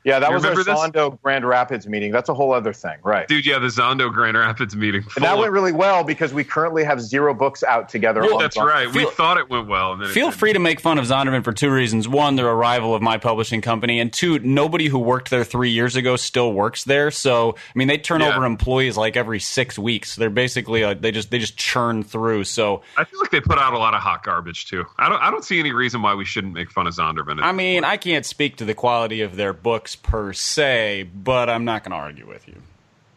Yeah, 0.06 0.20
that 0.20 0.30
you 0.30 0.36
was 0.36 0.46
our 0.46 0.54
Zondo? 0.54 1.20
Grand 1.24 1.48
Rapids 1.48 1.88
meeting. 1.88 2.12
That's 2.12 2.30
a 2.30 2.34
whole 2.36 2.54
other 2.54 2.74
thing, 2.74 2.98
right? 3.02 3.28
Dude, 3.28 3.44
yeah, 3.44 3.58
the 3.58 3.68
Zondo 3.68 4.14
Grand 4.14 4.38
Rapids 4.38 4.76
meeting. 4.76 5.04
And 5.16 5.26
that 5.26 5.36
went 5.36 5.52
really 5.52 5.72
well 5.72 6.04
because 6.04 6.32
we 6.32 6.44
currently 6.44 6.84
have 6.84 7.02
zero 7.02 7.34
books 7.34 7.64
out 7.64 7.90
together. 7.90 8.24
Yeah, 8.24 8.38
that's 8.40 8.56
Zondo. 8.56 8.68
right. 8.68 8.92
Feel, 8.92 9.06
we 9.08 9.12
thought 9.12 9.38
it 9.38 9.50
went 9.50 9.68
well. 9.68 9.98
feel 10.06 10.30
free 10.30 10.54
to 10.54 10.60
make 10.60 10.80
fun 10.80 11.00
of 11.00 11.06
Zondervan 11.06 11.44
for 11.44 11.54
two 11.54 11.72
reasons. 11.72 12.08
One, 12.08 12.36
they're 12.36 12.48
a 12.48 12.56
rival 12.56 12.94
of 12.94 13.02
my 13.02 13.18
publishing 13.18 13.62
company. 13.62 14.00
And 14.00 14.14
two, 14.14 14.38
nobody 14.38 14.90
who 14.90 15.00
worked 15.00 15.32
there 15.32 15.44
three 15.44 15.72
years 15.72 15.96
ago 15.96 16.18
still 16.18 16.54
works 16.54 16.84
there. 16.84 17.10
So, 17.10 17.56
I 17.58 17.72
mean, 17.74 17.88
they 17.88 17.98
turn 17.98 18.22
yeah. 18.22 18.36
over 18.36 18.46
employees 18.46 18.98
like 18.98 19.18
every 19.18 19.40
six 19.40 19.80
weeks. 19.80 20.16
They're 20.16 20.30
basically, 20.30 20.84
uh, 20.84 20.94
they 20.94 21.10
just 21.10 21.32
they 21.32 21.40
just 21.40 21.58
churn 21.58 22.04
through. 22.04 22.44
So 22.44 22.84
I 22.96 23.06
feel 23.06 23.20
like 23.20 23.32
they 23.32 23.42
put 23.42 23.58
out 23.58 23.74
a 23.74 23.80
lot 23.80 23.96
of 23.96 24.02
hot 24.02 24.24
garbage, 24.24 24.68
too. 24.68 24.86
I 25.00 25.10
don't, 25.10 25.20
I 25.20 25.32
don't 25.32 25.44
see 25.44 25.60
any 25.60 25.72
reason 25.72 26.04
why 26.04 26.14
we 26.14 26.26
shouldn't 26.26 26.54
make 26.54 26.70
fun 26.70 26.86
of 26.86 26.94
Zondervan. 26.94 27.42
I 27.42 27.54
mean, 27.54 27.84
I 27.84 27.98
can't 27.98 28.24
speak 28.26 28.58
to 28.58 28.66
the 28.66 28.76
quality 28.76 29.22
of 29.22 29.36
their 29.36 29.52
books 29.52 29.95
per 29.96 30.34
se 30.34 31.10
but 31.16 31.50
I'm 31.50 31.66
not 31.66 31.84
going 31.84 31.92
to 31.92 31.98
argue 31.98 32.28
with 32.28 32.48
you. 32.48 32.62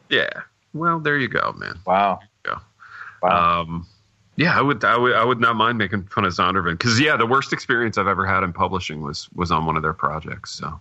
Yeah. 0.09 0.31
Well, 0.75 1.01
there 1.01 1.19
you 1.19 1.29
go, 1.29 1.53
man. 1.57 1.79
Wow. 1.87 2.21
Go. 2.43 2.57
Wow. 3.23 3.61
Um, 3.61 3.87
yeah, 4.37 4.57
I 4.57 4.63
would, 4.63 4.85
I 4.85 4.97
would, 4.97 5.15
I 5.15 5.25
would 5.25 5.41
not 5.41 5.57
mind 5.57 5.79
making 5.79 6.05
fun 6.05 6.25
of 6.25 6.33
Zondervan 6.33 6.73
because 6.79 7.01
yeah, 7.01 7.17
the 7.17 7.27
worst 7.27 7.53
experience 7.53 7.99
I've 7.99 8.07
ever 8.07 8.25
had 8.25 8.45
in 8.45 8.53
publishing 8.53 9.03
was 9.03 9.29
was 9.35 9.51
on 9.51 9.67
one 9.67 9.77
of 9.77 9.83
their 9.83 9.93
projects. 9.93 10.53
So, 10.53 10.79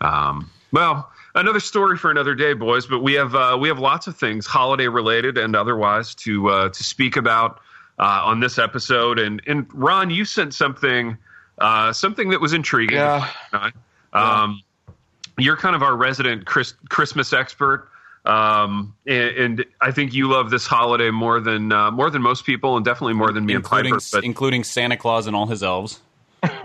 um, 0.00 0.50
well, 0.72 1.12
another 1.36 1.60
story 1.60 1.96
for 1.96 2.10
another 2.10 2.34
day, 2.34 2.52
boys. 2.52 2.84
But 2.84 3.04
we 3.04 3.12
have 3.14 3.36
uh, 3.36 3.56
we 3.60 3.68
have 3.68 3.78
lots 3.78 4.08
of 4.08 4.16
things 4.16 4.44
holiday 4.44 4.88
related 4.88 5.38
and 5.38 5.54
otherwise 5.54 6.16
to 6.16 6.48
uh, 6.48 6.68
to 6.70 6.82
speak 6.82 7.16
about 7.16 7.60
uh, 8.00 8.22
on 8.24 8.40
this 8.40 8.58
episode. 8.58 9.20
And 9.20 9.40
and 9.46 9.68
Ron, 9.72 10.10
you 10.10 10.24
sent 10.24 10.52
something 10.52 11.16
uh, 11.58 11.92
something 11.92 12.30
that 12.30 12.40
was 12.40 12.54
intriguing. 12.54 12.96
Yeah. 12.96 13.30
Um, 14.12 14.62
you're 15.38 15.56
kind 15.56 15.76
of 15.76 15.82
our 15.82 15.96
resident 15.96 16.46
Chris, 16.46 16.74
Christmas 16.88 17.32
expert. 17.32 17.88
Um, 18.24 18.94
and, 19.06 19.36
and, 19.36 19.64
I 19.80 19.92
think 19.92 20.12
you 20.12 20.28
love 20.28 20.50
this 20.50 20.66
holiday 20.66 21.10
more 21.10 21.38
than 21.38 21.70
uh, 21.70 21.92
more 21.92 22.10
than 22.10 22.22
most 22.22 22.44
people, 22.44 22.76
and 22.76 22.84
definitely 22.84 23.14
more 23.14 23.30
than 23.30 23.46
me 23.46 23.54
including, 23.54 23.92
and 23.92 24.02
Piper. 24.02 24.16
But 24.18 24.24
including 24.24 24.64
Santa 24.64 24.96
Claus 24.96 25.28
and 25.28 25.36
all 25.36 25.46
his 25.46 25.62
elves. 25.62 26.00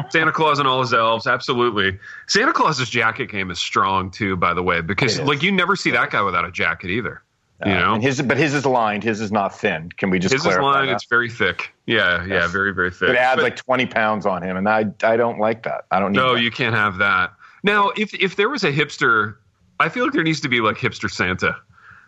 Santa 0.10 0.32
Claus 0.32 0.60
and 0.60 0.68
all 0.68 0.82
his 0.82 0.94
elves, 0.94 1.28
absolutely. 1.28 2.00
Santa 2.28 2.54
Claus's 2.54 2.90
jacket 2.90 3.28
game 3.28 3.52
is 3.52 3.60
strong 3.60 4.12
too, 4.12 4.36
by 4.36 4.54
the 4.54 4.64
way, 4.64 4.82
because 4.82 5.20
like 5.22 5.44
you 5.44 5.52
never 5.52 5.76
see 5.76 5.92
that 5.92 6.10
guy 6.10 6.22
without 6.22 6.46
a 6.46 6.52
jacket 6.52 6.90
either. 6.90 7.22
You 7.66 7.74
uh, 7.74 7.80
know, 7.80 8.00
his 8.00 8.22
but 8.22 8.38
his 8.38 8.56
is 8.56 8.66
lined. 8.66 9.04
His 9.04 9.22
is 9.22 9.32
not 9.32 9.58
thin. 9.58 9.92
Can 9.98 10.10
we 10.10 10.18
just 10.18 10.34
his 10.34 10.42
clarify 10.42 10.62
is 10.62 10.74
lined? 10.74 10.90
That? 10.90 10.96
It's 10.96 11.06
very 11.06 11.30
thick. 11.30 11.72
Yeah, 11.86 12.26
yeah, 12.26 12.48
very 12.48 12.74
very 12.74 12.90
thick. 12.90 13.10
It 13.10 13.16
adds 13.16 13.38
but, 13.38 13.44
like 13.44 13.56
twenty 13.56 13.86
pounds 13.86 14.26
on 14.26 14.42
him, 14.42 14.58
and 14.58 14.68
I 14.68 14.86
I 15.04 15.16
don't 15.16 15.40
like 15.40 15.64
that. 15.64 15.86
I 15.92 16.00
don't. 16.00 16.12
no, 16.12 16.34
that. 16.34 16.42
you 16.42 16.50
can't 16.50 16.74
have 16.74 16.98
that. 16.98 17.34
Now, 17.64 17.92
if 17.96 18.14
if 18.14 18.36
there 18.36 18.50
was 18.50 18.64
a 18.64 18.72
hipster, 18.72 19.36
I 19.80 19.90
feel 19.90 20.06
like 20.06 20.14
there 20.14 20.24
needs 20.24 20.42
to 20.42 20.50
be 20.50 20.62
like 20.62 20.78
hipster 20.78 21.10
Santa, 21.10 21.56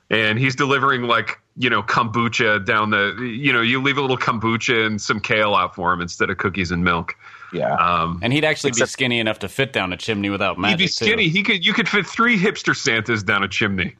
and 0.10 0.40
he's 0.40 0.56
delivering 0.56 1.04
like 1.04 1.40
you 1.58 1.70
know 1.70 1.84
kombucha 1.84 2.66
down 2.66 2.90
the 2.90 3.16
you 3.20 3.54
know 3.54 3.62
you 3.62 3.82
leave 3.82 3.98
a 3.98 4.02
little 4.02 4.18
kombucha 4.18 4.86
and 4.86 5.02
some 5.02 5.20
kale 5.20 5.56
out 5.56 5.76
for 5.76 5.94
him 5.94 6.02
instead 6.02 6.30
of 6.30 6.38
cookies 6.38 6.72
and 6.72 6.84
milk. 6.84 7.16
Yeah, 7.52 7.76
um, 7.76 8.20
and 8.24 8.34
he'd 8.34 8.46
actually 8.46 8.70
except, 8.70 8.90
be 8.90 8.92
skinny 8.92 9.20
enough 9.20 9.40
to 9.40 9.48
fit 9.48 9.74
down 9.74 9.94
a 9.94 9.98
chimney 9.98 10.30
without 10.30 10.58
magic. 10.58 10.80
He'd 10.80 10.84
be 10.86 10.88
skinny. 10.88 11.26
Too. 11.26 11.32
He 11.32 11.44
could. 11.44 11.66
You 11.66 11.74
could 11.74 11.88
fit 11.88 12.08
three 12.08 12.38
hipster 12.38 12.76
Santas 12.76 13.22
down 13.22 13.44
a 13.44 13.48
chimney. 13.48 13.96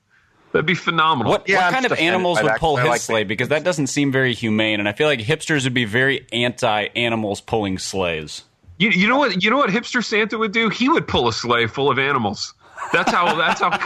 That'd 0.54 0.68
be 0.68 0.76
phenomenal. 0.76 1.32
What, 1.32 1.50
yeah, 1.50 1.66
what 1.66 1.74
kind 1.74 1.86
of 1.86 1.94
animals 1.94 2.42
would 2.42 2.54
pull 2.58 2.78
his 2.78 2.88
like 2.88 3.02
sleigh? 3.02 3.24
Because 3.24 3.48
that 3.48 3.64
doesn't 3.64 3.88
seem 3.88 4.12
very 4.12 4.36
humane, 4.36 4.80
and 4.80 4.88
I 4.88 4.94
feel 4.94 5.08
like 5.08 5.20
hipsters 5.20 5.64
would 5.64 5.74
be 5.74 5.86
very 5.86 6.28
anti 6.32 6.90
animals 6.96 7.42
pulling 7.42 7.80
sleighs. 7.80 8.44
You, 8.84 8.90
you 8.90 9.08
know 9.08 9.18
what? 9.18 9.42
You 9.42 9.50
know 9.50 9.56
what 9.56 9.70
hipster 9.70 10.04
Santa 10.04 10.38
would 10.38 10.52
do? 10.52 10.68
He 10.68 10.90
would 10.90 11.08
pull 11.08 11.30
a 11.30 11.34
sleigh 11.34 11.68
full 11.68 11.90
of 11.90 11.98
animals. 11.98 12.54
That's 12.92 13.10
how. 13.10 13.34
That's 13.34 13.62
how. 13.62 13.80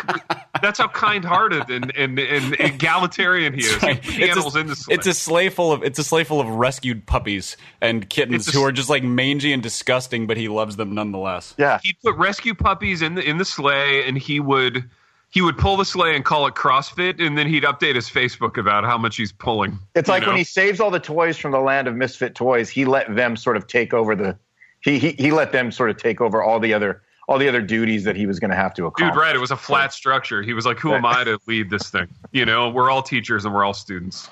that's 0.59 0.79
how 0.79 0.87
kind-hearted 0.87 1.69
and, 1.69 1.95
and, 1.95 2.17
and 2.17 2.55
egalitarian 2.59 3.53
he 3.53 3.59
is. 3.59 3.83
Right. 3.83 4.03
He 4.03 4.27
animals 4.27 4.55
a, 4.55 4.59
in 4.61 4.67
the 4.67 4.75
sleigh. 4.75 4.95
It's 4.95 5.05
a 5.05 5.13
sleigh 5.13 5.49
full 5.49 5.71
of. 5.71 5.83
It's 5.83 5.99
a 5.99 6.03
sleigh 6.03 6.23
full 6.23 6.41
of 6.41 6.47
rescued 6.47 7.05
puppies 7.05 7.57
and 7.79 8.09
kittens 8.09 8.47
a, 8.47 8.51
who 8.51 8.63
are 8.63 8.71
just 8.71 8.89
like 8.89 9.03
mangy 9.03 9.53
and 9.53 9.61
disgusting, 9.61 10.25
but 10.25 10.35
he 10.35 10.47
loves 10.47 10.77
them 10.77 10.95
nonetheless. 10.95 11.53
Yeah, 11.59 11.79
he'd 11.83 11.99
put 12.03 12.15
rescue 12.15 12.55
puppies 12.55 13.03
in 13.03 13.13
the 13.13 13.21
in 13.21 13.37
the 13.37 13.45
sleigh, 13.45 14.07
and 14.07 14.17
he 14.17 14.39
would 14.39 14.89
he 15.29 15.41
would 15.43 15.59
pull 15.59 15.77
the 15.77 15.85
sleigh 15.85 16.15
and 16.15 16.25
call 16.25 16.47
it 16.47 16.55
CrossFit, 16.55 17.23
and 17.23 17.37
then 17.37 17.45
he'd 17.45 17.65
update 17.65 17.93
his 17.93 18.09
Facebook 18.09 18.57
about 18.57 18.83
how 18.83 18.97
much 18.97 19.17
he's 19.17 19.31
pulling. 19.31 19.77
It's 19.93 20.09
like 20.09 20.23
know? 20.23 20.29
when 20.29 20.37
he 20.37 20.43
saves 20.43 20.79
all 20.79 20.89
the 20.89 20.99
toys 20.99 21.37
from 21.37 21.51
the 21.51 21.59
land 21.59 21.87
of 21.87 21.93
misfit 21.93 22.33
toys, 22.33 22.67
he 22.67 22.85
let 22.85 23.15
them 23.15 23.35
sort 23.35 23.57
of 23.57 23.67
take 23.67 23.93
over 23.93 24.15
the 24.15 24.39
he, 24.81 24.99
he 24.99 25.11
he 25.11 25.31
let 25.31 25.51
them 25.51 25.71
sort 25.71 25.89
of 25.89 25.97
take 25.97 26.21
over 26.21 26.41
all 26.41 26.59
the 26.59 26.73
other 26.73 27.01
all 27.27 27.37
the 27.37 27.47
other 27.47 27.61
duties 27.61 28.03
that 28.05 28.15
he 28.15 28.25
was 28.25 28.39
going 28.39 28.51
to 28.51 28.55
have 28.55 28.73
to 28.75 28.85
accomplish. 28.85 29.13
Dude, 29.13 29.21
right? 29.21 29.35
It 29.35 29.39
was 29.39 29.51
a 29.51 29.57
flat 29.57 29.93
structure. 29.93 30.41
He 30.41 30.53
was 30.53 30.65
like, 30.65 30.79
"Who 30.79 30.93
am 30.93 31.05
I 31.05 31.23
to 31.23 31.39
lead 31.47 31.69
this 31.69 31.89
thing?" 31.89 32.07
You 32.31 32.45
know, 32.45 32.69
we're 32.69 32.89
all 32.89 33.03
teachers 33.03 33.45
and 33.45 33.53
we're 33.53 33.65
all 33.65 33.73
students. 33.73 34.29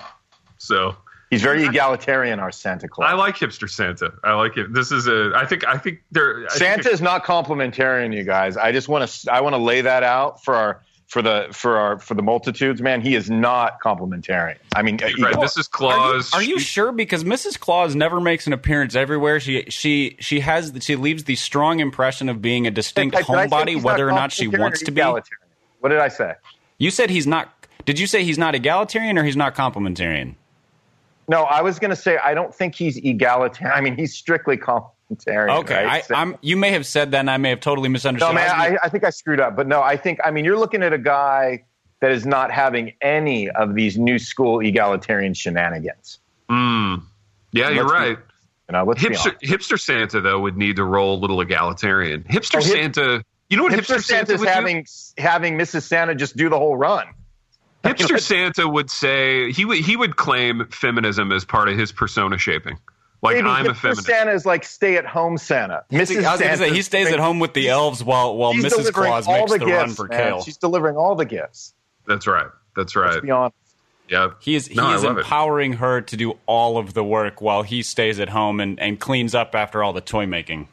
So 0.58 0.96
he's 1.30 1.42
very 1.42 1.64
egalitarian. 1.64 2.40
Our 2.40 2.50
Santa 2.50 2.88
Claus. 2.88 3.10
I 3.10 3.14
like 3.14 3.36
hipster 3.36 3.68
Santa. 3.68 4.12
I 4.24 4.32
like 4.34 4.56
it. 4.56 4.72
This 4.72 4.92
is 4.92 5.06
a. 5.06 5.32
I 5.34 5.46
think. 5.46 5.66
I 5.66 5.76
think 5.76 6.02
there. 6.10 6.48
Santa 6.48 6.90
is 6.90 7.02
not 7.02 7.24
complementarian, 7.24 8.14
you 8.14 8.24
guys. 8.24 8.56
I 8.56 8.72
just 8.72 8.88
want 8.88 9.08
to. 9.08 9.32
I 9.32 9.40
want 9.40 9.54
to 9.54 9.60
lay 9.60 9.82
that 9.82 10.02
out 10.02 10.42
for 10.42 10.54
our 10.54 10.82
for 11.06 11.22
the 11.22 11.48
for 11.52 11.76
our 11.76 11.98
for 11.98 12.14
the 12.14 12.22
multitudes, 12.22 12.82
man, 12.82 13.00
he 13.00 13.14
is 13.14 13.30
not 13.30 13.80
complementarian. 13.80 14.56
I 14.74 14.82
mean, 14.82 14.98
right, 14.98 15.34
Mrs. 15.34 15.70
Claus. 15.70 16.32
Are 16.32 16.42
you, 16.42 16.54
are 16.54 16.54
you, 16.54 16.58
sure? 16.58 16.92
Because 16.92 17.24
Mrs. 17.24 17.58
Claus 17.58 17.94
never 17.94 18.20
makes 18.20 18.46
an 18.46 18.52
appearance 18.52 18.94
everywhere. 18.94 19.38
She 19.38 19.64
she 19.68 20.16
she 20.18 20.40
has 20.40 20.72
she 20.80 20.96
leaves 20.96 21.24
the 21.24 21.36
strong 21.36 21.80
impression 21.80 22.28
of 22.28 22.42
being 22.42 22.66
a 22.66 22.70
distinct 22.70 23.16
homebody, 23.16 23.80
whether 23.80 24.08
or 24.08 24.12
not 24.12 24.32
she 24.32 24.48
wants 24.48 24.82
to 24.82 24.90
be. 24.90 25.00
What 25.00 25.90
did 25.90 26.00
I 26.00 26.08
say? 26.08 26.34
You 26.78 26.90
said 26.90 27.10
he's 27.10 27.26
not. 27.26 27.52
Did 27.84 28.00
you 28.00 28.08
say 28.08 28.24
he's 28.24 28.38
not 28.38 28.56
egalitarian 28.56 29.16
or 29.16 29.22
he's 29.22 29.36
not 29.36 29.54
complementarian? 29.54 30.34
No, 31.28 31.42
I 31.42 31.62
was 31.62 31.78
going 31.78 31.90
to 31.90 31.96
say 31.96 32.18
I 32.18 32.34
don't 32.34 32.54
think 32.54 32.74
he's 32.74 32.96
egalitarian. 32.96 33.76
I 33.76 33.80
mean, 33.80 33.96
he's 33.96 34.14
strictly 34.14 34.56
complementarian 35.10 35.60
Okay, 35.60 35.84
right? 35.84 35.86
I, 35.86 36.00
so, 36.02 36.14
I'm. 36.14 36.36
You 36.40 36.56
may 36.56 36.70
have 36.72 36.86
said 36.86 37.10
that, 37.12 37.20
and 37.20 37.30
I 37.30 37.36
may 37.36 37.50
have 37.50 37.60
totally 37.60 37.88
misunderstood. 37.88 38.30
No, 38.30 38.34
man, 38.34 38.50
I, 38.50 38.76
I, 38.82 38.88
think 38.88 39.04
I 39.04 39.10
screwed 39.10 39.40
up. 39.40 39.56
But 39.56 39.66
no, 39.66 39.82
I 39.82 39.96
think. 39.96 40.20
I 40.24 40.30
mean, 40.30 40.44
you're 40.44 40.58
looking 40.58 40.82
at 40.82 40.92
a 40.92 40.98
guy 40.98 41.64
that 42.00 42.10
is 42.10 42.26
not 42.26 42.50
having 42.50 42.92
any 43.00 43.48
of 43.50 43.74
these 43.74 43.96
new 43.98 44.18
school 44.18 44.60
egalitarian 44.60 45.34
shenanigans. 45.34 46.18
Mm. 46.50 47.02
Yeah, 47.52 47.70
you're 47.70 47.86
right. 47.86 48.16
Be, 48.16 48.22
you 48.68 48.72
know, 48.72 48.86
hipster, 48.86 49.40
hipster 49.40 49.80
Santa 49.80 50.20
though 50.20 50.40
would 50.40 50.56
need 50.56 50.76
to 50.76 50.84
roll 50.84 51.16
a 51.16 51.20
little 51.20 51.40
egalitarian. 51.40 52.24
Hipster 52.24 52.60
oh, 52.60 52.64
hip, 52.64 52.94
Santa. 52.94 53.24
You 53.48 53.56
know 53.56 53.62
what 53.62 53.72
hipster, 53.72 53.96
hipster 53.96 54.04
Santa 54.04 54.34
is 54.34 54.44
having 54.44 54.82
do? 54.82 55.22
having 55.22 55.56
Mrs. 55.56 55.82
Santa 55.82 56.14
just 56.14 56.36
do 56.36 56.48
the 56.48 56.58
whole 56.58 56.76
run. 56.76 57.06
Hipster 57.84 58.20
Santa 58.20 58.68
would 58.68 58.90
say 58.90 59.52
he 59.52 59.64
would 59.64 59.78
he 59.78 59.96
would 59.96 60.16
claim 60.16 60.66
feminism 60.70 61.32
as 61.32 61.44
part 61.44 61.68
of 61.68 61.78
his 61.78 61.92
persona 61.92 62.38
shaping. 62.38 62.78
Like 63.22 63.36
Maybe 63.36 63.48
I'm 63.48 63.66
a 63.66 63.74
feminist. 63.74 64.06
Santa 64.06 64.32
is 64.32 64.44
like 64.46 64.64
stay 64.64 64.96
at 64.96 65.06
home 65.06 65.38
Santa. 65.38 65.84
Mrs. 65.90 66.24
I 66.24 66.32
was 66.32 66.40
Santa 66.40 66.56
say 66.58 66.74
he 66.74 66.82
stays 66.82 67.08
at 67.08 67.18
home 67.18 67.38
with 67.38 67.54
the 67.54 67.68
elves 67.68 68.04
while 68.04 68.36
while 68.36 68.52
Mrs. 68.52 68.92
Claus 68.92 69.26
makes 69.26 69.52
the, 69.52 69.58
the 69.58 69.64
gifts, 69.64 69.78
run 69.78 69.90
for 69.90 70.06
man. 70.06 70.18
kale. 70.18 70.42
She's 70.42 70.58
delivering 70.58 70.96
all 70.96 71.14
the 71.14 71.24
gifts. 71.24 71.74
That's 72.06 72.26
right. 72.26 72.48
That's 72.76 72.94
right. 72.94 73.12
Let's 73.12 73.22
be 73.22 73.30
honest. 73.30 73.56
Yeah. 74.08 74.30
He 74.40 74.54
is 74.54 74.66
he 74.66 74.78
is 74.78 75.02
empowering 75.02 75.72
it. 75.72 75.78
her 75.78 76.00
to 76.02 76.16
do 76.16 76.38
all 76.46 76.78
of 76.78 76.94
the 76.94 77.02
work 77.02 77.40
while 77.40 77.62
he 77.62 77.82
stays 77.82 78.20
at 78.20 78.28
home 78.28 78.60
and, 78.60 78.78
and 78.78 79.00
cleans 79.00 79.34
up 79.34 79.54
after 79.54 79.82
all 79.82 79.92
the 79.92 80.00
toy 80.00 80.26
making. 80.26 80.68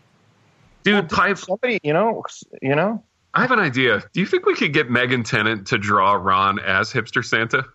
Dude, 0.84 0.95
well, 0.95 1.03
pipe 1.03 1.38
somebody, 1.38 1.79
you 1.82 1.93
know, 1.93 2.23
you 2.62 2.75
know. 2.75 3.03
I 3.34 3.41
have 3.41 3.51
an 3.51 3.60
idea. 3.60 4.03
Do 4.13 4.19
you 4.19 4.27
think 4.27 4.45
we 4.45 4.53
could 4.53 4.73
get 4.73 4.91
Megan 4.91 5.23
Tennant 5.23 5.65
to 5.67 5.77
draw 5.77 6.13
Ron 6.13 6.60
as 6.60 6.91
hipster 6.91 7.25
Santa? 7.25 7.65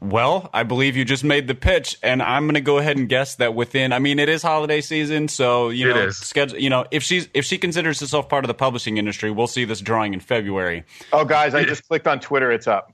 Well, 0.00 0.50
I 0.52 0.62
believe 0.62 0.96
you 0.96 1.04
just 1.04 1.24
made 1.24 1.48
the 1.48 1.54
pitch, 1.54 1.98
and 2.02 2.22
I'm 2.22 2.44
going 2.44 2.54
to 2.54 2.60
go 2.60 2.78
ahead 2.78 2.96
and 2.96 3.08
guess 3.08 3.36
that 3.36 3.54
within. 3.54 3.92
I 3.92 3.98
mean, 3.98 4.18
it 4.18 4.28
is 4.28 4.42
holiday 4.42 4.80
season, 4.80 5.28
so 5.28 5.70
you 5.70 5.88
know, 5.88 6.10
schedule. 6.10 6.58
You 6.58 6.70
know, 6.70 6.84
if 6.90 7.02
she's 7.02 7.28
if 7.32 7.44
she 7.44 7.58
considers 7.58 8.00
herself 8.00 8.28
part 8.28 8.44
of 8.44 8.48
the 8.48 8.54
publishing 8.54 8.98
industry, 8.98 9.30
we'll 9.30 9.46
see 9.46 9.64
this 9.64 9.80
drawing 9.80 10.12
in 10.14 10.20
February. 10.20 10.84
Oh, 11.12 11.24
guys, 11.24 11.54
I 11.54 11.64
just 11.64 11.88
clicked 11.88 12.06
on 12.06 12.20
Twitter; 12.20 12.52
it's 12.52 12.66
up. 12.66 12.92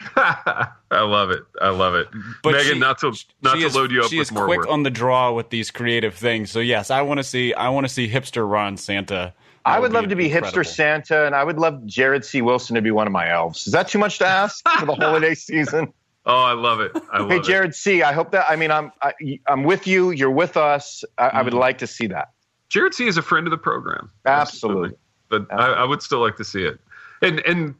I 0.16 0.70
love 0.90 1.30
it. 1.30 1.42
I 1.60 1.70
love 1.70 1.94
it. 1.94 2.08
But 2.42 2.52
Megan, 2.52 2.74
she, 2.74 2.78
not 2.78 2.98
to 2.98 3.12
not 3.42 3.54
to 3.54 3.66
is, 3.66 3.74
load 3.74 3.90
you 3.90 4.02
up. 4.02 4.10
She 4.10 4.18
is 4.18 4.30
quick 4.30 4.60
work. 4.60 4.68
on 4.68 4.84
the 4.84 4.90
draw 4.90 5.32
with 5.32 5.50
these 5.50 5.70
creative 5.70 6.14
things. 6.14 6.50
So 6.50 6.60
yes, 6.60 6.90
I 6.90 7.02
want 7.02 7.18
to 7.18 7.24
see. 7.24 7.52
I 7.52 7.68
want 7.70 7.86
to 7.86 7.92
see 7.92 8.08
hipster 8.08 8.48
Ron 8.48 8.76
Santa. 8.76 9.34
That 9.66 9.74
I 9.74 9.80
would, 9.80 9.92
love 9.92 10.08
to 10.08 10.16
be 10.16 10.26
incredible. 10.26 10.62
hipster 10.62 10.66
Santa, 10.66 11.26
and 11.26 11.34
I 11.34 11.44
would 11.44 11.58
love 11.58 11.84
Jared 11.84 12.24
C. 12.24 12.40
Wilson 12.40 12.76
to 12.76 12.80
be 12.80 12.90
one 12.90 13.06
of 13.06 13.12
my 13.12 13.30
elves. 13.30 13.66
Is 13.66 13.74
that 13.74 13.88
too 13.88 13.98
much 13.98 14.18
to 14.18 14.26
ask 14.26 14.66
for 14.66 14.86
the 14.86 14.94
holiday 14.98 15.34
season? 15.34 15.92
Oh, 16.28 16.36
I 16.36 16.52
love 16.52 16.80
it. 16.80 16.92
I 17.10 17.20
love 17.20 17.30
hey, 17.30 17.40
Jared 17.40 17.70
it. 17.70 17.74
C. 17.74 18.02
I 18.02 18.12
hope 18.12 18.30
that. 18.32 18.44
I 18.50 18.54
mean, 18.54 18.70
I'm 18.70 18.92
I, 19.00 19.14
am 19.20 19.38
i 19.48 19.52
am 19.52 19.64
with 19.64 19.86
you. 19.86 20.10
You're 20.10 20.30
with 20.30 20.58
us. 20.58 21.02
I, 21.16 21.28
mm-hmm. 21.28 21.36
I, 21.36 21.42
would 21.42 21.52
mm-hmm. 21.52 21.60
like 21.60 21.78
to 21.78 21.86
see 21.86 22.06
that. 22.08 22.32
Jared 22.68 22.92
C. 22.92 23.06
is 23.06 23.16
a 23.16 23.22
friend 23.22 23.46
of 23.46 23.50
the 23.50 23.58
program. 23.58 24.10
Absolutely, 24.26 24.90
but 25.30 25.42
Absolutely. 25.50 25.74
I, 25.74 25.82
I, 25.82 25.84
would 25.84 26.02
still 26.02 26.20
like 26.20 26.36
to 26.36 26.44
see 26.44 26.64
it. 26.64 26.78
And 27.22 27.40
and 27.40 27.74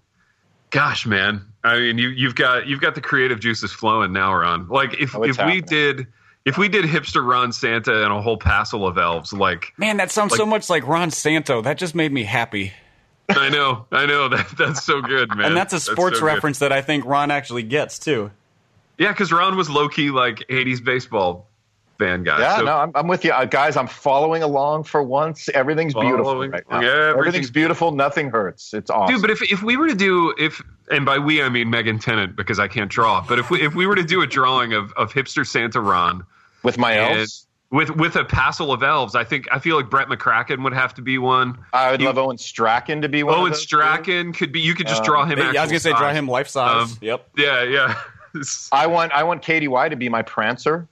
gosh, 0.70 1.04
man, 1.06 1.44
I 1.62 1.78
mean, 1.78 1.98
you 1.98 2.08
you've 2.08 2.34
got 2.34 2.66
you've 2.66 2.80
got 2.80 2.94
the 2.94 3.02
creative 3.02 3.38
juices 3.38 3.70
flowing 3.70 4.14
now, 4.14 4.34
Ron. 4.34 4.66
Like 4.68 4.98
if 4.98 5.14
oh, 5.14 5.24
if 5.24 5.36
happening. 5.36 5.56
we 5.56 5.60
did 5.60 6.06
if 6.46 6.56
we 6.56 6.68
did 6.68 6.86
hipster 6.86 7.26
Ron 7.26 7.52
Santa 7.52 8.02
and 8.02 8.12
a 8.12 8.22
whole 8.22 8.38
passel 8.38 8.86
of 8.86 8.96
elves, 8.96 9.34
like 9.34 9.74
man, 9.76 9.98
that 9.98 10.10
sounds 10.10 10.30
like, 10.30 10.38
so 10.38 10.46
much 10.46 10.70
like 10.70 10.86
Ron 10.86 11.10
Santo. 11.10 11.60
That 11.60 11.76
just 11.76 11.94
made 11.94 12.12
me 12.12 12.24
happy. 12.24 12.72
I 13.28 13.48
know, 13.50 13.86
I 13.92 14.06
know 14.06 14.28
that 14.28 14.48
that's 14.56 14.84
so 14.84 15.00
good, 15.00 15.34
man. 15.34 15.46
And 15.46 15.56
that's 15.56 15.72
a 15.72 15.80
sports 15.80 16.12
that's 16.12 16.20
so 16.20 16.26
reference 16.26 16.58
good. 16.58 16.70
that 16.70 16.72
I 16.72 16.82
think 16.82 17.04
Ron 17.04 17.30
actually 17.30 17.62
gets 17.62 17.98
too. 17.98 18.30
Yeah, 18.98 19.12
because 19.12 19.30
Ron 19.30 19.56
was 19.56 19.70
low 19.70 19.88
key 19.88 20.10
like 20.10 20.38
'80s 20.48 20.84
baseball 20.84 21.48
fan 21.98 22.22
guy. 22.22 22.40
Yeah, 22.40 22.58
so, 22.58 22.64
no, 22.64 22.76
I'm, 22.76 22.92
I'm, 22.94 23.08
with 23.08 23.24
you, 23.24 23.32
uh, 23.32 23.44
guys. 23.44 23.76
I'm 23.76 23.86
following 23.86 24.42
along 24.42 24.84
for 24.84 25.02
once. 25.02 25.48
Everything's 25.50 25.94
beautiful 25.94 26.48
right 26.48 26.64
now. 26.70 26.80
Yeah, 26.80 26.88
everything's, 26.88 27.18
everything's 27.18 27.50
beautiful. 27.50 27.92
Nothing 27.92 28.30
hurts. 28.30 28.72
It's 28.72 28.90
awesome, 28.90 29.14
dude. 29.14 29.22
But 29.22 29.30
if 29.30 29.42
if 29.50 29.62
we 29.62 29.76
were 29.76 29.88
to 29.88 29.94
do 29.94 30.34
if 30.38 30.62
and 30.90 31.04
by 31.04 31.18
we 31.18 31.42
I 31.42 31.48
mean 31.48 31.70
Megan 31.70 31.98
Tennant 31.98 32.36
because 32.36 32.58
I 32.58 32.68
can't 32.68 32.90
draw. 32.90 33.24
But 33.26 33.38
if 33.38 33.50
we 33.50 33.60
if 33.62 33.74
we 33.74 33.86
were 33.86 33.96
to 33.96 34.04
do 34.04 34.22
a 34.22 34.26
drawing 34.26 34.72
of 34.72 34.92
of 34.92 35.12
hipster 35.12 35.46
Santa 35.46 35.80
Ron 35.80 36.24
with 36.62 36.78
my 36.78 36.96
elves 36.96 37.47
with 37.70 37.90
with 37.90 38.16
a 38.16 38.24
passel 38.24 38.72
of 38.72 38.82
elves. 38.82 39.14
I 39.14 39.24
think 39.24 39.46
I 39.52 39.58
feel 39.58 39.76
like 39.76 39.90
Brett 39.90 40.08
McCracken 40.08 40.64
would 40.64 40.72
have 40.72 40.94
to 40.94 41.02
be 41.02 41.18
one. 41.18 41.58
I 41.72 41.90
would 41.90 42.02
love 42.02 42.18
Owen 42.18 42.38
Strachan 42.38 43.02
to 43.02 43.08
be 43.08 43.22
one. 43.22 43.34
Owen 43.34 43.54
Strachan 43.54 44.32
could 44.32 44.52
be. 44.52 44.60
You 44.60 44.74
could 44.74 44.86
just 44.86 45.04
draw 45.04 45.24
him. 45.24 45.38
Yeah, 45.38 45.48
I 45.48 45.62
was 45.62 45.70
gonna 45.70 45.80
say 45.80 45.92
draw 45.92 46.12
him 46.12 46.28
life 46.28 46.48
size. 46.48 46.92
Um, 46.92 46.98
yep. 47.00 47.28
Yeah, 47.36 47.62
yeah. 47.62 48.00
I 48.72 48.86
want 48.86 49.12
I 49.12 49.22
want 49.22 49.42
KDY 49.42 49.90
to 49.90 49.96
be 49.96 50.08
my 50.08 50.22
Prancer. 50.22 50.88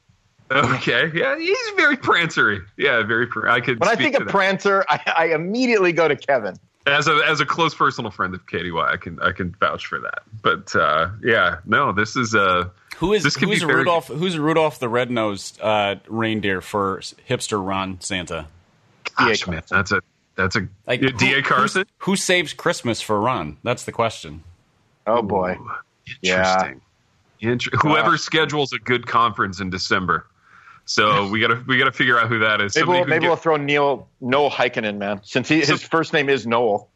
Okay, 0.50 1.10
yeah, 1.12 1.36
he's 1.36 1.58
very 1.76 1.96
prancery. 1.96 2.60
Yeah, 2.76 3.02
very. 3.02 3.26
Pr- 3.26 3.48
I 3.48 3.60
could. 3.60 3.80
When 3.80 3.88
I 3.88 3.96
think 3.96 4.14
of 4.14 4.26
that. 4.26 4.30
Prancer, 4.30 4.84
I, 4.88 5.00
I 5.16 5.24
immediately 5.34 5.92
go 5.92 6.06
to 6.06 6.14
Kevin. 6.14 6.56
As 6.86 7.08
a 7.08 7.20
as 7.26 7.40
a 7.40 7.46
close 7.46 7.74
personal 7.74 8.12
friend 8.12 8.32
of 8.32 8.46
KDY, 8.46 8.80
I 8.80 8.96
can 8.96 9.20
I 9.20 9.32
can 9.32 9.56
vouch 9.58 9.86
for 9.86 9.98
that. 9.98 10.22
But 10.42 10.74
uh, 10.76 11.10
yeah, 11.22 11.56
no, 11.64 11.92
this 11.92 12.14
is 12.14 12.34
a. 12.34 12.70
Uh, 12.96 12.98
who 12.98 13.12
is 13.12 13.34
who's 13.36 13.64
Rudolph? 13.64 14.08
Very... 14.08 14.20
Who's 14.20 14.38
Rudolph 14.38 14.78
the 14.78 14.88
red 14.88 15.10
nosed 15.10 15.60
uh, 15.60 15.96
reindeer 16.08 16.60
for 16.60 17.00
hipster 17.28 17.64
Ron 17.64 18.00
Santa? 18.00 18.46
Gosh, 19.16 19.46
man, 19.46 19.62
that's 19.68 19.92
a 19.92 20.02
that's 20.34 20.56
a 20.56 20.68
like 20.86 21.00
D.A. 21.16 21.42
Carson. 21.42 21.84
Who, 21.98 22.12
who, 22.12 22.16
saves 22.16 22.52
Christmas 22.52 23.00
for 23.00 23.20
Ron? 23.20 23.56
That's 23.62 23.84
the 23.84 23.92
question. 23.92 24.44
Oh 25.06 25.22
boy, 25.22 25.56
Ooh, 25.58 25.70
interesting. 26.22 26.80
Yeah. 27.40 27.50
Inter- 27.50 27.76
Whoever 27.82 28.16
schedules 28.16 28.72
a 28.72 28.78
good 28.78 29.06
conference 29.06 29.60
in 29.60 29.70
December. 29.70 30.26
So 30.86 31.28
we 31.28 31.40
gotta 31.40 31.62
we 31.66 31.78
gotta 31.78 31.92
figure 31.92 32.18
out 32.18 32.28
who 32.28 32.38
that 32.38 32.60
is. 32.60 32.76
Maybe, 32.76 32.88
we'll, 32.88 33.04
maybe 33.04 33.22
get... 33.22 33.28
we'll 33.28 33.36
throw 33.36 33.56
Neil 33.56 34.08
Noel 34.20 34.50
Heikkinen, 34.50 34.98
man, 34.98 35.20
since 35.24 35.48
he, 35.48 35.60
his 35.60 35.82
first 35.82 36.12
name 36.12 36.28
is 36.28 36.46
Noel. 36.46 36.88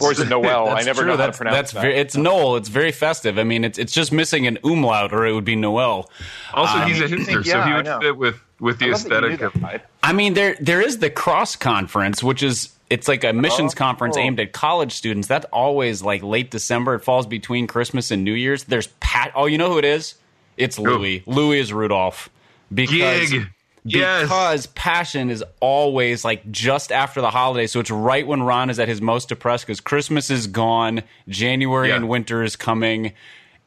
Or 0.00 0.12
is 0.12 0.20
it 0.20 0.28
Noel? 0.28 0.68
I 0.68 0.82
never 0.82 1.02
true. 1.02 1.10
know 1.10 1.16
that's, 1.16 1.26
how 1.26 1.30
to 1.30 1.36
pronounce 1.36 1.56
that's 1.56 1.72
that. 1.72 1.80
Very, 1.82 1.96
it's 1.96 2.16
Noel. 2.16 2.56
It's 2.56 2.68
very 2.68 2.92
festive. 2.92 3.38
I 3.38 3.44
mean, 3.44 3.64
it's 3.64 3.78
it's 3.78 3.92
just 3.92 4.12
missing 4.12 4.46
an 4.46 4.58
umlaut, 4.64 5.12
or 5.12 5.26
it 5.26 5.32
would 5.32 5.44
be 5.44 5.56
Noel. 5.56 6.10
Also, 6.54 6.78
um, 6.78 6.88
he's 6.88 7.00
a 7.00 7.04
hipster, 7.04 7.44
yeah, 7.44 7.52
so 7.52 7.62
he 7.62 7.74
would 7.74 8.02
fit 8.02 8.16
with 8.16 8.40
with 8.58 8.78
the 8.78 8.90
aesthetic. 8.90 9.40
Of, 9.40 9.54
I 10.02 10.12
mean, 10.12 10.34
there 10.34 10.56
there 10.60 10.80
is 10.80 10.98
the 10.98 11.10
cross 11.10 11.56
conference, 11.56 12.22
which 12.22 12.42
is 12.42 12.70
it's 12.90 13.08
like 13.08 13.24
a 13.24 13.32
missions 13.32 13.74
oh, 13.74 13.78
conference 13.78 14.16
aimed 14.16 14.40
at 14.40 14.52
college 14.52 14.92
students. 14.92 15.28
That's 15.28 15.46
always 15.46 16.02
like 16.02 16.22
late 16.22 16.50
December. 16.50 16.96
It 16.96 17.00
falls 17.00 17.26
between 17.26 17.66
Christmas 17.66 18.10
and 18.10 18.24
New 18.24 18.34
Year's. 18.34 18.64
There's 18.64 18.88
Pat. 19.00 19.32
Oh, 19.34 19.46
you 19.46 19.58
know 19.58 19.70
who 19.70 19.78
it 19.78 19.84
is? 19.84 20.16
It's 20.56 20.78
Louie. 20.78 21.22
Louie 21.26 21.58
is 21.58 21.72
Rudolph 21.72 22.28
because 22.72 23.30
Gig 23.30 23.48
because 23.84 24.66
passion 24.66 25.30
is 25.30 25.44
always 25.60 26.24
like 26.24 26.50
just 26.50 26.92
after 26.92 27.20
the 27.20 27.30
holiday, 27.30 27.66
So 27.66 27.80
it's 27.80 27.90
right 27.90 28.26
when 28.26 28.42
Ron 28.42 28.70
is 28.70 28.78
at 28.78 28.88
his 28.88 29.00
most 29.00 29.28
depressed 29.28 29.66
because 29.66 29.80
Christmas 29.80 30.30
is 30.30 30.46
gone, 30.46 31.02
January 31.28 31.88
yeah. 31.88 31.96
and 31.96 32.08
winter 32.08 32.42
is 32.42 32.56
coming, 32.56 33.12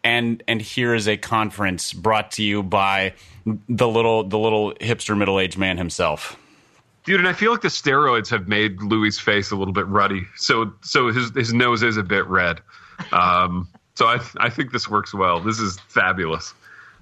and 0.03 0.41
and 0.47 0.61
here 0.61 0.93
is 0.93 1.07
a 1.07 1.17
conference 1.17 1.91
brought 1.91 2.31
to 2.31 2.43
you 2.43 2.63
by 2.63 3.13
the 3.67 3.87
little 3.87 4.23
the 4.23 4.39
little 4.39 4.73
hipster 4.75 5.17
middle 5.17 5.39
aged 5.39 5.57
man 5.57 5.77
himself. 5.77 6.37
Dude, 7.03 7.19
and 7.19 7.27
I 7.27 7.33
feel 7.33 7.51
like 7.51 7.61
the 7.61 7.67
steroids 7.67 8.29
have 8.29 8.47
made 8.47 8.81
Louie's 8.81 9.19
face 9.19 9.51
a 9.51 9.55
little 9.55 9.73
bit 9.73 9.85
ruddy, 9.87 10.23
so 10.35 10.73
so 10.81 11.11
his 11.11 11.31
his 11.35 11.53
nose 11.53 11.83
is 11.83 11.97
a 11.97 12.03
bit 12.03 12.25
red. 12.27 12.61
Um, 13.11 13.67
so 13.95 14.07
I 14.07 14.19
I 14.37 14.49
think 14.49 14.71
this 14.71 14.89
works 14.89 15.13
well. 15.13 15.39
This 15.39 15.59
is 15.59 15.77
fabulous. 15.87 16.53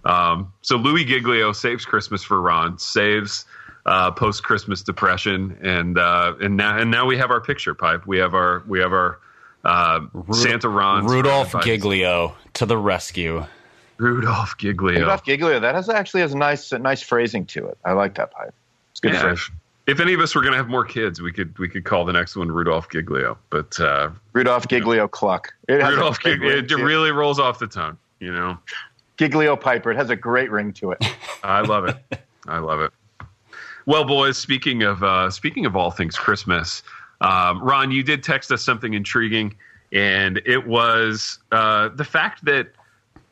Um, 0.06 0.52
so 0.62 0.76
Louie 0.76 1.06
Giglio 1.06 1.54
saves 1.54 1.86
Christmas 1.86 2.24
for 2.24 2.42
Ron, 2.42 2.78
saves 2.78 3.46
uh, 3.86 4.12
post 4.12 4.44
Christmas 4.44 4.82
depression, 4.82 5.58
and 5.62 5.98
uh, 5.98 6.36
and 6.42 6.58
now 6.58 6.78
and 6.78 6.92
now 6.92 7.06
we 7.06 7.18
have 7.18 7.32
our 7.32 7.42
picture 7.42 7.74
pipe. 7.74 8.06
We 8.06 8.18
have 8.18 8.34
our 8.34 8.64
we 8.68 8.80
have 8.80 8.94
our 8.94 9.20
uh, 9.64 10.02
Ru- 10.14 10.34
Santa 10.34 10.70
Ron 10.70 11.06
Rudolph 11.06 11.56
Giglio 11.64 12.36
to 12.54 12.66
the 12.66 12.78
rescue. 12.78 13.46
Rudolph 13.98 14.58
Giglio. 14.58 15.00
Rudolph 15.00 15.24
Giglio. 15.24 15.60
That 15.60 15.76
has 15.76 15.88
actually 15.90 16.22
has 16.22 16.34
a 16.34 16.38
nice 16.38 16.72
nice 16.74 17.02
phrasing 17.02 17.46
to 17.48 17.68
it. 17.68 17.78
I 17.86 17.94
like 17.94 18.16
that 18.16 18.32
pipe. 18.32 18.54
It's 18.92 19.00
good. 19.00 19.14
Yeah, 19.14 19.34
if, 19.34 19.52
if, 19.88 20.00
any 20.00 20.14
of 20.14 20.20
us 20.20 20.36
were 20.36 20.42
going 20.42 20.54
to 20.54 20.58
have 20.58 20.68
more 20.68 20.86
kids, 20.86 21.22
we 21.22 21.32
could 21.32 21.58
we 21.60 21.70
could 21.70 21.86
call 21.86 22.06
the 22.06 22.14
next 22.14 22.36
one 22.36 22.52
Rudolph 22.52 22.90
Giglio. 22.90 23.38
But 23.50 23.80
uh, 23.80 24.12
Rudolph 24.34 24.68
Giglio 24.68 25.08
Kluck. 25.08 25.54
It 25.68 25.76
Rudolph 25.76 26.20
Giglio. 26.20 26.58
It 26.58 26.72
really 26.72 27.12
rolls 27.12 27.40
off 27.40 27.60
the 27.60 27.68
tongue. 27.68 27.98
You 28.20 28.34
know. 28.34 28.58
Giglio 29.18 29.56
Piper. 29.56 29.92
It 29.92 29.98
has 29.98 30.10
a 30.10 30.16
great 30.16 30.52
ring 30.52 30.74
to 30.74 30.92
it. 30.92 31.04
I 31.44 31.62
love 31.62 31.86
it. 31.86 31.98
I 32.48 32.60
love 32.60 32.82
it. 32.82 32.92
Well, 33.86 34.06
boys, 34.06 34.38
speaking 34.38 34.84
of 34.84 35.04
uh, 35.04 35.30
speaking 35.30 35.66
of 35.66 35.76
all 35.76 35.92
things 35.92 36.18
Christmas, 36.18 36.84
um, 37.22 37.62
Ron, 37.62 37.92
you 37.92 38.04
did 38.04 38.24
text 38.24 38.52
us 38.52 38.64
something 38.64 38.94
intriguing, 38.94 39.56
and 39.92 40.42
it 40.46 40.66
was 40.68 41.40
uh, 41.52 41.90
the 41.90 42.06
fact 42.06 42.46
that 42.46 42.70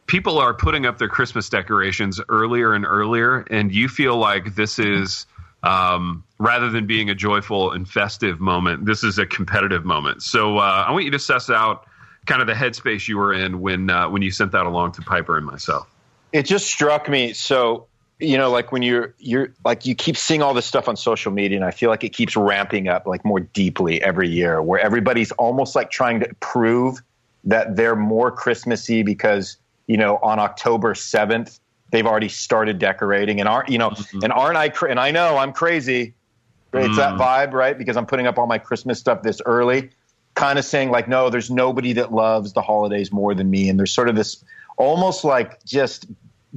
people 0.08 0.38
are 0.38 0.54
putting 0.54 0.86
up 0.86 0.98
their 0.98 1.08
Christmas 1.08 1.48
decorations 1.48 2.20
earlier 2.28 2.74
and 2.74 2.86
earlier, 2.86 3.46
and 3.50 3.74
you 3.74 3.88
feel 3.88 4.18
like 4.18 4.56
this 4.56 4.78
is 4.78 5.26
um, 5.64 6.24
rather 6.38 6.70
than 6.70 6.86
being 6.86 7.10
a 7.10 7.16
joyful 7.16 7.72
and 7.72 7.88
festive 7.88 8.40
moment, 8.40 8.86
this 8.86 9.04
is 9.04 9.18
a 9.20 9.26
competitive 9.26 9.86
moment. 9.86 10.22
So 10.24 10.58
uh, 10.58 10.86
I 10.88 10.92
want 10.92 11.06
you 11.06 11.12
to 11.12 11.20
suss 11.20 11.50
out 11.50 11.86
kind 12.32 12.42
of 12.42 12.48
the 12.48 12.54
headspace 12.54 13.10
you 13.10 13.18
were 13.18 13.34
in 13.34 13.60
when 13.60 13.90
uh, 13.90 14.08
when 14.10 14.22
you 14.22 14.32
sent 14.32 14.54
that 14.54 14.66
along 14.66 14.94
to 14.94 15.02
Piper 15.02 15.38
and 15.38 15.46
myself. 15.46 15.94
It 16.32 16.44
just 16.44 16.68
struck 16.68 17.10
me. 17.10 17.34
So 17.34 17.88
you 18.20 18.38
know, 18.38 18.50
like 18.50 18.72
when 18.72 18.84
you're 18.84 19.14
you're 19.20 19.54
like 19.66 19.86
you 19.86 19.96
keep 19.96 20.16
seeing 20.16 20.42
all 20.42 20.54
this 20.54 20.66
stuff 20.66 20.88
on 20.88 20.96
social 20.96 21.32
media, 21.32 21.58
and 21.58 21.66
I 21.66 21.72
feel 21.72 21.90
like 21.90 22.06
it 22.06 22.14
keeps 22.14 22.38
ramping 22.38 22.88
up 22.88 23.06
like 23.06 23.26
more 23.26 23.42
deeply 23.42 24.02
every 24.02 24.30
year, 24.30 24.62
where 24.62 24.80
everybody's 24.80 25.32
almost 25.34 25.76
like 25.76 25.92
trying 25.92 26.22
to 26.22 26.34
prove 26.40 27.02
that 27.44 27.76
they're 27.76 27.96
more 27.98 28.32
Christmassy 28.32 29.04
because 29.04 29.58
you 29.88 29.98
know 29.98 30.18
on 30.24 30.40
October 30.40 30.96
seventh 30.96 31.60
they've 31.92 32.06
already 32.06 32.30
started 32.30 32.80
decorating 32.80 33.42
and 33.42 33.50
aren't 33.50 33.68
you 33.68 33.78
know 33.78 33.90
mm-hmm. 33.90 34.20
and 34.24 34.32
aren't 34.32 34.56
I 34.56 34.72
and 34.88 35.02
I 35.02 35.12
know 35.12 35.38
I'm 35.38 35.52
crazy. 35.52 36.14
It's 36.74 36.88
mm. 36.88 36.96
that 36.96 37.16
vibe, 37.16 37.52
right? 37.52 37.78
Because 37.78 37.98
I'm 37.98 38.06
putting 38.06 38.28
up 38.28 38.38
all 38.38 38.48
my 38.48 38.58
Christmas 38.58 38.98
stuff 38.98 39.24
this 39.24 39.42
early 39.46 39.90
kind 40.36 40.58
of 40.60 40.66
saying 40.66 40.92
like, 40.92 41.08
no, 41.08 41.30
there's 41.30 41.50
nobody 41.50 41.94
that 41.94 42.14
loves 42.14 42.54
the 42.54 42.62
holidays 42.62 43.12
more 43.12 43.34
than 43.34 43.50
me, 43.50 43.70
and 43.70 43.78
there's 43.80 43.92
sort 43.92 44.10
of 44.10 44.16
this 44.16 44.44
almost 44.78 45.24
like 45.24 45.64
just 45.64 46.08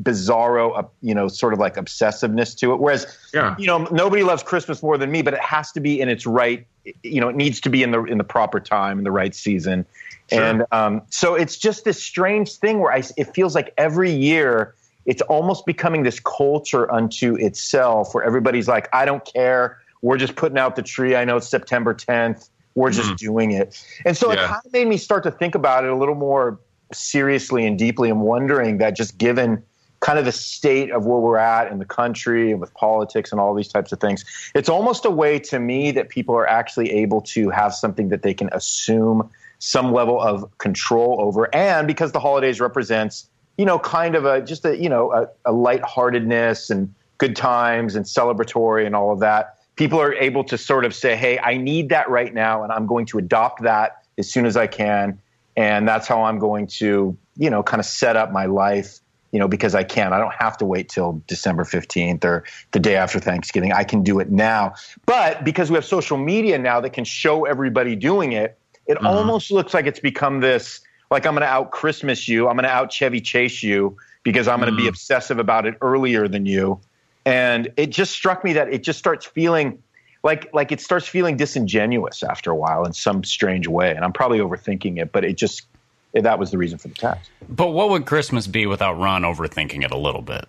bizarro, 0.01 0.77
uh, 0.77 0.83
you 1.03 1.15
know, 1.15 1.29
sort 1.29 1.53
of 1.53 1.59
like 1.59 1.77
obsessiveness 1.77 2.57
to 2.59 2.73
it. 2.73 2.81
Whereas, 2.81 3.17
yeah. 3.33 3.55
you 3.59 3.67
know, 3.67 3.85
nobody 3.93 4.23
loves 4.23 4.43
Christmas 4.43 4.83
more 4.83 4.99
than 4.99 5.11
me, 5.11 5.23
but 5.23 5.35
it 5.35 5.41
has 5.41 5.71
to 5.73 5.81
be 5.81 6.01
in 6.01 6.09
its 6.09 6.27
right, 6.27 6.67
you 7.03 7.21
know, 7.21 7.29
it 7.29 7.37
needs 7.37 7.61
to 7.61 7.71
be 7.71 7.83
in 7.83 7.93
the 7.93 8.03
in 8.05 8.19
the 8.19 8.25
proper 8.25 8.61
time, 8.61 8.99
in 8.99 9.05
the 9.05 9.13
right 9.13 9.35
season, 9.35 9.87
sure. 10.31 10.43
and 10.43 10.67
um, 10.73 11.03
so 11.11 11.35
it's 11.35 11.57
just 11.57 11.85
this 11.85 12.03
strange 12.03 12.57
thing 12.57 12.81
where 12.81 12.93
I, 12.93 13.03
it 13.17 13.35
feels 13.35 13.55
like 13.55 13.73
every 13.77 14.13
year 14.13 14.75
it's 15.07 15.23
almost 15.23 15.67
becoming 15.67 16.03
this 16.03 16.21
culture 16.21 16.91
unto 16.93 17.37
itself, 17.37 18.15
where 18.15 18.25
everybody's 18.25 18.69
like, 18.69 18.89
I 18.93 19.05
don't 19.05 19.25
care. 19.25 19.79
We're 20.03 20.17
just 20.17 20.37
putting 20.37 20.59
out 20.59 20.77
the 20.77 20.83
tree. 20.83 21.17
I 21.17 21.25
know 21.25 21.37
it's 21.37 21.49
September 21.49 21.95
10th. 21.95 22.49
We're 22.75 22.91
just 22.91 23.11
mm. 23.11 23.17
doing 23.17 23.53
it. 23.53 23.83
And 24.05 24.17
so 24.17 24.33
yeah. 24.33 24.45
it 24.45 24.49
kind 24.49 24.63
of 24.65 24.73
made 24.73 24.89
me 24.89 24.97
start 24.97 25.23
to 25.25 25.31
think 25.31 25.55
about 25.55 25.85
it 25.85 25.91
a 25.91 25.97
little 25.97 26.15
more 26.15 26.59
seriously 26.93 27.67
and 27.67 27.79
deeply 27.79 28.11
and 28.11 28.21
wondering 28.21 28.79
that 28.79 28.97
just 28.97 29.19
given 29.19 29.63
kind 30.01 30.19
of 30.19 30.27
the 30.27 30.33
state 30.33 30.91
of 30.91 31.07
where 31.07 31.19
we're 31.19 31.39
at 31.39 31.71
in 31.73 31.79
the 31.79 31.85
country 31.85 32.51
and 32.51 32.61
with 32.61 32.75
politics 32.75 33.33
and 33.33 33.41
all 33.41 33.55
these 33.55 33.69
types 33.69 33.91
of 33.91 34.01
things, 34.01 34.25
it's 34.55 34.69
almost 34.69 35.05
a 35.05 35.11
way 35.11 35.39
to 35.39 35.59
me 35.59 35.91
that 35.93 36.11
people 36.11 36.35
are 36.35 36.47
actually 36.47 36.91
able 36.93 37.23
to 37.23 37.49
have 37.49 37.75
something 37.75 38.11
that 38.11 38.23
they 38.23 38.35
can 38.35 38.51
assume 38.53 39.31
some 39.61 39.93
level 39.93 40.21
of 40.21 40.47
control 40.59 41.17
over. 41.21 41.53
And 41.55 41.87
because 41.87 42.13
the 42.13 42.21
holidays 42.21 42.61
represents, 42.61 43.31
you 43.57 43.65
know, 43.65 43.79
kind 43.79 44.15
of 44.15 44.27
a 44.27 44.43
just 44.43 44.65
a, 44.67 44.77
you 44.77 44.91
know, 44.91 45.11
a, 45.13 45.29
a 45.47 45.53
lightheartedness 45.53 46.69
and 46.69 46.93
good 47.17 47.35
times 47.35 47.95
and 47.95 48.05
celebratory 48.05 48.85
and 48.85 48.95
all 48.95 49.11
of 49.11 49.21
that 49.21 49.54
people 49.77 50.01
are 50.01 50.15
able 50.15 50.45
to 50.45 50.59
sort 50.59 50.85
of 50.85 50.95
say, 50.95 51.17
hey, 51.17 51.39
I 51.39 51.57
need 51.57 51.89
that 51.91 52.09
right 52.09 52.33
now, 52.33 52.63
and 52.63 52.73
I'm 52.73 52.87
going 52.87 53.07
to 53.07 53.19
adopt 53.19 53.63
that 53.63 54.03
as 54.19 54.31
soon 54.31 54.47
as 54.47 54.57
I 54.57 54.67
can. 54.67 55.21
And 55.57 55.87
that's 55.87 56.07
how 56.07 56.25
I'm 56.25 56.39
going 56.39 56.67
to, 56.79 57.17
you 57.37 57.51
know, 57.51 57.63
kind 57.63 57.81
of 57.81 57.87
set 57.87 58.17
up 58.17 58.33
my 58.33 58.47
life, 58.47 58.99
you 59.31 59.39
know, 59.39 59.49
because 59.49 59.75
I 59.75 59.85
can. 59.85 60.13
I 60.13 60.19
don't 60.19 60.35
have 60.35 60.57
to 60.59 60.65
wait 60.65 60.89
till 60.89 61.23
December 61.27 61.65
15th 61.65 62.25
or 62.25 62.45
the 62.73 62.81
day 62.81 62.97
after 62.97 63.21
Thanksgiving. 63.21 63.73
I 63.73 63.85
can 63.85 64.03
do 64.03 64.19
it 64.19 64.31
now. 64.31 64.75
But 65.07 65.45
because 65.45 65.71
we 65.71 65.75
have 65.77 65.85
social 65.85 66.17
media 66.17 66.59
now 66.59 66.81
that 66.81 66.93
can 66.93 67.05
show 67.05 67.45
everybody 67.45 67.95
doing 67.95 68.33
it, 68.33 68.59
it 68.87 68.97
mm-hmm. 68.97 69.07
almost 69.07 69.51
looks 69.51 69.75
like 69.75 69.87
it's 69.87 70.01
become 70.01 70.41
this 70.41 70.81
like 71.11 71.27
I'm 71.27 71.35
going 71.35 71.43
to 71.43 71.47
out 71.47 71.71
Christmas 71.71 72.29
you, 72.29 72.49
I'm 72.49 72.57
going 72.57 72.65
to 72.65 72.71
out 72.71 72.91
Chevy 72.91 73.21
Chase 73.21 73.63
you 73.63 73.97
because 74.25 74.49
I'm 74.49 74.59
going 74.59 74.71
to 74.71 74.77
mm-hmm. 74.77 74.85
be 74.85 74.89
obsessive 74.89 75.39
about 75.39 75.67
it 75.67 75.77
earlier 75.81 76.27
than 76.27 76.47
you. 76.47 76.81
And 77.27 77.73
it 77.77 77.91
just 77.91 78.13
struck 78.13 78.45
me 78.45 78.53
that 78.55 78.73
it 78.73 78.83
just 78.83 78.99
starts 78.99 79.25
feeling 79.25 79.83
like 80.23 80.49
like 80.53 80.73
it 80.73 80.81
starts 80.81 81.07
feeling 81.07 81.37
disingenuous 81.37 82.23
after 82.23 82.51
a 82.51 82.57
while 82.57 82.85
in 82.85 82.93
some 82.93 83.25
strange 83.25 83.69
way. 83.69 83.91
And 83.91 84.05
I'm 84.05 84.13
probably 84.13 84.39
overthinking 84.39 85.01
it, 85.01 85.13
but 85.13 85.25
it 85.25 85.37
just 85.37 85.67
that 86.13 86.39
was 86.39 86.51
the 86.51 86.59
reason 86.59 86.79
for 86.79 86.89
the 86.89 86.95
tax. 86.95 87.29
But 87.49 87.69
what 87.69 87.91
would 87.91 88.07
Christmas 88.07 88.47
be 88.47 88.67
without 88.67 88.99
Ron 88.99 89.23
overthinking 89.23 89.85
it 89.85 89.91
a 89.91 89.97
little 89.99 90.23
bit? 90.23 90.47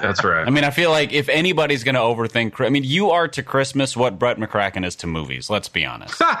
That's 0.00 0.22
right. 0.22 0.46
I 0.46 0.50
mean, 0.50 0.64
I 0.64 0.70
feel 0.70 0.90
like 0.90 1.12
if 1.12 1.28
anybody's 1.28 1.84
going 1.84 1.94
to 1.94 2.00
overthink, 2.00 2.64
I 2.64 2.68
mean, 2.68 2.84
you 2.84 3.10
are 3.10 3.28
to 3.28 3.42
Christmas 3.42 3.96
what 3.96 4.18
Brett 4.18 4.36
McCracken 4.36 4.84
is 4.84 4.94
to 4.96 5.06
movies. 5.06 5.48
Let's 5.48 5.68
be 5.68 5.86
honest. 5.86 6.16
oh, 6.20 6.38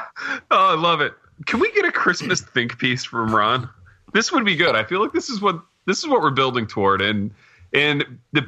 I 0.50 0.74
love 0.74 1.00
it. 1.00 1.14
Can 1.46 1.58
we 1.58 1.72
get 1.72 1.84
a 1.84 1.92
Christmas 1.92 2.40
think 2.40 2.78
piece 2.78 3.04
from 3.04 3.34
Ron? 3.34 3.68
This 4.12 4.30
would 4.30 4.44
be 4.44 4.56
good. 4.56 4.76
I 4.76 4.84
feel 4.84 5.00
like 5.02 5.12
this 5.12 5.30
is 5.30 5.40
what 5.40 5.60
this 5.86 5.98
is 5.98 6.06
what 6.06 6.20
we're 6.20 6.30
building 6.30 6.66
toward, 6.66 7.00
and 7.00 7.32
and 7.72 8.18
the 8.32 8.46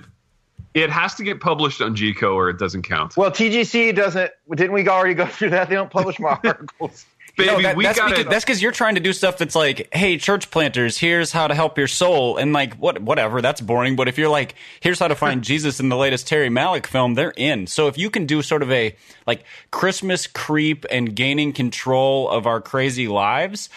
it 0.76 0.90
has 0.90 1.14
to 1.14 1.24
get 1.24 1.40
published 1.40 1.80
on 1.80 1.96
GCO 1.96 2.34
or 2.34 2.50
it 2.50 2.58
doesn't 2.58 2.82
count. 2.82 3.16
Well, 3.16 3.30
TGC 3.30 3.96
doesn't. 3.96 4.30
Didn't 4.54 4.72
we 4.72 4.86
already 4.86 5.14
go 5.14 5.24
through 5.24 5.50
that? 5.50 5.70
They 5.70 5.74
don't 5.74 5.90
publish 5.90 6.20
my 6.20 6.38
articles. 6.44 7.06
Baby, 7.34 7.50
no, 7.50 7.62
that, 7.62 7.78
that's, 7.78 7.98
gotta, 7.98 8.14
because, 8.14 8.30
that's 8.30 8.44
because 8.44 8.62
you're 8.62 8.72
trying 8.72 8.94
to 8.94 9.00
do 9.00 9.12
stuff 9.12 9.36
that's 9.36 9.54
like, 9.54 9.94
hey, 9.94 10.16
church 10.16 10.50
planters, 10.50 10.96
here's 10.96 11.32
how 11.32 11.48
to 11.48 11.54
help 11.54 11.76
your 11.76 11.86
soul, 11.86 12.38
and 12.38 12.54
like, 12.54 12.74
what, 12.76 12.98
whatever, 13.00 13.42
that's 13.42 13.60
boring. 13.60 13.94
But 13.94 14.08
if 14.08 14.16
you're 14.16 14.30
like, 14.30 14.54
here's 14.80 14.98
how 14.98 15.08
to 15.08 15.14
find 15.14 15.42
Jesus 15.42 15.78
in 15.78 15.90
the 15.90 15.96
latest 15.96 16.26
Terry 16.26 16.48
Malick 16.48 16.86
film, 16.86 17.12
they're 17.12 17.34
in. 17.36 17.66
So 17.66 17.88
if 17.88 17.98
you 17.98 18.08
can 18.08 18.24
do 18.24 18.40
sort 18.40 18.62
of 18.62 18.70
a 18.70 18.96
like 19.26 19.44
Christmas 19.70 20.26
creep 20.26 20.86
and 20.90 21.14
gaining 21.14 21.52
control 21.52 22.30
of 22.30 22.46
our 22.46 22.60
crazy 22.60 23.06
lives, 23.06 23.68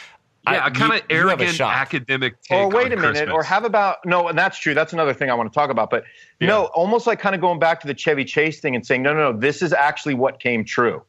yeah, 0.53 0.67
a 0.67 0.71
kind 0.71 0.93
of 0.93 1.01
arrogant 1.09 1.59
academic 1.59 2.41
take. 2.41 2.57
Or 2.57 2.69
wait 2.69 2.91
a 2.91 2.95
minute, 2.95 3.11
Christmas. 3.11 3.33
or 3.33 3.43
have 3.43 3.63
about 3.63 4.05
no, 4.05 4.27
and 4.27 4.37
that's 4.37 4.57
true. 4.57 4.73
That's 4.73 4.93
another 4.93 5.13
thing 5.13 5.29
I 5.29 5.33
want 5.33 5.51
to 5.51 5.55
talk 5.57 5.69
about. 5.69 5.89
But 5.89 6.03
yeah. 6.39 6.47
no, 6.47 6.65
almost 6.65 7.07
like 7.07 7.19
kind 7.19 7.35
of 7.35 7.41
going 7.41 7.59
back 7.59 7.81
to 7.81 7.87
the 7.87 7.93
Chevy 7.93 8.25
Chase 8.25 8.59
thing 8.59 8.75
and 8.75 8.85
saying, 8.85 9.01
no, 9.01 9.13
no, 9.13 9.31
no, 9.31 9.39
this 9.39 9.61
is 9.61 9.73
actually 9.73 10.15
what 10.15 10.39
came 10.39 10.65
true. 10.65 11.03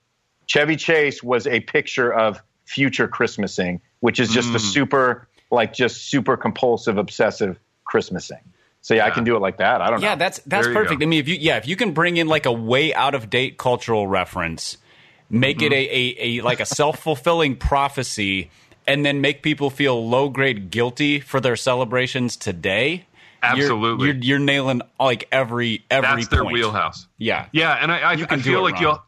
Chevy 0.46 0.76
Chase 0.76 1.22
was 1.22 1.46
a 1.46 1.61
picture 1.61 2.12
of 2.12 2.42
future 2.64 3.09
Christmasing, 3.09 3.81
which 4.00 4.18
is 4.18 4.31
just 4.31 4.48
mm. 4.48 4.57
a 4.57 4.59
super, 4.59 5.29
like, 5.50 5.72
just 5.72 6.09
super 6.09 6.37
compulsive, 6.37 6.98
obsessive 6.98 7.59
Christmasing. 7.92 8.40
So 8.83 8.94
yeah, 8.94 9.05
yeah, 9.05 9.07
I 9.07 9.11
can 9.11 9.24
do 9.24 9.37
it 9.37 9.40
like 9.40 9.59
that. 9.59 9.83
I 9.83 9.90
don't 9.90 10.00
yeah, 10.00 10.09
know. 10.09 10.12
Yeah, 10.12 10.16
that's 10.16 10.38
that's 10.40 10.66
there 10.66 10.74
perfect. 10.74 11.03
I 11.03 11.07
mean, 11.07 11.20
if 11.20 11.29
you 11.29 11.37
yeah, 11.37 11.59
if 11.59 11.68
you 11.68 11.76
can 11.76 11.92
bring 11.92 12.16
in 12.16 12.29
like 12.29 12.46
a 12.46 12.53
way 12.53 12.94
out 12.94 13.14
of 13.14 13.29
date 13.29 13.59
cultural 13.59 14.07
reference, 14.07 14.79
make 15.29 15.59
mm-hmm. 15.59 15.72
it 15.72 15.72
a, 15.72 15.76
a, 15.76 16.38
a 16.38 16.42
like 16.42 16.61
a 16.61 16.66
self 16.66 16.98
fulfilling 16.98 17.57
prophecy, 17.57 18.50
and 18.90 19.07
then 19.07 19.20
make 19.20 19.42
people 19.42 19.70
feel 19.70 20.09
low 20.09 20.29
grade 20.29 20.70
guilty 20.70 21.20
for 21.20 21.40
their 21.40 21.55
celebrations 21.55 22.37
today. 22.37 23.07
Absolutely, 23.42 24.07
you're, 24.07 24.14
you're, 24.16 24.24
you're 24.24 24.38
nailing 24.38 24.83
like 24.98 25.29
every 25.31 25.85
every. 25.90 26.09
That's 26.09 26.29
their 26.29 26.42
point. 26.42 26.55
wheelhouse. 26.55 27.07
Yeah, 27.16 27.46
yeah, 27.53 27.79
and 27.81 27.92
I 27.92 27.98
I, 27.98 28.12
I 28.12 28.37
feel 28.38 28.62
like 28.62 28.74
wrong. 28.74 28.83
you'll 28.83 29.03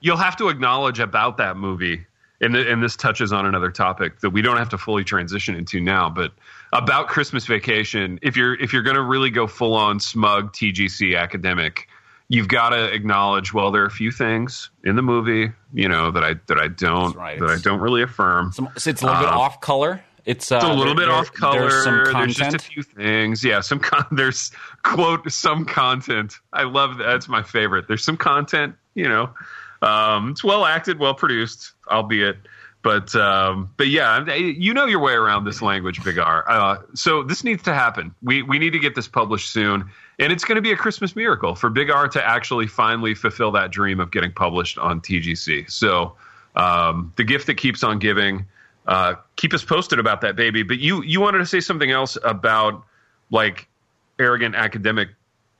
you'll 0.00 0.16
have 0.18 0.36
to 0.36 0.50
acknowledge 0.50 1.00
about 1.00 1.38
that 1.38 1.56
movie, 1.56 2.04
and, 2.40 2.54
and 2.54 2.82
this 2.82 2.96
touches 2.96 3.32
on 3.32 3.46
another 3.46 3.70
topic 3.70 4.20
that 4.20 4.30
we 4.30 4.42
don't 4.42 4.58
have 4.58 4.68
to 4.68 4.78
fully 4.78 5.02
transition 5.02 5.56
into 5.56 5.80
now, 5.80 6.10
but 6.10 6.32
about 6.74 7.08
Christmas 7.08 7.46
Vacation. 7.46 8.18
If 8.20 8.36
you're 8.36 8.54
if 8.60 8.72
you're 8.72 8.82
going 8.82 8.96
to 8.96 9.02
really 9.02 9.30
go 9.30 9.46
full 9.46 9.74
on 9.74 9.98
smug 9.98 10.52
TGC 10.52 11.18
academic, 11.18 11.88
you've 12.28 12.48
got 12.48 12.70
to 12.70 12.92
acknowledge. 12.92 13.52
Well, 13.52 13.70
there 13.70 13.82
are 13.82 13.86
a 13.86 13.90
few 13.90 14.10
things 14.10 14.70
in 14.84 14.96
the 14.96 15.02
movie, 15.02 15.52
you 15.72 15.88
know, 15.88 16.10
that 16.10 16.24
I 16.24 16.34
that 16.46 16.58
I 16.58 16.68
don't 16.68 17.16
right. 17.16 17.38
that 17.38 17.50
I 17.50 17.56
don't 17.58 17.80
really 17.80 18.02
affirm. 18.02 18.52
Some, 18.52 18.68
it's 18.74 18.86
a 18.86 18.90
little 18.90 19.10
uh, 19.10 19.20
bit 19.20 19.28
off 19.28 19.60
color. 19.60 20.02
It's, 20.26 20.50
uh, 20.50 20.56
it's, 20.56 20.64
a 20.64 20.72
little 20.72 20.94
bit 20.94 21.10
off 21.10 21.32
color. 21.34 21.68
There's, 21.68 21.84
some 21.84 22.12
there's 22.14 22.34
just 22.34 22.56
a 22.56 22.58
few 22.58 22.82
things. 22.82 23.44
Yeah, 23.44 23.60
some 23.60 23.78
con- 23.78 24.06
there's 24.12 24.52
quote 24.82 25.30
some 25.30 25.66
content. 25.66 26.38
I 26.52 26.62
love 26.62 26.98
that. 26.98 27.04
That's 27.04 27.28
my 27.28 27.42
favorite. 27.42 27.88
There's 27.88 28.04
some 28.04 28.16
content. 28.16 28.74
You 28.94 29.08
know, 29.08 29.30
um, 29.82 30.30
it's 30.30 30.42
well 30.42 30.64
acted, 30.64 30.98
well 30.98 31.14
produced, 31.14 31.72
albeit. 31.90 32.38
But 32.82 33.14
um, 33.16 33.70
but 33.76 33.88
yeah, 33.88 34.34
you 34.34 34.74
know 34.74 34.84
your 34.84 35.00
way 35.00 35.14
around 35.14 35.44
this 35.44 35.62
language, 35.62 36.02
Big 36.04 36.18
R. 36.18 36.44
Uh, 36.48 36.78
so 36.94 37.22
this 37.22 37.42
needs 37.42 37.62
to 37.64 37.74
happen. 37.74 38.14
We 38.22 38.42
we 38.42 38.58
need 38.58 38.74
to 38.74 38.78
get 38.78 38.94
this 38.94 39.08
published 39.08 39.50
soon, 39.50 39.90
and 40.18 40.32
it's 40.32 40.44
going 40.44 40.56
to 40.56 40.62
be 40.62 40.72
a 40.72 40.76
Christmas 40.76 41.16
miracle 41.16 41.54
for 41.54 41.70
Big 41.70 41.90
R 41.90 42.08
to 42.08 42.26
actually 42.26 42.66
finally 42.66 43.14
fulfill 43.14 43.50
that 43.52 43.70
dream 43.70 44.00
of 44.00 44.10
getting 44.10 44.32
published 44.32 44.78
on 44.78 45.00
TGC. 45.00 45.70
So 45.70 46.14
um, 46.56 47.12
the 47.16 47.24
gift 47.24 47.46
that 47.46 47.54
keeps 47.54 47.82
on 47.82 47.98
giving. 47.98 48.46
Uh, 48.86 49.14
keep 49.36 49.54
us 49.54 49.64
posted 49.64 49.98
about 49.98 50.20
that, 50.20 50.36
baby. 50.36 50.62
But 50.62 50.78
you 50.78 51.02
you 51.02 51.18
wanted 51.18 51.38
to 51.38 51.46
say 51.46 51.60
something 51.60 51.90
else 51.90 52.18
about 52.22 52.84
like 53.30 53.66
arrogant 54.18 54.54
academic 54.54 55.08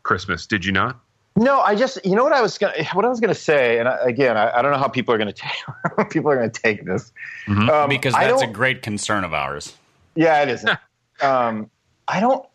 Christmas, 0.03 0.47
did 0.47 0.64
you 0.64 0.73
not? 0.73 1.01
No, 1.37 1.61
I 1.61 1.75
just 1.75 2.05
you 2.05 2.14
know 2.14 2.23
what 2.23 2.33
I 2.33 2.40
was 2.40 2.59
gonna 2.59 2.85
what 2.93 3.05
I 3.05 3.09
was 3.09 3.19
gonna 3.19 3.35
say, 3.35 3.79
and 3.79 3.88
I, 3.88 3.97
again, 4.05 4.37
I, 4.37 4.59
I, 4.59 4.62
don't 4.62 4.71
know 4.71 4.79
how 4.79 4.87
people 4.87 5.12
are 5.12 5.19
gonna 5.19 5.33
take 5.33 5.51
people 6.11 6.31
are 6.31 6.37
gonna 6.37 6.49
take 6.49 6.85
this 6.85 7.12
mm-hmm. 7.47 7.69
um, 7.69 7.88
because 7.88 8.12
that's 8.12 8.43
a 8.43 8.47
great 8.47 8.83
concern 8.83 9.25
of 9.25 9.35
ours. 9.35 9.75
Yeah, 10.14 10.43
it 10.43 10.49
is. 10.49 10.64
um, 11.21 11.69
I 12.07 12.21
don't 12.21 12.47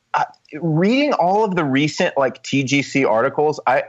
reading 0.54 1.14
all 1.14 1.44
of 1.44 1.56
the 1.56 1.64
recent 1.64 2.18
like 2.18 2.44
TGC 2.44 3.08
articles. 3.10 3.60
I 3.66 3.84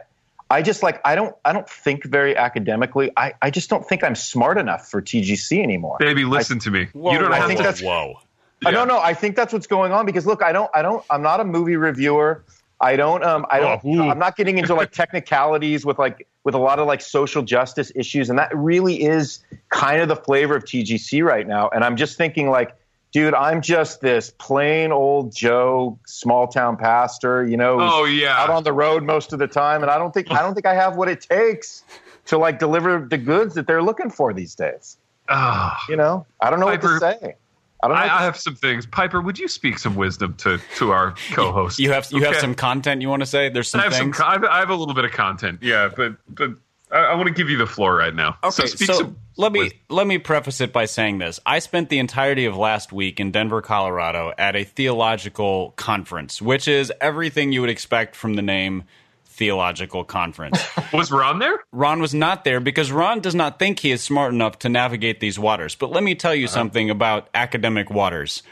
I 0.51 0.63
just 0.63 0.83
like 0.83 1.01
I 1.05 1.15
don't 1.15 1.35
I 1.45 1.53
don't 1.53 1.69
think 1.69 2.05
very 2.05 2.37
academically. 2.37 3.11
I, 3.17 3.35
I 3.41 3.51
just 3.51 3.71
don't 3.71 3.87
think 3.87 4.03
I'm 4.03 4.15
smart 4.15 4.59
enough 4.59 4.91
for 4.91 5.01
TGC 5.01 5.63
anymore. 5.63 5.97
Baby, 6.01 6.25
listen 6.25 6.59
I, 6.59 6.65
to 6.65 6.71
me. 6.71 6.89
Whoa, 6.93 7.13
you 7.13 7.19
don't 7.19 7.33
I 7.33 7.37
have 7.37 7.47
think 7.47 7.59
to. 7.59 7.65
That's, 7.65 7.83
whoa. 7.83 8.21
Yeah. 8.63 8.71
No, 8.71 8.85
no. 8.85 8.99
I 8.99 9.15
think 9.15 9.37
that's 9.37 9.53
what's 9.53 9.67
going 9.67 9.93
on 9.93 10.07
because 10.07 10.27
look, 10.27 10.43
I 10.43 10.53
don't 10.53 10.71
I 10.75 10.83
don't 10.83 11.05
I'm 11.09 11.23
not 11.23 11.41
a 11.41 11.45
movie 11.45 11.77
reviewer. 11.77 12.45
I 12.81 12.97
don't. 12.97 13.23
Um, 13.23 13.45
I 13.51 13.61
don't. 13.61 13.81
Oh, 13.85 14.09
I'm 14.09 14.19
not 14.19 14.37
getting 14.37 14.57
into 14.57 14.75
like 14.75 14.91
technicalities 14.91 15.85
with 15.85 15.99
like 15.99 16.27
with 16.45 16.55
a 16.55 16.59
lot 16.59 16.79
of 16.79 16.87
like 16.87 17.03
social 17.03 17.43
justice 17.43 17.93
issues, 17.95 18.31
and 18.31 18.39
that 18.39 18.57
really 18.57 19.03
is 19.03 19.41
kind 19.69 20.01
of 20.01 20.09
the 20.09 20.17
flavor 20.17 20.57
of 20.57 20.65
TGC 20.65 21.23
right 21.23 21.47
now. 21.47 21.69
And 21.69 21.85
I'm 21.85 21.97
just 21.97 22.17
thinking 22.17 22.49
like, 22.49 22.75
dude, 23.13 23.35
I'm 23.35 23.61
just 23.61 24.01
this 24.01 24.31
plain 24.39 24.93
old 24.93 25.35
Joe 25.35 25.99
small 26.07 26.47
town 26.47 26.77
pastor, 26.77 27.47
you 27.47 27.57
know. 27.57 27.79
Oh 27.81 28.05
yeah. 28.05 28.37
Out 28.37 28.51
on 28.51 28.65
the 28.65 28.73
road 28.73 29.03
most 29.03 29.33
of 29.33 29.39
the 29.39 29.49
time, 29.49 29.83
and 29.83 29.91
I 29.91 29.99
don't 29.99 30.13
think 30.13 30.31
I 30.31 30.43
don't 30.43 30.55
think 30.55 30.67
I 30.67 30.75
have 30.75 30.97
what 30.97 31.09
it 31.09 31.21
takes 31.21 31.85
to 32.27 32.39
like 32.39 32.59
deliver 32.59 33.07
the 33.09 33.19
goods 33.19 33.55
that 33.55 33.67
they're 33.67 33.83
looking 33.83 34.11
for 34.11 34.33
these 34.33 34.55
days. 34.55 34.99
Oh, 35.29 35.77
you 35.89 35.97
know, 35.97 36.27
I 36.41 36.51
don't 36.51 36.61
know 36.61 36.67
Piper, 36.67 36.95
what 36.95 37.01
to 37.01 37.19
say. 37.21 37.35
I, 37.83 37.89
don't 37.89 37.97
I, 37.97 38.03
I, 38.03 38.23
have 38.23 38.37
some 38.37 38.55
things. 38.55 38.85
Piper, 38.85 39.23
would 39.23 39.39
you 39.39 39.49
speak 39.49 39.79
some 39.79 39.95
wisdom 39.95 40.35
to, 40.39 40.61
to 40.77 40.91
our 40.91 41.15
co-host? 41.33 41.79
You 41.79 41.93
have 41.93 42.09
you 42.11 42.19
okay. 42.19 42.27
have 42.27 42.37
some 42.37 42.55
content 42.55 43.01
you 43.01 43.09
want 43.09 43.23
to 43.23 43.27
say? 43.27 43.49
There's 43.49 43.71
some 43.71 43.81
I 43.81 43.85
have 43.85 43.95
things. 43.95 44.19
Some, 44.19 44.45
I 44.45 44.59
have 44.59 44.71
a 44.71 44.75
little 44.75 44.95
bit 44.95 45.05
of 45.05 45.13
content, 45.13 45.61
yeah, 45.63 45.89
but 45.95 46.17
but 46.29 46.51
I, 46.91 46.99
I 46.99 47.15
want 47.15 47.29
to 47.29 47.35
give 47.35 47.49
you 47.49 47.57
the 47.57 47.67
floor 47.67 47.95
right 47.95 48.15
now. 48.15 48.37
Okay, 48.45 48.67
so, 48.67 48.85
so 48.85 48.99
some, 48.99 49.17
let 49.41 49.53
me 49.53 49.73
let 49.89 50.07
me 50.07 50.19
preface 50.19 50.61
it 50.61 50.73
by 50.73 50.85
saying 50.85 51.19
this. 51.19 51.41
I 51.47 51.59
spent 51.59 51.89
the 51.89 51.99
entirety 51.99 52.45
of 52.45 52.57
last 52.57 52.93
week 52.93 53.19
in 53.19 53.31
Denver, 53.31 53.63
Colorado, 53.63 54.33
at 54.37 54.55
a 54.55 54.65
theological 54.65 55.73
conference, 55.77 56.43
which 56.43 56.69
is 56.69 56.93
everything 57.01 57.53
you 57.53 57.63
would 57.63 57.71
expect 57.71 58.15
from 58.15 58.35
the 58.35 58.43
name 58.43 58.85
theological 59.25 60.05
conference. 60.05 60.63
was 60.93 61.11
Ron 61.11 61.39
there? 61.39 61.65
Ron 61.73 62.01
was 62.01 62.13
not 62.13 62.45
there 62.45 62.61
because 62.61 62.93
Ron 62.93 63.21
does 63.21 63.35
not 63.35 63.59
think 63.59 63.79
he 63.79 63.91
is 63.91 64.03
smart 64.03 64.35
enough 64.35 64.59
to 64.61 64.69
navigate 64.69 65.21
these 65.21 65.39
waters. 65.39 65.75
But 65.75 65.91
let 65.91 66.03
me 66.05 66.15
tell 66.15 66.35
you 66.35 66.45
uh-huh. 66.45 66.55
something 66.55 66.91
about 66.91 67.29
academic 67.33 67.89
waters. 67.89 68.43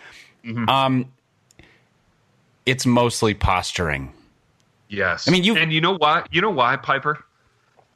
Mm-hmm. 0.44 0.68
Um, 0.68 1.12
it's 2.64 2.86
mostly 2.86 3.34
posturing. 3.34 4.14
Yes. 4.88 5.28
I 5.28 5.32
mean, 5.32 5.44
you 5.44 5.56
and 5.56 5.70
you 5.70 5.82
know 5.82 5.96
why? 5.96 6.24
You 6.30 6.40
know 6.40 6.50
why, 6.50 6.76
Piper? 6.76 7.22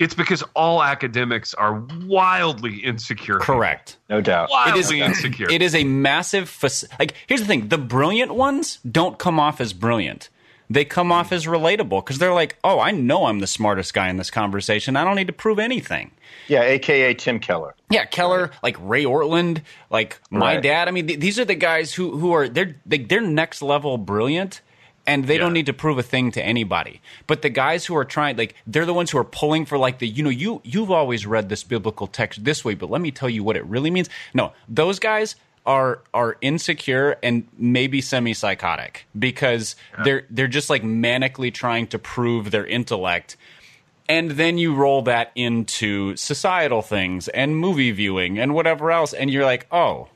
It's 0.02 0.14
because 0.14 0.42
all 0.54 0.82
academics 0.82 1.54
are 1.54 1.84
wildly 2.04 2.78
insecure. 2.78 3.38
Correct. 3.38 3.98
No 4.10 4.20
doubt. 4.20 4.50
Wildly 4.50 5.00
it 5.00 5.10
is, 5.10 5.16
insecure. 5.16 5.50
It 5.50 5.62
is 5.62 5.74
a 5.74 5.84
massive. 5.84 6.56
like, 6.98 7.14
here's 7.26 7.40
the 7.40 7.46
thing: 7.46 7.68
the 7.68 7.78
brilliant 7.78 8.34
ones 8.34 8.78
don't 8.90 9.18
come 9.18 9.38
off 9.38 9.60
as 9.60 9.72
brilliant 9.72 10.28
they 10.72 10.84
come 10.84 11.12
off 11.12 11.32
as 11.32 11.46
relatable 11.46 12.04
because 12.04 12.18
they're 12.18 12.32
like, 12.32 12.56
oh, 12.64 12.80
I 12.80 12.90
know 12.90 13.26
I'm 13.26 13.40
the 13.40 13.46
smartest 13.46 13.94
guy 13.94 14.08
in 14.08 14.16
this 14.16 14.30
conversation. 14.30 14.96
I 14.96 15.04
don't 15.04 15.16
need 15.16 15.26
to 15.26 15.32
prove 15.32 15.58
anything. 15.58 16.12
Yeah, 16.48 16.62
aka 16.62 17.14
Tim 17.14 17.38
Keller. 17.38 17.74
Yeah, 17.90 18.04
Keller, 18.04 18.50
like 18.62 18.76
Ray 18.80 19.04
Ortlund, 19.04 19.62
like 19.90 20.20
my 20.30 20.54
right. 20.54 20.62
dad. 20.62 20.88
I 20.88 20.90
mean, 20.90 21.06
th- 21.06 21.20
these 21.20 21.38
are 21.38 21.44
the 21.44 21.54
guys 21.54 21.92
who 21.94 22.16
who 22.16 22.32
are 22.32 22.48
they're 22.48 22.76
they, 22.86 23.00
are 23.00 23.04
they 23.04 23.16
are 23.16 23.20
next 23.20 23.62
level 23.62 23.98
brilliant, 23.98 24.60
and 25.06 25.26
they 25.26 25.34
yeah. 25.34 25.40
don't 25.40 25.52
need 25.52 25.66
to 25.66 25.72
prove 25.72 25.98
a 25.98 26.02
thing 26.02 26.30
to 26.32 26.42
anybody. 26.42 27.00
But 27.26 27.42
the 27.42 27.48
guys 27.48 27.84
who 27.86 27.96
are 27.96 28.04
trying, 28.04 28.36
like, 28.36 28.54
they're 28.66 28.86
the 28.86 28.94
ones 28.94 29.10
who 29.10 29.18
are 29.18 29.24
pulling 29.24 29.66
for 29.66 29.78
like 29.78 29.98
the 29.98 30.06
you 30.06 30.22
know 30.22 30.30
you 30.30 30.60
you've 30.64 30.90
always 30.90 31.26
read 31.26 31.48
this 31.48 31.64
biblical 31.64 32.06
text 32.06 32.44
this 32.44 32.64
way, 32.64 32.74
but 32.74 32.90
let 32.90 33.00
me 33.00 33.10
tell 33.10 33.28
you 33.28 33.42
what 33.42 33.56
it 33.56 33.64
really 33.66 33.90
means. 33.90 34.08
No, 34.34 34.52
those 34.68 34.98
guys 34.98 35.36
are 35.64 36.00
are 36.12 36.36
insecure 36.40 37.16
and 37.22 37.46
maybe 37.56 38.00
semi 38.00 38.34
psychotic 38.34 39.06
because 39.18 39.76
yeah. 39.96 40.04
they're 40.04 40.26
they're 40.30 40.48
just 40.48 40.70
like 40.70 40.82
manically 40.82 41.52
trying 41.52 41.86
to 41.88 41.98
prove 41.98 42.50
their 42.50 42.66
intellect. 42.66 43.36
And 44.08 44.32
then 44.32 44.58
you 44.58 44.74
roll 44.74 45.02
that 45.02 45.30
into 45.34 46.16
societal 46.16 46.82
things 46.82 47.28
and 47.28 47.56
movie 47.56 47.92
viewing 47.92 48.38
and 48.38 48.52
whatever 48.52 48.90
else, 48.90 49.14
and 49.14 49.30
you're 49.30 49.44
like, 49.44 49.66
oh, 49.70 50.08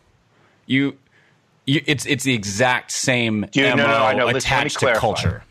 you, 0.67 0.99
you 1.67 1.83
it's 1.87 2.07
it's 2.07 2.25
the 2.25 2.35
exact 2.35 2.91
same 2.91 3.47
you, 3.53 3.65
MO 3.65 3.75
no, 3.75 3.87
no, 3.87 4.17
no, 4.17 4.29
attached 4.29 4.81
to 4.81 4.95
culture. 4.95 5.43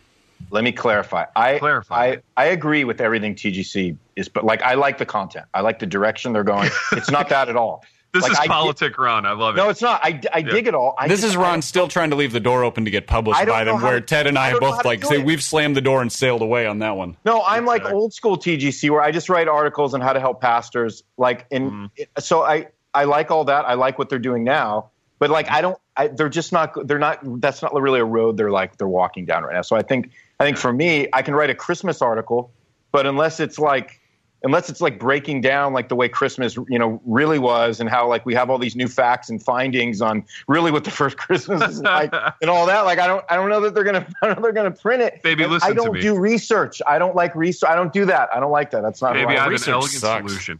Let 0.51 0.63
me 0.63 0.71
clarify. 0.71 1.25
I 1.35 1.57
clarify. 1.59 1.95
I, 1.95 2.17
I 2.37 2.45
agree 2.45 2.83
with 2.83 3.01
everything 3.01 3.35
TGC 3.35 3.97
is, 4.15 4.29
but 4.29 4.43
like 4.45 4.61
I 4.61 4.75
like 4.75 4.97
the 4.97 5.05
content. 5.05 5.45
I 5.53 5.61
like 5.61 5.79
the 5.79 5.85
direction 5.85 6.33
they're 6.33 6.43
going. 6.43 6.69
It's 6.91 7.09
not 7.11 7.29
that 7.29 7.49
at 7.49 7.55
all. 7.55 7.83
This 8.13 8.23
like, 8.23 8.31
is 8.31 8.39
I 8.39 8.47
politic, 8.47 8.97
Ron. 8.97 9.25
I 9.25 9.33
love 9.33 9.55
it. 9.55 9.57
No, 9.57 9.67
it's 9.67 9.81
not. 9.81 9.99
I, 10.01 10.21
I 10.33 10.37
yeah. 10.37 10.49
dig 10.49 10.67
it 10.67 10.73
all. 10.73 10.95
I 10.97 11.09
this 11.09 11.19
just, 11.19 11.31
is 11.31 11.37
Ron 11.37 11.61
still 11.61 11.89
trying 11.89 12.11
to 12.11 12.15
leave 12.15 12.31
the 12.31 12.39
door 12.39 12.63
open 12.63 12.85
to 12.85 12.91
get 12.91 13.07
published 13.07 13.45
by 13.45 13.65
them, 13.65 13.81
where 13.81 13.99
to, 13.99 14.05
Ted 14.05 14.25
and 14.25 14.37
I, 14.37 14.51
I 14.51 14.59
both 14.59 14.85
like 14.85 15.03
say 15.03 15.19
it. 15.19 15.25
we've 15.25 15.43
slammed 15.43 15.75
the 15.75 15.81
door 15.81 16.01
and 16.01 16.09
sailed 16.09 16.41
away 16.41 16.65
on 16.65 16.79
that 16.79 16.95
one. 16.95 17.17
No, 17.25 17.43
I'm 17.43 17.63
exactly. 17.63 17.91
like 17.91 17.93
old 17.93 18.13
school 18.13 18.37
TGC, 18.37 18.89
where 18.89 19.01
I 19.01 19.11
just 19.11 19.27
write 19.27 19.49
articles 19.49 19.93
on 19.93 19.99
how 19.99 20.13
to 20.13 20.21
help 20.21 20.39
pastors. 20.39 21.03
Like, 21.17 21.45
in 21.51 21.69
mm. 21.69 21.89
so 22.19 22.43
I 22.43 22.67
I 22.93 23.03
like 23.03 23.31
all 23.31 23.43
that. 23.45 23.65
I 23.65 23.73
like 23.73 23.99
what 23.99 24.07
they're 24.07 24.17
doing 24.17 24.45
now, 24.45 24.91
but 25.25 25.31
like 25.31 25.49
I 25.49 25.61
don't. 25.61 25.79
I, 25.97 26.09
they're 26.09 26.29
just 26.29 26.51
not. 26.51 26.87
They're 26.87 26.99
not. 26.99 27.19
That's 27.41 27.63
not 27.63 27.73
really 27.73 27.99
a 27.99 28.05
road 28.05 28.37
they're 28.37 28.51
like 28.51 28.77
they're 28.77 28.87
walking 28.87 29.25
down 29.25 29.43
right 29.43 29.55
now. 29.55 29.63
So 29.63 29.75
I 29.75 29.81
think 29.81 30.11
I 30.39 30.43
think 30.43 30.55
for 30.55 30.71
me, 30.71 31.07
I 31.13 31.23
can 31.23 31.33
write 31.33 31.49
a 31.49 31.55
Christmas 31.55 31.99
article, 31.99 32.51
but 32.91 33.07
unless 33.07 33.39
it's 33.39 33.57
like 33.57 33.99
unless 34.43 34.69
it's 34.69 34.81
like 34.81 34.99
breaking 34.99 35.41
down 35.41 35.73
like 35.73 35.89
the 35.89 35.95
way 35.95 36.09
Christmas, 36.09 36.57
you 36.69 36.77
know, 36.77 37.01
really 37.07 37.39
was 37.39 37.79
and 37.79 37.89
how 37.89 38.07
like 38.07 38.23
we 38.23 38.35
have 38.35 38.51
all 38.51 38.59
these 38.59 38.75
new 38.75 38.87
facts 38.87 39.31
and 39.31 39.41
findings 39.41 39.99
on 39.99 40.23
really 40.47 40.69
what 40.69 40.83
the 40.83 40.91
first 40.91 41.17
Christmas 41.25 41.59
is 41.67 41.81
like 41.81 42.13
and 42.39 42.51
all 42.51 42.67
that. 42.67 42.81
Like 42.81 42.99
I 42.99 43.07
don't 43.07 43.25
I 43.27 43.35
don't 43.35 43.49
know 43.49 43.61
that 43.61 43.73
they're 43.73 43.83
gonna 43.83 44.05
I 44.21 44.27
don't 44.27 44.35
know 44.35 44.43
they're 44.43 44.53
gonna 44.53 44.69
print 44.69 45.01
it. 45.01 45.23
Baby, 45.23 45.47
listen 45.47 45.71
I 45.71 45.73
don't 45.73 45.99
do 45.99 46.19
research. 46.19 46.83
I 46.85 46.99
don't 46.99 47.15
like 47.15 47.33
research. 47.33 47.67
I 47.67 47.73
don't 47.73 47.91
do 47.91 48.05
that. 48.05 48.29
I 48.31 48.39
don't 48.39 48.51
like 48.51 48.69
that. 48.69 48.83
That's 48.83 49.01
not 49.01 49.15
Maybe 49.15 49.35
I 49.35 49.41
have 49.41 49.49
research 49.49 49.69
an 49.69 49.73
elegant 49.73 50.01
sucks. 50.01 50.29
solution. 50.29 50.59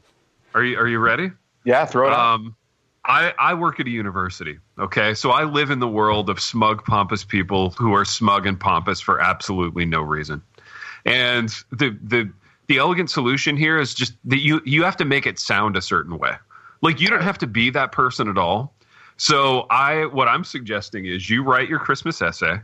Are 0.55 0.63
you 0.63 0.79
are 0.79 0.87
you 0.87 0.97
ready? 0.97 1.29
Yeah, 1.65 1.85
throw 1.85 2.07
it 2.07 2.13
um, 2.13 2.55
I, 3.05 3.33
I 3.37 3.53
work 3.53 3.79
at 3.79 3.87
a 3.87 3.89
university. 3.89 4.57
Okay. 4.79 5.13
So 5.13 5.31
I 5.31 5.43
live 5.43 5.69
in 5.69 5.79
the 5.79 5.87
world 5.87 6.29
of 6.29 6.39
smug, 6.39 6.83
pompous 6.85 7.23
people 7.23 7.71
who 7.71 7.93
are 7.93 8.05
smug 8.05 8.45
and 8.47 8.59
pompous 8.59 8.99
for 8.99 9.19
absolutely 9.19 9.85
no 9.85 10.01
reason. 10.01 10.41
And 11.05 11.49
the, 11.71 11.97
the, 12.01 12.31
the 12.67 12.77
elegant 12.77 13.09
solution 13.09 13.57
here 13.57 13.79
is 13.79 13.93
just 13.93 14.13
that 14.25 14.39
you 14.39 14.61
you 14.65 14.83
have 14.83 14.97
to 14.97 15.05
make 15.05 15.25
it 15.25 15.39
sound 15.39 15.75
a 15.75 15.81
certain 15.81 16.17
way. 16.17 16.31
Like 16.81 16.99
you 16.99 17.07
don't 17.07 17.21
have 17.21 17.37
to 17.39 17.47
be 17.47 17.69
that 17.71 17.91
person 17.91 18.27
at 18.27 18.37
all. 18.37 18.73
So 19.17 19.67
I 19.69 20.05
what 20.05 20.27
I'm 20.27 20.43
suggesting 20.43 21.05
is 21.05 21.29
you 21.29 21.43
write 21.43 21.69
your 21.69 21.79
Christmas 21.79 22.21
essay, 22.21 22.59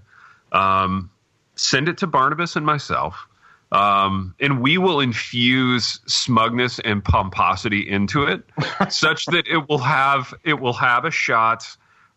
um, 0.52 1.10
send 1.56 1.88
it 1.88 1.98
to 2.00 2.08
Barnabas 2.08 2.56
and 2.56 2.66
myself, 2.66 3.28
um, 3.72 4.36
and 4.40 4.62
we 4.62 4.78
will 4.78 5.00
infuse 5.00 6.00
smugness 6.06 6.80
and 6.80 7.04
pomposity 7.04 7.88
into 7.88 8.24
it, 8.24 8.44
such 8.90 9.26
that 9.28 9.48
it 9.48 9.70
will 9.70 9.80
have 9.80 10.34
it 10.44 10.60
will 10.60 10.74
have 10.74 11.06
a 11.06 11.12
shot 11.12 11.66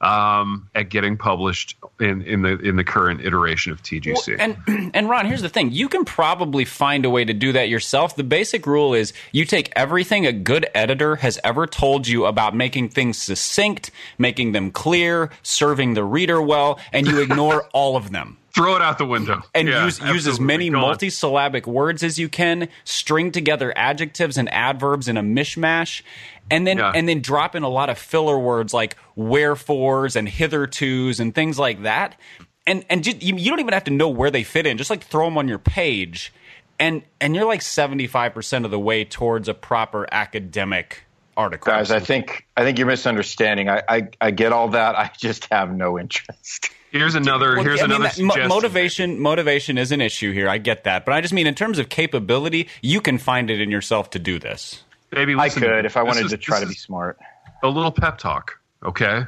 um, 0.01 0.69
at 0.75 0.90
getting 0.90 1.17
published 1.17 1.77
in, 2.01 2.23
in 2.23 2.43
the 2.43 2.59
in 2.59 2.77
the 2.77 2.83
current 2.83 3.21
iteration 3.21 3.71
of 3.73 3.83
TGC. 3.83 4.38
Well, 4.38 4.57
and 4.67 4.90
and 4.95 5.09
Ron, 5.09 5.27
here's 5.27 5.43
the 5.43 5.49
thing: 5.49 5.71
you 5.71 5.88
can 5.88 6.05
probably 6.05 6.64
find 6.64 7.05
a 7.05 7.11
way 7.11 7.25
to 7.25 7.33
do 7.33 7.53
that 7.53 7.69
yourself. 7.69 8.17
The 8.17 8.25
basic 8.25 8.67
rule 8.67 8.93
is 8.93 9.12
you 9.31 9.45
take 9.45 9.73
everything 9.77 10.27
a 10.27 10.33
good 10.33 10.67
editor 10.75 11.17
has 11.17 11.38
ever 11.45 11.67
told 11.69 12.09
you 12.09 12.27
about 12.27 12.57
making 12.57 12.88
things 12.88 13.17
succinct, 13.17 13.93
making 14.19 14.53
them 14.53 14.73
clear, 14.73 15.31
serving 15.43 15.95
the 15.95 16.05
reader 16.05 16.43
well, 16.43 16.81
and 16.93 17.07
you 17.07 17.21
ignore 17.23 17.69
all 17.73 17.97
of 17.97 18.11
them 18.11 18.38
throw 18.55 18.77
it 18.77 18.83
out 18.83 18.99
the 18.99 19.07
window 19.07 19.43
and 19.55 19.67
yeah, 19.69 19.85
use 19.85 20.01
use 20.01 20.27
as 20.27 20.38
many 20.38 20.71
multisyllabic 20.71 21.67
words 21.67 22.03
as 22.03 22.19
you 22.19 22.29
can 22.29 22.69
string 22.85 23.33
together 23.33 23.73
adjectives 23.77 24.38
and 24.38 24.53
adverbs 24.53 25.09
in 25.09 25.17
a 25.17 25.23
mishmash 25.23 26.03
and 26.51 26.67
then 26.67 26.79
yeah. 26.79 26.93
and 26.95 27.09
then 27.09 27.21
drop 27.21 27.55
in 27.55 27.62
a 27.62 27.69
lot 27.69 27.90
of 27.90 27.99
filler 27.99 28.38
words 28.38 28.75
like 28.75 28.97
wherefores 29.17 30.17
and 30.17 30.29
hithertos 30.29 31.21
and 31.21 31.35
things 31.35 31.59
like 31.59 31.83
that. 31.83 32.19
And 32.67 32.85
and 32.88 33.05
just, 33.05 33.23
you, 33.23 33.37
you 33.37 33.51
don't 33.51 33.61
even 33.61 33.75
have 33.75 33.85
to 33.85 33.90
know 33.90 34.09
where 34.09 34.31
they 34.31 34.43
fit 34.43 34.67
in. 34.67 34.79
Just 34.79 34.90
like 34.90 35.05
throw 35.05 35.27
them 35.27 35.38
on 35.38 35.49
your 35.49 35.59
page, 35.59 36.33
and 36.79 37.03
and 37.21 37.35
you're 37.35 37.47
like 37.47 37.62
seventy 37.62 38.07
five 38.07 38.35
percent 38.35 38.64
of 38.64 38.71
the 38.71 38.81
way 38.81 39.05
towards 39.05 39.49
a 39.49 39.55
proper 39.55 40.07
academic 40.12 41.05
article. 41.37 41.73
Guys, 41.73 41.90
I 41.90 42.01
think 42.01 42.47
I 42.57 42.62
think 42.62 42.79
you're 42.79 42.87
misunderstanding. 42.87 43.68
I 43.68 43.83
I, 43.88 44.09
I 44.20 44.31
get 44.31 44.53
all 44.53 44.68
that. 44.68 44.97
I 44.97 45.11
just 45.18 45.49
have 45.51 45.75
no 45.75 45.99
interest. 45.99 46.70
Here's 46.90 47.16
another. 47.16 47.57
Well, 47.57 47.64
here's 47.64 47.81
I 47.81 47.88
mean, 47.88 48.03
another. 48.03 48.38
That, 48.38 48.49
motivation. 48.49 49.20
Motivation 49.20 49.79
is 49.79 49.90
an 49.90 50.01
issue 50.01 50.33
here. 50.33 50.49
I 50.49 50.59
get 50.59 50.85
that, 50.85 51.05
but 51.05 51.12
I 51.12 51.20
just 51.20 51.35
mean 51.35 51.47
in 51.47 51.55
terms 51.55 51.79
of 51.79 51.88
capability, 51.88 52.68
you 52.83 53.01
can 53.01 53.18
find 53.18 53.51
it 53.51 53.61
in 53.61 53.70
yourself 53.70 54.11
to 54.11 54.18
do 54.18 54.38
this. 54.38 54.85
Maybe 55.12 55.35
I 55.35 55.49
could 55.49 55.85
if 55.85 55.97
I 55.97 56.03
wanted 56.03 56.27
is, 56.27 56.31
to 56.33 56.37
try 56.37 56.61
to 56.61 56.66
be 56.66 56.75
smart. 56.75 57.18
A 57.62 57.68
little 57.68 57.90
pep 57.90 58.18
talk, 58.18 58.61
okay? 58.85 59.23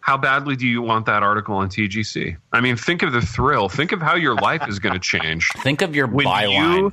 How 0.00 0.16
badly 0.16 0.56
do 0.56 0.66
you 0.66 0.82
want 0.82 1.06
that 1.06 1.22
article 1.22 1.54
on 1.56 1.68
TGC? 1.68 2.36
I 2.52 2.60
mean, 2.60 2.76
think 2.76 3.02
of 3.02 3.12
the 3.12 3.20
thrill. 3.20 3.68
Think 3.68 3.92
of 3.92 4.00
how 4.00 4.16
your 4.16 4.34
life 4.34 4.66
is 4.66 4.78
going 4.78 4.94
to 4.94 5.00
change. 5.00 5.48
think 5.58 5.82
of 5.82 5.94
your 5.94 6.06
when 6.06 6.26
byline. 6.26 6.76
You, 6.78 6.92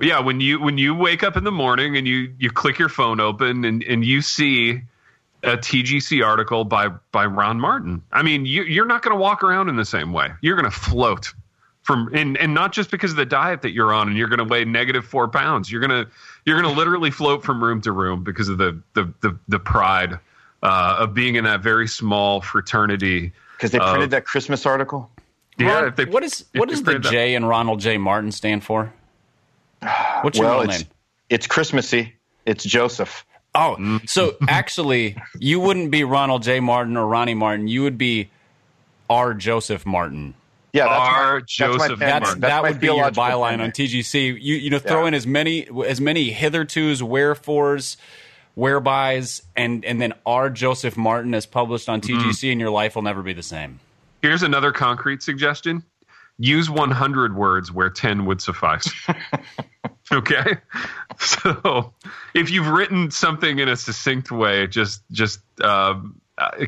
yeah, 0.00 0.20
when 0.20 0.40
you 0.40 0.60
when 0.60 0.78
you 0.78 0.94
wake 0.94 1.22
up 1.22 1.36
in 1.36 1.44
the 1.44 1.52
morning 1.52 1.96
and 1.96 2.06
you 2.06 2.34
you 2.38 2.50
click 2.50 2.78
your 2.78 2.88
phone 2.88 3.20
open 3.20 3.64
and 3.64 3.82
and 3.82 4.04
you 4.04 4.22
see 4.22 4.82
a 5.42 5.56
TGC 5.56 6.24
article 6.24 6.64
by 6.64 6.88
by 7.10 7.26
Ron 7.26 7.60
Martin. 7.60 8.02
I 8.12 8.22
mean, 8.22 8.46
you, 8.46 8.62
you're 8.62 8.86
not 8.86 9.02
going 9.02 9.14
to 9.16 9.20
walk 9.20 9.42
around 9.42 9.68
in 9.68 9.76
the 9.76 9.84
same 9.84 10.12
way. 10.12 10.28
You're 10.40 10.56
going 10.56 10.70
to 10.70 10.76
float 10.76 11.32
from 11.82 12.10
and 12.14 12.36
and 12.38 12.54
not 12.54 12.72
just 12.72 12.90
because 12.90 13.10
of 13.10 13.16
the 13.16 13.26
diet 13.26 13.62
that 13.62 13.72
you're 13.72 13.92
on 13.92 14.08
and 14.08 14.16
you're 14.16 14.28
going 14.28 14.38
to 14.38 14.44
weigh 14.44 14.64
negative 14.64 15.04
four 15.04 15.28
pounds. 15.28 15.70
You're 15.70 15.86
going 15.86 16.04
to 16.04 16.10
you're 16.46 16.60
going 16.60 16.72
to 16.72 16.78
literally 16.78 17.10
float 17.10 17.44
from 17.44 17.62
room 17.62 17.80
to 17.82 17.92
room 17.92 18.24
because 18.24 18.48
of 18.48 18.58
the 18.58 18.80
the 18.94 19.12
the, 19.20 19.38
the 19.48 19.58
pride 19.58 20.18
uh, 20.62 20.96
of 21.00 21.14
being 21.14 21.34
in 21.34 21.44
that 21.44 21.60
very 21.60 21.88
small 21.88 22.40
fraternity. 22.40 23.32
Because 23.56 23.72
they 23.72 23.78
printed 23.78 24.10
that 24.10 24.24
Christmas 24.24 24.64
article. 24.64 25.10
Yeah. 25.58 25.82
Ron, 25.82 25.94
they, 25.96 26.04
what 26.04 26.22
is 26.22 26.44
what 26.54 26.68
does 26.68 26.82
the 26.82 26.98
J 26.98 27.34
in 27.34 27.44
Ronald 27.44 27.80
J. 27.80 27.98
Martin 27.98 28.32
stand 28.32 28.64
for? 28.64 28.92
What's 30.22 30.38
your 30.38 30.46
well, 30.46 30.60
real 30.60 30.70
it's, 30.70 30.80
name? 30.80 30.88
It's 31.28 31.46
Christmassy. 31.46 32.14
It's 32.46 32.64
Joseph. 32.64 33.24
Oh, 33.54 33.76
mm. 33.78 34.08
so 34.08 34.36
actually, 34.48 35.16
you 35.38 35.60
wouldn't 35.60 35.90
be 35.90 36.04
Ronald 36.04 36.42
J. 36.42 36.60
Martin 36.60 36.96
or 36.96 37.06
Ronnie 37.06 37.34
Martin. 37.34 37.68
You 37.68 37.82
would 37.82 37.98
be 37.98 38.30
R. 39.10 39.34
Joseph 39.34 39.84
Martin. 39.84 40.34
Yeah, 40.72 40.88
that's 40.88 41.16
R. 41.16 41.34
My, 41.34 41.40
Joseph. 41.46 41.98
That's, 41.98 42.28
that's 42.30 42.40
that 42.40 42.62
would 42.62 42.80
be 42.80 42.86
your 42.86 43.10
byline 43.10 43.60
on 43.62 43.70
TGC. 43.72 44.40
You 44.40 44.54
you 44.56 44.70
know 44.70 44.78
throw 44.78 45.02
yeah. 45.02 45.08
in 45.08 45.14
as 45.14 45.26
many 45.26 45.68
as 45.86 46.00
many 46.00 46.30
hitherto's, 46.30 47.02
wherefores, 47.02 47.98
wherebys, 48.56 49.42
and 49.54 49.84
and 49.84 50.00
then 50.00 50.14
R. 50.24 50.48
Joseph 50.48 50.96
Martin 50.96 51.34
as 51.34 51.44
published 51.44 51.90
on 51.90 52.00
TGC, 52.00 52.16
mm-hmm. 52.16 52.52
and 52.52 52.60
your 52.60 52.70
life 52.70 52.94
will 52.94 53.02
never 53.02 53.22
be 53.22 53.34
the 53.34 53.42
same. 53.42 53.80
Here's 54.22 54.42
another 54.42 54.72
concrete 54.72 55.22
suggestion: 55.22 55.84
use 56.38 56.70
100 56.70 57.36
words 57.36 57.70
where 57.72 57.90
10 57.90 58.26
would 58.26 58.40
suffice. 58.40 58.90
okay, 60.12 60.56
so 61.18 61.92
if 62.34 62.50
you've 62.50 62.68
written 62.68 63.10
something 63.10 63.58
in 63.58 63.68
a 63.68 63.76
succinct 63.76 64.30
way, 64.30 64.66
just 64.66 65.02
just. 65.10 65.40
Uh, 65.60 66.00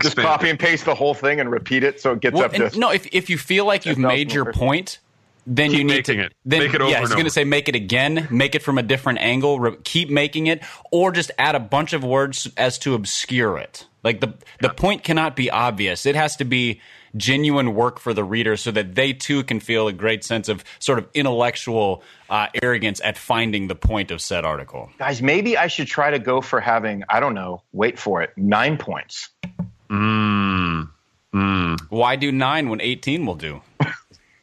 Just 0.01 0.17
copy 0.17 0.51
and 0.51 0.59
paste 0.59 0.85
the 0.85 0.95
whole 0.95 1.15
thing 1.15 1.41
and 1.41 1.51
repeat 1.51 1.83
it 1.83 2.01
so 2.01 2.13
it 2.13 2.21
gets 2.21 2.35
well, 2.35 2.45
up 2.45 2.53
to. 2.53 2.79
No, 2.79 2.91
if 2.91 3.07
if 3.13 3.29
you 3.29 3.39
feel 3.39 3.65
like 3.65 3.87
you've 3.87 3.99
made 3.99 4.31
your 4.31 4.53
point, 4.53 5.01
then 5.47 5.71
keep 5.71 5.79
you 5.79 5.85
need 5.85 6.05
to 6.07 6.21
it. 6.21 6.35
Then, 6.45 6.61
make 6.61 6.75
it 6.75 6.81
over. 6.81 6.91
Yeah, 6.91 7.01
he's 7.01 7.11
going 7.11 7.25
to 7.25 7.31
say 7.31 7.45
make 7.45 7.69
it 7.69 7.75
again, 7.75 8.29
make 8.31 8.55
it 8.55 8.63
from 8.63 8.79
a 8.79 8.83
different 8.83 9.19
angle, 9.21 9.61
re- 9.61 9.77
keep 9.85 10.11
making 10.11 10.47
it, 10.47 10.63
or 10.91 11.13
just 11.13 11.31
add 11.39 11.55
a 11.55 11.61
bunch 11.61 11.93
of 11.93 12.05
words 12.05 12.49
as 12.57 12.79
to 12.81 12.95
obscure 12.95 13.59
it. 13.59 13.87
Like 14.03 14.21
the 14.21 14.35
the 14.61 14.71
point 14.71 15.03
cannot 15.03 15.37
be 15.37 15.51
obvious; 15.51 16.07
it 16.07 16.15
has 16.15 16.37
to 16.37 16.45
be 16.45 16.81
genuine 17.17 17.75
work 17.75 17.99
for 17.99 18.13
the 18.13 18.25
reader, 18.25 18.57
so 18.57 18.71
that 18.71 18.95
they 18.95 19.13
too 19.13 19.45
can 19.45 19.61
feel 19.61 19.89
a 19.89 19.93
great 19.93 20.25
sense 20.25 20.49
of 20.49 20.65
sort 20.79 20.99
of 20.99 21.09
intellectual 21.15 22.03
uh, 22.31 22.49
arrogance 22.63 23.01
at 23.05 23.17
finding 23.17 23.69
the 23.69 23.75
point 23.75 24.11
of 24.11 24.21
said 24.21 24.45
article. 24.45 24.91
Guys, 24.99 25.23
maybe 25.23 25.57
I 25.57 25.67
should 25.67 25.87
try 25.87 26.11
to 26.11 26.19
go 26.19 26.41
for 26.41 26.61
having 26.61 27.05
I 27.09 27.21
don't 27.21 27.35
know. 27.35 27.63
Wait 27.73 27.99
for 27.99 28.23
it. 28.23 28.31
Nine 28.37 28.77
points. 28.77 29.31
Mm. 29.91 30.91
Mm. 31.35 31.81
Why 31.89 32.17
do 32.17 32.31
nine 32.33 32.69
when 32.69 32.81
18 32.81 33.27
will 33.27 33.37
do? 33.37 33.63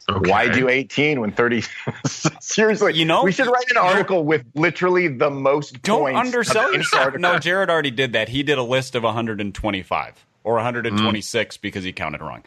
Okay. 0.09 0.29
Why 0.29 0.49
do 0.49 0.67
18 0.67 1.21
when 1.21 1.31
30? 1.31 1.63
Seriously, 2.41 2.95
you 2.95 3.05
know, 3.05 3.23
we 3.23 3.31
should 3.31 3.47
write 3.47 3.69
an 3.69 3.77
article 3.77 4.25
with 4.25 4.43
literally 4.55 5.07
the 5.07 5.29
most. 5.29 5.81
Don't 5.83 6.13
undersell 6.15 6.73
yourself. 6.73 7.15
No, 7.17 7.39
Jared 7.39 7.69
already 7.69 7.91
did 7.91 8.11
that. 8.13 8.27
He 8.27 8.43
did 8.43 8.57
a 8.57 8.63
list 8.63 8.95
of 8.95 9.03
125 9.03 10.25
or 10.43 10.55
126 10.55 11.57
mm. 11.57 11.61
because 11.61 11.83
he 11.83 11.93
counted 11.93 12.21
wrong. 12.21 12.43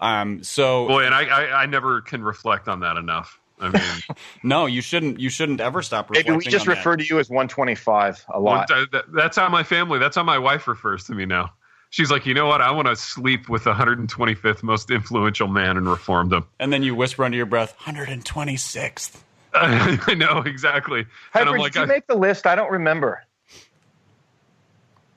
Um, 0.00 0.42
so, 0.42 0.86
boy, 0.88 1.04
and 1.04 1.14
I, 1.14 1.24
I, 1.24 1.62
I 1.62 1.66
never 1.66 2.00
can 2.00 2.22
reflect 2.22 2.68
on 2.68 2.80
that 2.80 2.96
enough. 2.96 3.40
I 3.58 3.70
mean, 3.70 3.82
no, 4.42 4.66
you 4.66 4.82
shouldn't. 4.82 5.20
You 5.20 5.30
shouldn't 5.30 5.60
ever 5.60 5.82
stop. 5.82 6.10
Maybe 6.10 6.30
we 6.32 6.44
just 6.44 6.66
refer 6.66 6.92
that. 6.92 7.02
to 7.02 7.08
you 7.08 7.18
as 7.18 7.30
125 7.30 8.26
a 8.28 8.40
lot. 8.40 8.68
Well, 8.68 9.02
that's 9.14 9.36
how 9.36 9.48
my 9.48 9.62
family. 9.62 9.98
That's 9.98 10.16
how 10.16 10.22
my 10.22 10.38
wife 10.38 10.68
refers 10.68 11.04
to 11.04 11.14
me 11.14 11.24
now. 11.24 11.52
She's 11.90 12.10
like, 12.10 12.26
you 12.26 12.34
know 12.34 12.46
what? 12.46 12.60
I 12.60 12.72
want 12.72 12.88
to 12.88 12.96
sleep 12.96 13.48
with 13.48 13.64
the 13.64 13.72
125th 13.72 14.62
most 14.62 14.90
influential 14.90 15.48
man 15.48 15.76
in 15.76 15.84
reformdom. 15.84 16.44
And 16.58 16.72
then 16.72 16.82
you 16.82 16.94
whisper 16.94 17.24
under 17.24 17.36
your 17.36 17.46
breath, 17.46 17.74
126th. 17.78 19.20
I 19.54 20.14
know 20.14 20.40
exactly. 20.40 21.06
Piper, 21.32 21.50
and 21.50 21.58
like, 21.58 21.72
did 21.72 21.78
you 21.78 21.84
I, 21.84 21.86
make 21.86 22.06
the 22.06 22.16
list? 22.16 22.46
I 22.46 22.54
don't 22.54 22.70
remember. 22.70 23.22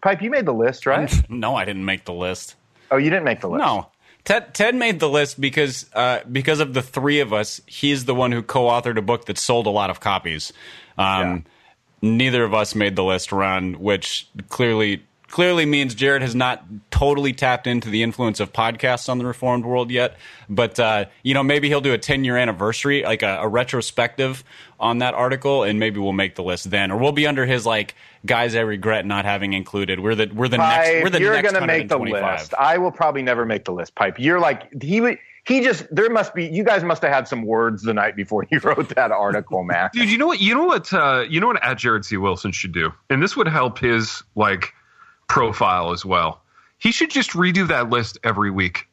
Pipe, 0.02 0.22
you 0.22 0.30
made 0.30 0.46
the 0.46 0.54
list, 0.54 0.86
right? 0.86 1.12
no, 1.30 1.56
I 1.56 1.66
didn't 1.66 1.86
make 1.86 2.06
the 2.06 2.14
list. 2.14 2.56
Oh, 2.92 2.98
you 2.98 3.10
didn't 3.10 3.26
make 3.26 3.42
the 3.42 3.50
list. 3.50 3.60
No, 3.60 3.88
Ted 4.24 4.54
Ted 4.54 4.76
made 4.76 5.00
the 5.00 5.10
list 5.10 5.40
because 5.40 5.90
uh, 5.94 6.22
because 6.32 6.60
of 6.60 6.74
the 6.74 6.82
three 6.82 7.20
of 7.20 7.34
us. 7.34 7.62
He's 7.66 8.06
the 8.06 8.16
one 8.16 8.32
who 8.32 8.42
co-authored 8.44 8.98
a 8.98 9.02
book 9.02 9.26
that 9.26 9.38
sold 9.38 9.66
a 9.68 9.72
lot 9.72 9.90
of 9.90 10.00
copies. 10.00 10.54
Um, 10.98 11.06
yeah. 11.06 11.40
Neither 12.02 12.44
of 12.44 12.54
us 12.54 12.76
made 12.76 12.96
the 12.96 13.04
list 13.04 13.32
run, 13.32 13.74
which 13.74 14.30
clearly 14.48 15.04
clearly 15.30 15.66
means 15.66 15.96
Jared 15.96 16.22
has 16.22 16.36
not 16.36 16.64
totally 16.92 17.34
tapped 17.34 17.68
into 17.68 17.90
the 17.90 18.04
influence 18.04 18.40
of 18.40 18.52
podcasts 18.52 19.10
on 19.10 19.18
the 19.18 19.26
reformed 19.26 19.66
world 19.66 19.92
yet. 19.92 20.18
But 20.50 20.80
uh, 20.80 21.06
you 21.24 21.34
know, 21.34 21.44
maybe 21.44 21.68
he'll 21.68 21.82
do 21.82 21.94
a 21.94 21.98
10 21.98 22.24
year 22.24 22.38
anniversary, 22.38 23.04
like 23.04 23.24
a, 23.24 23.40
a, 23.42 23.48
retrospective 23.48 24.44
on 24.80 25.00
that 25.00 25.14
article, 25.14 25.64
and 25.64 25.80
maybe 25.80 26.00
we'll 26.00 26.14
make 26.14 26.36
the 26.36 26.44
list 26.44 26.70
then, 26.70 26.92
or 26.92 26.98
we'll 26.98 27.12
be 27.12 27.28
under 27.28 27.46
his 27.46 27.66
like 27.66 27.96
guys 28.26 28.56
I 28.56 28.62
regret 28.62 29.06
not 29.06 29.26
having 29.26 29.54
included. 29.54 30.00
We're 30.00 30.16
the 30.16 30.32
we're 30.34 30.48
the 30.48 30.58
Pipe, 30.58 30.86
next. 30.86 31.04
We're 31.04 31.10
the 31.10 31.20
you're 31.20 31.34
next 31.34 31.54
gonna 31.54 31.68
make 31.68 31.88
the 31.88 31.98
list. 31.98 32.54
I 32.56 32.78
will 32.78 32.92
probably 32.92 33.22
never 33.22 33.46
make 33.46 33.66
the 33.66 33.74
list. 33.74 33.96
Pipe, 33.96 34.20
you're 34.20 34.40
like 34.40 34.82
he 34.82 35.02
would 35.02 35.20
he 35.46 35.62
just 35.62 35.86
there 35.94 36.10
must 36.10 36.34
be 36.34 36.46
you 36.46 36.64
guys 36.64 36.84
must 36.84 37.02
have 37.02 37.12
had 37.12 37.28
some 37.28 37.44
words 37.44 37.84
the 37.84 37.94
night 37.94 38.16
before 38.16 38.46
you 38.52 38.60
wrote 38.64 38.90
that 38.90 39.12
article, 39.12 39.64
man. 39.64 39.90
Dude, 39.94 40.10
you 40.10 40.18
know 40.18 40.28
what? 40.28 40.40
You 40.40 40.56
know 40.56 40.66
what? 40.66 40.94
Uh, 40.94 41.26
you 41.30 41.40
know 41.40 41.48
what? 41.48 41.64
At 41.64 41.78
Jared 41.78 42.06
C. 42.06 42.18
Wilson 42.18 42.52
should 42.52 42.72
do, 42.72 42.92
and 43.10 43.22
this 43.22 43.36
would 43.36 43.48
help 43.48 43.80
his 43.80 44.24
like 44.36 44.74
profile 45.30 45.92
as 45.92 46.04
well. 46.04 46.42
He 46.80 46.92
should 46.92 47.10
just 47.10 47.32
redo 47.32 47.68
that 47.70 47.90
list 47.90 48.18
every 48.24 48.52
week. 48.52 48.88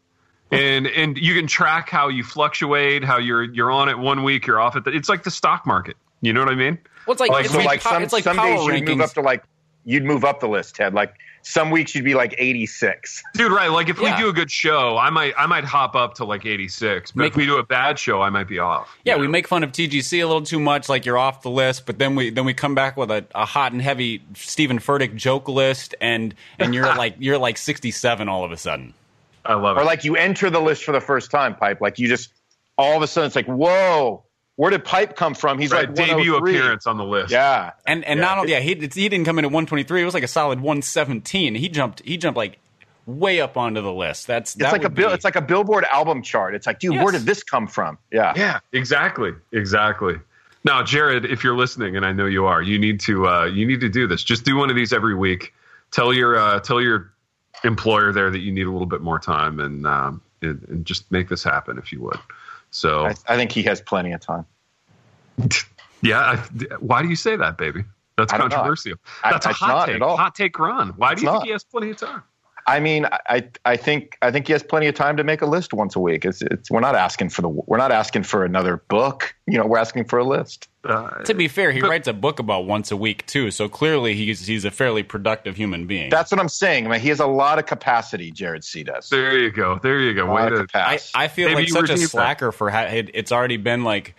And 0.53 0.87
and 0.87 1.19
you 1.19 1.35
can 1.35 1.49
track 1.49 1.91
how 1.91 2.07
you 2.07 2.23
fluctuate, 2.23 3.03
how 3.03 3.19
you're 3.19 3.43
you're 3.43 3.73
on 3.73 3.89
it 3.89 3.99
one 3.99 4.23
week, 4.23 4.47
you're 4.47 4.61
off 4.61 4.77
it. 4.77 4.85
It's 4.87 5.09
like 5.09 5.25
the 5.25 5.31
stock 5.31 5.67
market. 5.67 5.97
You 6.21 6.33
know 6.33 6.41
what 6.41 6.51
I 6.51 6.55
mean? 6.55 6.79
Well, 7.07 7.13
it's 7.13 7.21
like, 7.21 7.31
like, 7.31 7.45
it's 7.47 7.53
so 7.53 7.59
like, 7.59 7.67
like 7.67 7.83
some, 7.83 8.03
it's 8.03 8.13
like 8.13 8.23
some 8.23 8.37
days 8.37 8.65
you'd 8.65 8.87
move 8.87 9.01
up 9.01 9.11
to 9.15 9.21
like 9.23 9.43
you'd 9.85 10.05
move 10.05 10.25
up 10.25 10.39
the 10.39 10.49
list, 10.49 10.77
Ted. 10.77 10.95
Like 10.95 11.15
some 11.47 11.71
weeks 11.71 11.95
you'd 11.95 12.05
be 12.05 12.15
like 12.15 12.35
86 12.39 13.23
dude 13.35 13.53
right 13.53 13.69
like 13.69 13.89
if 13.89 14.01
yeah. 14.01 14.17
we 14.17 14.21
do 14.21 14.29
a 14.29 14.33
good 14.33 14.51
show 14.51 14.99
i 14.99 15.11
might 15.11 15.33
i 15.39 15.47
might 15.47 15.63
hop 15.63 15.95
up 15.95 16.15
to 16.15 16.25
like 16.25 16.45
86 16.45 17.13
but 17.13 17.21
make, 17.21 17.31
if 17.31 17.37
we 17.37 17.47
do 17.47 17.59
a 17.59 17.63
bad 17.63 18.01
show 18.01 18.21
i 18.21 18.29
might 18.29 18.49
be 18.49 18.59
off 18.59 18.99
yeah 19.05 19.15
know? 19.15 19.21
we 19.21 19.29
make 19.29 19.47
fun 19.47 19.63
of 19.63 19.71
tgc 19.71 20.13
a 20.21 20.27
little 20.27 20.43
too 20.43 20.59
much 20.59 20.89
like 20.89 21.07
you're 21.07 21.17
off 21.17 21.43
the 21.43 21.51
list 21.51 21.87
but 21.87 22.01
then 22.01 22.17
we 22.17 22.31
then 22.31 22.47
we 22.47 22.53
come 22.53 22.75
back 22.75 22.97
with 22.97 23.13
a, 23.13 23.25
a 23.37 23.45
hot 23.45 23.71
and 23.71 23.81
heavy 23.81 24.25
steven 24.35 24.81
furtick 24.81 25.15
joke 25.15 25.49
list 25.49 25.95
and 26.01 26.35
and 26.59 26.75
you're 26.75 26.93
like 26.97 27.15
you're 27.21 27.39
like 27.39 27.59
67 27.59 28.29
all 28.29 28.45
of 28.45 28.51
a 28.51 28.57
sudden 28.57 28.93
i 29.45 29.55
love 29.55 29.77
it 29.77 29.81
or 29.81 29.85
like 29.85 30.03
you 30.03 30.17
enter 30.17 30.51
the 30.51 30.61
list 30.61 30.83
for 30.83 30.91
the 30.91 31.01
first 31.01 31.31
time 31.31 31.55
pipe 31.55 31.81
like 31.81 32.01
you 32.01 32.09
just 32.09 32.33
all 32.77 32.97
of 32.97 33.03
a 33.03 33.07
sudden 33.07 33.29
it's 33.29 33.37
like 33.37 33.47
whoa 33.47 34.26
where 34.57 34.71
did 34.71 34.85
Pipe 34.85 35.17
come 35.17 35.35
from? 35.35 35.59
He's 35.59 35.71
right, 35.71 35.87
like 35.87 35.95
debut 35.95 36.37
appearance 36.37 36.87
on 36.87 36.97
the 36.97 37.05
list. 37.05 37.31
Yeah, 37.31 37.73
and 37.87 38.05
and 38.05 38.19
yeah. 38.19 38.25
not 38.25 38.39
only 38.39 38.53
yeah 38.53 38.61
he 38.61 38.75
he 38.75 39.09
didn't 39.09 39.25
come 39.25 39.39
in 39.39 39.45
at 39.45 39.51
123. 39.51 40.03
It 40.03 40.05
was 40.05 40.15
like 40.15 40.23
a 40.23 40.29
solid 40.29 40.61
117. 40.61 41.55
He 41.55 41.69
jumped 41.69 42.03
he 42.05 42.17
jumped 42.17 42.37
like 42.37 42.59
way 43.07 43.41
up 43.41 43.57
onto 43.57 43.81
the 43.81 43.93
list. 43.93 44.27
That's 44.27 44.55
that 44.55 44.65
it's 44.65 44.73
like 44.73 44.85
a 44.85 44.91
bill. 44.91 45.13
It's 45.13 45.25
like 45.25 45.37
a 45.37 45.43
Billboard 45.43 45.85
album 45.85 46.23
chart. 46.23 46.55
It's 46.55 46.67
like, 46.67 46.79
dude, 46.79 46.95
yes. 46.95 47.05
where 47.05 47.13
did 47.13 47.23
this 47.23 47.43
come 47.43 47.67
from? 47.67 47.99
Yeah, 48.11 48.33
yeah, 48.37 48.61
exactly, 48.73 49.33
exactly. 49.53 50.17
Now, 50.65 50.83
Jared, 50.83 51.25
if 51.25 51.45
you're 51.45 51.57
listening, 51.57 51.97
and 51.97 52.05
I 52.05 52.13
know 52.13 52.27
you 52.27 52.47
are, 52.47 52.61
you 52.61 52.79
need 52.79 52.99
to 53.01 53.29
uh, 53.29 53.45
you 53.45 53.67
need 53.67 53.81
to 53.81 53.89
do 53.89 54.07
this. 54.07 54.25
Just 54.25 54.45
do 54.45 54.57
one 54.57 54.71
of 54.71 54.77
these 54.77 54.93
every 54.93 55.15
week. 55.15 55.55
Tell 55.93 56.13
your 56.13 56.37
uh, 56.37 56.61
tell 56.61 56.81
your 56.81 57.13
employer 57.63 58.13
there 58.13 58.31
that 58.31 58.41
you 58.41 58.53
need 58.53 58.67
a 58.67 58.71
little 58.71 58.87
bit 58.87 59.01
more 59.01 59.19
time, 59.19 59.61
and 59.61 59.87
um, 59.87 60.23
and, 60.43 60.67
and 60.69 60.85
just 60.85 61.11
make 61.13 61.29
this 61.29 61.45
happen 61.45 61.79
if 61.79 61.93
you 61.93 62.01
would. 62.03 62.19
So 62.71 63.07
I, 63.07 63.15
I 63.29 63.37
think 63.37 63.53
he 63.53 63.63
has 63.65 63.81
plenty 63.81 64.13
of 64.13 64.21
time. 64.21 64.47
yeah. 66.03 66.21
I, 66.21 66.37
why 66.81 67.03
do 67.03 67.09
you 67.09 67.17
say 67.17 67.37
that, 67.37 67.59
baby? 67.59 67.85
That's 68.17 68.33
controversial. 68.33 68.97
That's 69.23 69.47
I, 69.47 69.51
a 69.51 69.53
hot 69.53 69.87
take. 69.87 70.03
Hot 70.03 70.35
take 70.35 70.59
run. 70.59 70.91
Why 70.97 71.13
it's 71.13 71.21
do 71.21 71.27
you 71.27 71.33
not. 71.33 71.39
think 71.39 71.47
he 71.47 71.53
has 71.53 71.65
plenty 71.65 71.91
of 71.91 71.99
time? 71.99 72.23
I 72.69 72.81
mean, 72.81 73.07
I, 73.29 73.49
I 73.65 73.77
think 73.77 74.19
I 74.23 74.33
think 74.33 74.49
he 74.49 74.53
has 74.53 74.63
plenty 74.63 74.89
of 74.89 74.97
time 74.97 75.17
to 75.19 75.25
make 75.25 75.41
a 75.41 75.47
list 75.47 75.73
once 75.73 75.95
a 75.95 76.01
week. 76.01 76.25
It's, 76.25 76.43
it's 76.43 76.69
we're 76.69 76.81
not 76.81 76.97
asking 76.97 77.29
for 77.29 77.43
the 77.43 77.49
we're 77.49 77.77
not 77.77 77.93
asking 77.93 78.25
for 78.25 78.45
another 78.45 78.79
book. 78.89 79.37
You 79.47 79.59
know, 79.59 79.67
we're 79.67 79.79
asking 79.79 80.07
for 80.07 80.19
a 80.19 80.25
list. 80.25 80.69
Uh, 80.83 81.23
to 81.23 81.35
be 81.35 81.47
fair, 81.47 81.71
he 81.71 81.81
but, 81.81 81.91
writes 81.91 82.09
a 82.09 82.13
book 82.13 82.41
about 82.41 82.67
once 82.67 82.91
a 82.91 82.97
week 82.97 83.25
too, 83.27 83.53
so 83.53 83.69
clearly 83.69 84.15
he's 84.15 84.45
he's 84.45 84.65
a 84.65 84.73
fairly 84.73 85.05
productive 85.05 85.57
human 85.57 85.87
being. 85.87 86.11
That's 86.11 86.33
what 86.33 86.41
I'm 86.41 86.49
saying. 86.49 86.87
I 86.87 86.91
mean, 86.91 87.01
he 87.01 87.09
has 87.11 87.21
a 87.21 87.27
lot 87.27 87.61
of 87.61 87.67
capacity. 87.67 88.33
Jared 88.33 88.65
C 88.65 88.83
does. 88.83 89.11
There 89.11 89.39
you 89.39 89.53
go. 89.53 89.79
There 89.81 90.01
you 90.01 90.13
go. 90.13 90.27
Way 90.33 90.49
to, 90.49 90.67
I, 90.75 90.99
I 91.15 91.29
feel 91.29 91.55
like 91.55 91.69
such 91.69 91.91
a 91.91 91.99
slacker 91.99 92.47
that. 92.47 92.53
for 92.53 92.71
ha- 92.71 92.89
it's 92.91 93.31
already 93.31 93.59
been 93.59 93.85
like 93.85 94.17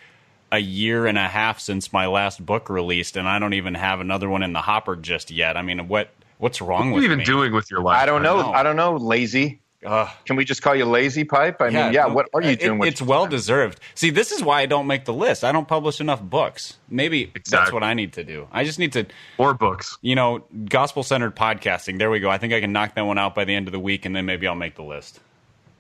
a 0.54 0.60
year 0.60 1.06
and 1.06 1.18
a 1.18 1.28
half 1.28 1.60
since 1.60 1.92
my 1.92 2.08
last 2.08 2.46
book 2.46 2.70
released, 2.70 3.18
and 3.18 3.28
I 3.28 3.40
don't 3.40 3.54
even 3.54 3.74
have 3.74 4.00
another 4.00 4.30
one 4.30 4.42
in 4.42 4.54
the 4.54 4.62
hopper 4.62 4.96
just 4.96 5.32
yet. 5.32 5.58
I 5.58 5.62
mean, 5.62 5.90
what 5.90 6.10
What's 6.38 6.62
wrong 6.62 6.92
what 6.92 6.98
with 6.98 7.04
you 7.04 7.10
even 7.10 7.20
me? 7.20 7.26
doing 7.26 7.54
with 7.54 7.72
your 7.72 7.82
life? 7.82 8.02
I 8.02 8.06
don't 8.06 8.22
know. 8.22 8.40
I, 8.40 8.42
know. 8.42 8.52
I 8.52 8.64
don't 8.64 8.76
know. 8.76 8.96
Lazy. 8.96 9.62
Uh, 9.86 10.10
Can 10.26 10.36
we 10.36 10.44
just 10.44 10.62
call 10.62 10.76
you 10.76 10.86
lazy 10.86 11.24
pipe? 11.24 11.62
I 11.62 11.68
yeah, 11.68 11.86
mean, 11.86 11.94
yeah. 11.94 12.06
No, 12.08 12.14
what 12.14 12.30
are 12.34 12.42
you 12.42 12.56
doing? 12.56 12.82
It, 12.82 12.88
it's 12.88 13.02
well 13.02 13.24
time? 13.24 13.32
deserved. 13.32 13.80
See, 13.94 14.10
this 14.10 14.32
is 14.32 14.42
why 14.44 14.62
I 14.62 14.66
don't 14.66 14.88
make 14.88 15.06
the 15.06 15.14
list. 15.14 15.44
I 15.44 15.52
don't 15.52 15.68
publish 15.68 16.02
enough 16.02 16.22
books. 16.22 16.78
Maybe 16.90 17.32
exactly. 17.36 17.52
that's 17.52 17.72
what 17.72 17.84
I 17.84 17.94
need 17.94 18.14
to 18.14 18.24
do. 18.24 18.48
I 18.52 18.64
just 18.64 18.80
need 18.80 18.92
to 18.94 19.06
more 19.38 19.54
books. 19.54 19.98
You 20.02 20.16
know, 20.16 20.44
gospel 20.66 21.04
centered 21.04 21.36
podcasting. 21.36 22.00
There 22.00 22.10
we 22.10 22.20
go. 22.20 22.30
I 22.30 22.38
think 22.40 22.54
I 22.54 22.60
can 22.60 22.74
knock 22.74 22.96
that 22.96 23.06
one 23.06 23.18
out 23.18 23.36
by 23.36 23.46
the 23.46 23.54
end 23.54 23.68
of 23.68 23.72
the 23.72 23.80
week, 23.80 24.06
and 24.06 24.16
then 24.16 24.26
maybe 24.26 24.48
I'll 24.48 24.56
make 24.56 24.76
the 24.76 24.84
list. 24.84 25.20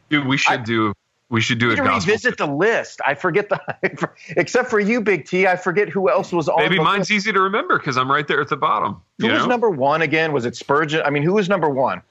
Dude, 0.09 0.27
we 0.27 0.37
should 0.37 0.53
I, 0.53 0.57
do 0.57 0.93
we 1.29 1.41
should 1.41 1.59
do 1.59 1.71
a 1.71 1.75
gospel. 1.75 1.93
Revisit 1.93 2.37
the 2.37 2.47
list. 2.47 3.01
I 3.05 3.13
forget 3.13 3.49
the 3.49 4.09
except 4.29 4.69
for 4.69 4.79
you, 4.79 5.01
Big 5.01 5.25
T. 5.25 5.45
I 5.45 5.57
forget 5.57 5.89
who 5.89 6.09
else 6.09 6.31
was 6.31 6.47
on. 6.47 6.61
Maybe 6.61 6.79
mine's 6.79 7.09
list. 7.09 7.11
easy 7.11 7.33
to 7.33 7.41
remember 7.41 7.77
because 7.77 7.97
I'm 7.97 8.09
right 8.09 8.27
there 8.27 8.39
at 8.39 8.47
the 8.47 8.57
bottom. 8.57 9.01
Who 9.19 9.27
was 9.27 9.41
know? 9.41 9.47
number 9.47 9.69
one 9.69 10.01
again? 10.01 10.31
Was 10.31 10.45
it 10.45 10.55
Spurgeon? 10.55 11.01
I 11.03 11.09
mean, 11.09 11.23
who 11.23 11.33
was 11.33 11.49
number 11.49 11.69
one? 11.69 12.01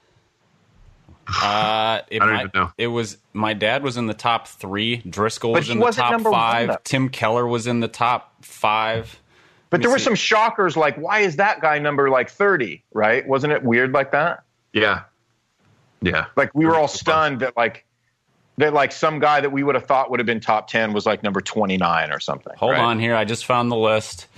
Uh, 1.43 2.03
it, 2.09 2.23
I 2.23 2.27
don't 2.27 2.35
might, 2.35 2.41
even 2.41 2.51
know. 2.55 2.73
It 2.77 2.87
was 2.89 3.17
my 3.33 3.55
dad 3.55 3.83
was 3.83 3.97
in 3.97 4.07
the 4.07 4.15
top 4.15 4.49
three. 4.49 4.99
Driscoll 4.99 5.55
but 5.55 5.61
was 5.61 5.71
in 5.71 5.79
the 5.79 5.91
top 5.91 6.21
five. 6.21 6.69
One, 6.69 6.79
Tim 6.85 7.09
Keller 7.09 7.47
was 7.47 7.67
in 7.67 7.81
the 7.81 7.89
top 7.89 8.45
five. 8.45 9.19
But 9.71 9.81
there 9.81 9.91
see. 9.91 9.95
were 9.95 9.99
some 9.99 10.15
shockers. 10.15 10.77
Like, 10.77 10.97
why 10.97 11.21
is 11.21 11.37
that 11.37 11.61
guy 11.61 11.79
number 11.79 12.11
like 12.11 12.31
thirty? 12.31 12.85
Right? 12.93 13.27
Wasn't 13.27 13.53
it 13.53 13.65
weird 13.65 13.93
like 13.93 14.13
that? 14.13 14.45
Yeah, 14.73 15.05
yeah. 16.03 16.27
Like 16.37 16.55
we 16.55 16.67
were 16.67 16.77
all 16.77 16.87
stunned 16.87 17.41
that 17.41 17.57
like 17.57 17.86
that 18.59 18.73
like 18.73 18.93
some 18.93 19.19
guy 19.19 19.41
that 19.41 19.51
we 19.51 19.63
would 19.63 19.75
have 19.75 19.87
thought 19.87 20.11
would 20.11 20.21
have 20.21 20.27
been 20.27 20.41
top 20.41 20.69
10 20.69 20.93
was 20.93 21.07
like 21.07 21.23
number 21.23 21.41
29 21.41 22.13
or 22.13 22.21
something. 22.21 22.53
Hold 22.57 22.73
right? 22.73 22.81
on 22.81 22.99
here. 22.99 23.15
I 23.15 23.25
just 23.25 23.47
found 23.47 23.71
the 23.71 23.77
list. 23.77 24.27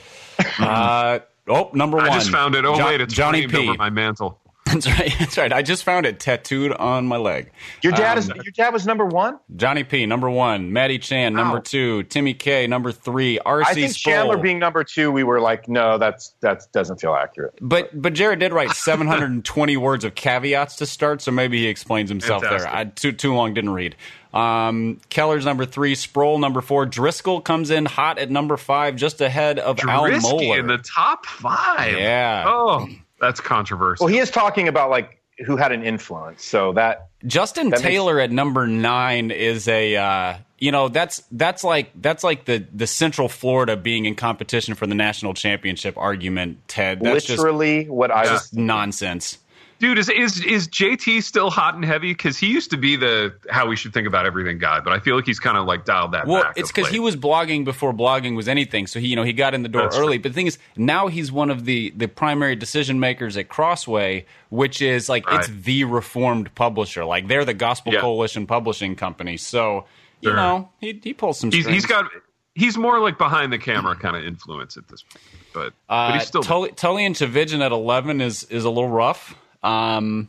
Uh, 0.60 1.18
oh, 1.48 1.68
number 1.72 1.96
one. 1.96 2.08
I 2.08 2.14
just 2.14 2.30
found 2.30 2.54
it. 2.54 2.64
Oh, 2.64 2.76
jo- 2.76 2.86
wait. 2.86 3.00
It's 3.00 3.12
Johnny 3.12 3.48
P. 3.48 3.56
over 3.68 3.76
my 3.76 3.90
mantle. 3.90 4.38
That's 4.72 4.86
right. 4.86 5.12
That's 5.18 5.38
right. 5.38 5.52
I 5.52 5.62
just 5.62 5.84
found 5.84 6.06
it 6.06 6.20
tattooed 6.20 6.72
on 6.72 7.06
my 7.06 7.16
leg. 7.16 7.50
Your 7.82 7.92
dad 7.92 8.12
um, 8.12 8.18
is 8.18 8.28
your 8.28 8.52
dad 8.54 8.72
was 8.72 8.86
number 8.86 9.04
one. 9.04 9.38
Johnny 9.56 9.84
P. 9.84 10.06
Number 10.06 10.28
one. 10.28 10.72
Maddie 10.72 10.98
Chan 10.98 11.34
wow. 11.34 11.42
number 11.42 11.60
two. 11.60 12.02
Timmy 12.04 12.34
K. 12.34 12.66
Number 12.66 12.92
three. 12.92 13.38
RC. 13.44 13.64
I 13.66 13.74
think 13.74 13.92
Sproul. 13.92 14.14
Chandler 14.14 14.36
being 14.38 14.58
number 14.58 14.84
two. 14.84 15.10
We 15.10 15.24
were 15.24 15.40
like, 15.40 15.68
no, 15.68 15.98
that's 15.98 16.34
that 16.40 16.66
doesn't 16.72 17.00
feel 17.00 17.14
accurate. 17.14 17.54
But 17.60 18.00
but 18.00 18.14
Jared 18.14 18.40
did 18.40 18.52
write 18.52 18.70
720 18.70 19.76
words 19.78 20.04
of 20.04 20.14
caveats 20.14 20.76
to 20.76 20.86
start, 20.86 21.22
so 21.22 21.30
maybe 21.30 21.58
he 21.58 21.66
explains 21.66 22.10
himself 22.10 22.42
Fantastic. 22.42 22.70
there. 22.70 22.78
I 22.78 22.84
too 22.84 23.12
too 23.12 23.34
long 23.34 23.54
didn't 23.54 23.72
read. 23.72 23.96
Um, 24.32 25.00
Keller's 25.08 25.46
number 25.46 25.64
three, 25.64 25.94
Sproul 25.94 26.38
number 26.38 26.60
four, 26.60 26.84
Driscoll 26.84 27.40
comes 27.40 27.70
in 27.70 27.86
hot 27.86 28.18
at 28.18 28.30
number 28.30 28.56
five, 28.56 28.96
just 28.96 29.20
ahead 29.20 29.58
of 29.58 29.76
Drisky 29.76 30.12
Al 30.12 30.20
Mohler 30.20 30.58
in 30.60 30.66
the 30.66 30.78
top 30.78 31.24
five. 31.24 31.98
Yeah. 31.98 32.44
Oh, 32.46 32.86
that's 33.20 33.40
controversial. 33.40 34.06
Well, 34.06 34.12
he 34.12 34.18
is 34.18 34.30
talking 34.30 34.68
about 34.68 34.90
like 34.90 35.22
who 35.46 35.56
had 35.56 35.72
an 35.72 35.82
influence, 35.82 36.44
so 36.44 36.72
that 36.72 37.08
Justin 37.26 37.70
that 37.70 37.80
Taylor 37.80 38.16
makes... 38.16 38.24
at 38.24 38.32
number 38.32 38.66
nine 38.66 39.30
is 39.30 39.68
a. 39.68 39.96
Uh, 39.96 40.34
you 40.58 40.72
know 40.72 40.88
that's 40.88 41.22
that's 41.30 41.62
like 41.62 41.90
that's 41.94 42.24
like 42.24 42.44
the 42.44 42.66
the 42.74 42.86
Central 42.86 43.28
Florida 43.28 43.76
being 43.76 44.06
in 44.06 44.14
competition 44.14 44.74
for 44.74 44.86
the 44.86 44.94
national 44.94 45.34
championship 45.34 45.96
argument. 45.96 46.66
Ted, 46.66 47.00
that's 47.00 47.28
literally 47.28 47.84
just, 47.84 47.90
what 47.90 48.10
I 48.10 48.32
was 48.32 48.52
nonsense. 48.52 49.38
Dude, 49.78 49.96
is 49.98 50.08
is 50.08 50.44
is 50.44 50.66
JT 50.66 51.22
still 51.22 51.50
hot 51.50 51.76
and 51.76 51.84
heavy? 51.84 52.10
Because 52.10 52.36
he 52.36 52.48
used 52.48 52.70
to 52.72 52.76
be 52.76 52.96
the 52.96 53.32
how 53.48 53.68
we 53.68 53.76
should 53.76 53.94
think 53.94 54.08
about 54.08 54.26
everything 54.26 54.58
guy, 54.58 54.80
but 54.80 54.92
I 54.92 54.98
feel 54.98 55.14
like 55.14 55.24
he's 55.24 55.38
kind 55.38 55.56
of 55.56 55.66
like 55.66 55.84
dialed 55.84 56.12
that 56.12 56.26
well, 56.26 56.42
back. 56.42 56.54
it's 56.56 56.72
because 56.72 56.88
he 56.88 56.98
was 56.98 57.16
blogging 57.16 57.64
before 57.64 57.92
blogging 57.92 58.34
was 58.34 58.48
anything, 58.48 58.88
so 58.88 58.98
he 58.98 59.06
you 59.06 59.16
know 59.16 59.22
he 59.22 59.32
got 59.32 59.54
in 59.54 59.62
the 59.62 59.68
door 59.68 59.82
That's 59.82 59.96
early. 59.96 60.16
True. 60.16 60.24
But 60.24 60.28
the 60.30 60.34
thing 60.34 60.46
is, 60.48 60.58
now 60.76 61.06
he's 61.06 61.30
one 61.30 61.48
of 61.48 61.64
the 61.64 61.90
the 61.90 62.08
primary 62.08 62.56
decision 62.56 62.98
makers 62.98 63.36
at 63.36 63.48
Crossway, 63.48 64.26
which 64.48 64.82
is 64.82 65.08
like 65.08 65.28
right. 65.28 65.38
it's 65.40 65.48
the 65.48 65.84
reformed 65.84 66.52
publisher. 66.56 67.04
Like 67.04 67.28
they're 67.28 67.44
the 67.44 67.54
Gospel 67.54 67.92
yeah. 67.92 68.00
Coalition 68.00 68.48
publishing 68.48 68.96
company. 68.96 69.36
So 69.36 69.84
you 70.20 70.30
sure. 70.30 70.36
know 70.36 70.70
he 70.80 70.98
he 71.02 71.14
pulls 71.14 71.38
some. 71.38 71.52
He's, 71.52 71.66
he's 71.66 71.86
got 71.86 72.10
he's 72.56 72.76
more 72.76 72.98
like 72.98 73.16
behind 73.16 73.52
the 73.52 73.58
camera 73.58 73.94
kind 73.94 74.16
of 74.16 74.24
influence 74.24 74.76
at 74.76 74.88
this 74.88 75.02
point, 75.02 75.24
but, 75.54 75.66
uh, 75.88 76.10
but 76.10 76.14
he's 76.14 76.26
still 76.26 76.42
Tully, 76.42 76.70
Tullian 76.70 77.10
Tchividjian 77.10 77.64
at 77.64 77.70
eleven 77.70 78.20
is 78.20 78.42
is 78.44 78.64
a 78.64 78.70
little 78.70 78.90
rough. 78.90 79.36
Um, 79.62 80.28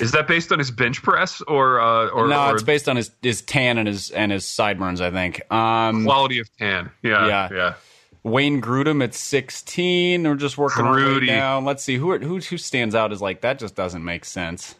Is 0.00 0.12
that 0.12 0.26
based 0.26 0.52
on 0.52 0.58
his 0.58 0.70
bench 0.70 1.02
press 1.02 1.40
or 1.42 1.80
uh, 1.80 2.08
or 2.08 2.28
no? 2.28 2.48
Or 2.48 2.54
it's 2.54 2.62
based 2.62 2.88
on 2.88 2.96
his 2.96 3.10
his 3.22 3.42
tan 3.42 3.78
and 3.78 3.88
his 3.88 4.10
and 4.10 4.32
his 4.32 4.46
sideburns. 4.46 5.00
I 5.00 5.10
think. 5.10 5.40
Um, 5.52 6.04
quality 6.04 6.38
of 6.38 6.48
tan. 6.56 6.90
Yeah, 7.02 7.26
yeah, 7.26 7.48
yeah. 7.52 7.74
Wayne 8.24 8.62
Grudem 8.62 9.02
at 9.02 9.14
16. 9.14 10.22
We're 10.22 10.36
just 10.36 10.56
working 10.56 10.84
Grudy. 10.84 11.26
way 11.26 11.34
down. 11.34 11.64
Let's 11.64 11.82
see 11.82 11.96
who 11.96 12.16
who 12.18 12.38
who 12.38 12.56
stands 12.56 12.94
out 12.94 13.12
as 13.12 13.20
like 13.20 13.40
that. 13.40 13.58
Just 13.58 13.74
doesn't 13.74 14.04
make 14.04 14.24
sense. 14.24 14.76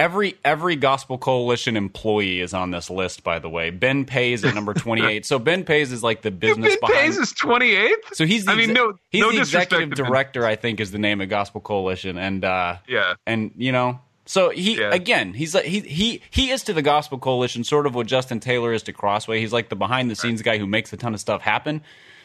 Every 0.00 0.34
every 0.46 0.76
Gospel 0.76 1.18
Coalition 1.18 1.76
employee 1.76 2.40
is 2.40 2.54
on 2.54 2.70
this 2.70 2.88
list, 2.88 3.22
by 3.22 3.38
the 3.38 3.50
way. 3.50 3.68
Ben 3.68 4.06
Peays 4.06 4.48
at 4.48 4.54
number 4.54 4.72
twenty 4.86 5.04
eight. 5.04 5.26
so 5.26 5.38
Ben 5.38 5.62
Peays 5.62 5.92
is 5.92 6.02
like 6.02 6.22
the 6.22 6.30
business. 6.30 6.76
Behind. 6.76 6.80
Ben 6.80 6.90
behind, 6.90 7.12
Peays 7.12 7.18
is 7.18 7.32
twenty 7.32 7.74
eighth. 7.74 8.14
So 8.14 8.24
he's 8.24 8.46
the, 8.46 8.52
I 8.52 8.54
mean, 8.54 8.72
no, 8.72 8.94
he's 9.10 9.20
no 9.20 9.30
the 9.30 9.40
executive 9.40 9.90
director. 9.90 10.46
I 10.46 10.56
think 10.56 10.80
is 10.80 10.90
the 10.90 10.98
name 10.98 11.20
of 11.20 11.28
Gospel 11.28 11.60
Coalition, 11.60 12.16
and 12.16 12.42
uh, 12.46 12.76
yeah, 12.88 13.12
and 13.26 13.50
you 13.58 13.72
know, 13.72 14.00
so 14.24 14.48
he 14.48 14.78
yeah. 14.78 14.90
again, 14.90 15.34
he's 15.34 15.54
like 15.54 15.66
he 15.66 15.80
he 15.80 16.22
he 16.30 16.50
is 16.50 16.62
to 16.62 16.72
the 16.72 16.80
Gospel 16.80 17.18
Coalition 17.18 17.62
sort 17.62 17.86
of 17.86 17.94
what 17.94 18.06
Justin 18.06 18.40
Taylor 18.40 18.72
is 18.72 18.82
to 18.84 18.94
Crossway. 18.94 19.38
He's 19.38 19.52
like 19.52 19.68
the 19.68 19.76
behind 19.76 20.10
the 20.10 20.16
scenes 20.16 20.40
right. 20.40 20.54
guy 20.54 20.58
who 20.58 20.66
makes 20.66 20.92
a 20.94 20.96
ton 20.96 21.12
of 21.12 21.20
stuff 21.20 21.42
happen. 21.42 21.82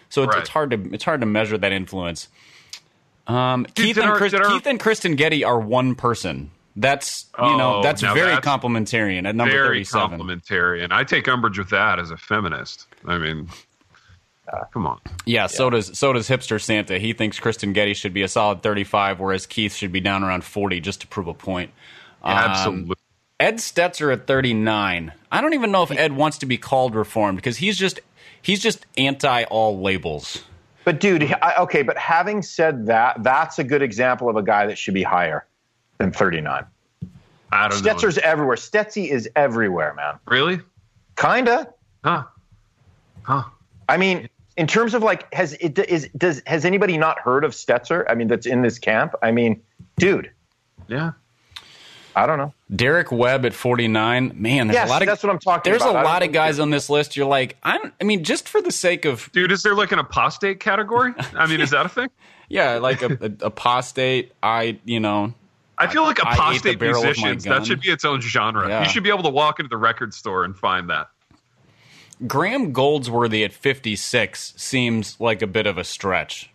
So 0.10 0.24
it's, 0.24 0.30
right. 0.30 0.40
it's, 0.40 0.50
hard 0.50 0.72
to 0.72 0.94
it's 0.94 1.04
hard 1.04 1.20
to 1.20 1.26
measure 1.26 1.58
that 1.58 1.74
influence. 1.74 2.30
Um, 3.28 3.64
Dude, 3.64 3.76
Keith 3.76 3.98
and 3.98 4.06
our, 4.06 4.18
Chris, 4.18 4.34
our, 4.34 4.46
Keith 4.46 4.68
and 4.68 4.80
Kristen 4.80 5.16
Getty 5.16 5.44
are 5.44 5.60
one 5.60 5.96
person. 5.96 6.52
That's 6.76 7.26
you 7.38 7.46
oh, 7.46 7.58
know 7.58 7.82
that's 7.82 8.02
very 8.02 8.32
that's 8.32 8.46
complementarian 8.46 9.26
at 9.28 9.36
number 9.36 9.54
very 9.54 9.86
37. 9.86 10.20
complementarian. 10.20 10.92
I 10.92 11.06
take 11.06 11.28
umbrage 11.28 11.58
with 11.58 11.70
that 11.70 12.00
as 12.00 12.12
a 12.12 12.18
feminist. 12.18 12.88
I 13.06 13.18
mean, 13.18 13.48
uh, 14.52 14.66
come 14.74 14.86
on. 14.86 15.00
Yeah, 15.06 15.44
yeah, 15.44 15.48
so 15.48 15.70
does 15.70 15.98
so 15.98 16.12
does 16.12 16.28
hipster 16.28 16.62
Santa. 16.62 17.00
He 17.00 17.14
thinks 17.14 17.40
Kristen 17.40 17.72
Getty 17.72 17.94
should 17.94 18.14
be 18.14 18.24
a 18.24 18.28
solid 18.28 18.62
35, 18.62 19.22
whereas 19.22 19.46
Keith 19.46 19.74
should 19.74 19.94
be 19.94 20.02
down 20.02 20.24
around 20.24 20.44
40 20.44 20.82
just 20.82 21.02
to 21.02 21.08
prove 21.08 21.28
a 21.28 21.34
point. 21.34 21.72
Um, 22.24 22.38
Absolutely. 22.38 22.96
Ed 23.40 23.56
Stetzer 23.56 24.12
at 24.12 24.28
39. 24.28 25.14
I 25.32 25.42
don't 25.42 25.54
even 25.54 25.72
know 25.72 25.84
if 25.84 25.92
Ed 25.92 26.14
wants 26.14 26.38
to 26.40 26.46
be 26.46 26.58
called 26.58 26.94
reformed 26.94 27.38
because 27.38 27.58
he's 27.58 27.78
just 27.78 28.02
he's 28.42 28.60
just 28.60 28.86
anti 28.98 29.44
all 29.46 29.80
labels. 29.80 30.44
But 30.84 31.00
dude, 31.00 31.24
I, 31.42 31.56
okay, 31.62 31.84
but 31.84 31.98
having 31.98 32.42
said 32.42 32.88
that, 32.88 33.24
that's 33.24 33.60
a 33.60 33.64
good 33.64 33.82
example 33.82 34.30
of 34.30 34.36
a 34.36 34.44
guy 34.44 34.68
that 34.68 34.78
should 34.78 34.94
be 34.94 35.04
higher 35.04 35.46
than 35.98 36.12
39. 36.12 36.66
I 37.52 37.68
don't 37.68 37.82
Stetzer's 37.82 38.18
know. 38.18 38.24
everywhere. 38.24 38.58
Stetzy 38.58 39.10
is 39.10 39.30
everywhere, 39.36 39.94
man. 39.94 40.20
Really? 40.28 40.60
Kinda. 41.16 41.74
Huh. 42.04 42.24
Huh. 43.24 43.44
I 43.88 43.98
mean, 43.98 44.30
in 44.58 44.68
terms 44.68 44.94
of 44.94 45.04
like, 45.04 45.32
has 45.34 45.54
it 45.54 45.78
is 45.80 46.10
does 46.18 46.42
has 46.46 46.66
anybody 46.66 46.98
not 46.98 47.20
heard 47.20 47.44
of 47.44 47.52
Stetzer? 47.52 48.06
I 48.10 48.16
mean, 48.16 48.28
that's 48.28 48.46
in 48.46 48.62
this 48.62 48.80
camp. 48.80 49.16
I 49.22 49.32
mean, 49.32 49.62
dude. 49.98 50.32
Yeah. 50.88 51.12
I 52.16 52.26
don't 52.26 52.38
know. 52.38 52.54
Derek 52.74 53.12
Webb 53.12 53.46
at 53.46 53.54
49. 53.54 54.32
Man, 54.36 54.68
there's 54.68 54.76
yes, 54.76 54.88
a 54.88 54.92
lot 54.92 55.02
of 55.02 55.08
that's 55.08 55.22
what 55.22 55.32
I'm 55.32 55.40
talking 55.40 55.70
there's 55.70 55.82
about. 55.82 55.94
There's 55.94 56.06
a 56.06 56.08
lot 56.08 56.24
of 56.24 56.32
guys 56.32 56.60
on 56.60 56.70
this 56.70 56.90
list. 56.90 57.18
You're 57.18 57.26
like, 57.26 57.58
I'm, 57.62 57.92
I 58.00 58.06
mean, 58.06 58.24
just 58.24 58.48
for 58.48 58.62
the 58.62 58.72
sake 58.72 59.04
of. 59.04 59.30
Dude, 59.34 59.52
is 59.52 59.64
there 59.64 59.76
like 59.76 59.92
an 59.92 60.00
apostate 60.00 60.62
category? 60.62 61.14
I 61.36 61.46
mean, 61.48 61.60
is 61.60 61.72
that 61.72 61.86
a 61.86 61.90
thing? 61.90 62.10
yeah, 62.48 62.78
like 62.78 63.02
a, 63.02 63.18
a, 63.22 63.46
apostate. 63.48 64.32
I, 64.42 64.80
you 64.86 65.02
know. 65.02 65.34
I 65.78 65.88
feel 65.88 66.04
like 66.04 66.20
apostate 66.20 66.80
musicians, 66.80 67.44
that 67.44 67.66
should 67.66 67.82
be 67.82 67.90
its 67.90 68.06
own 68.06 68.22
genre. 68.22 68.68
Yeah. 68.68 68.84
You 68.84 68.90
should 68.90 69.04
be 69.04 69.10
able 69.10 69.24
to 69.24 69.30
walk 69.30 69.60
into 69.60 69.70
the 69.70 69.78
record 69.78 70.14
store 70.14 70.44
and 70.44 70.58
find 70.58 70.90
that. 70.90 71.08
Graham 72.26 72.72
Goldsworthy 72.72 73.44
at 73.44 73.52
56 73.52 74.54
seems 74.56 75.20
like 75.20 75.42
a 75.42 75.48
bit 75.48 75.68
of 75.68 75.78
a 75.78 75.84
stretch. 75.84 76.50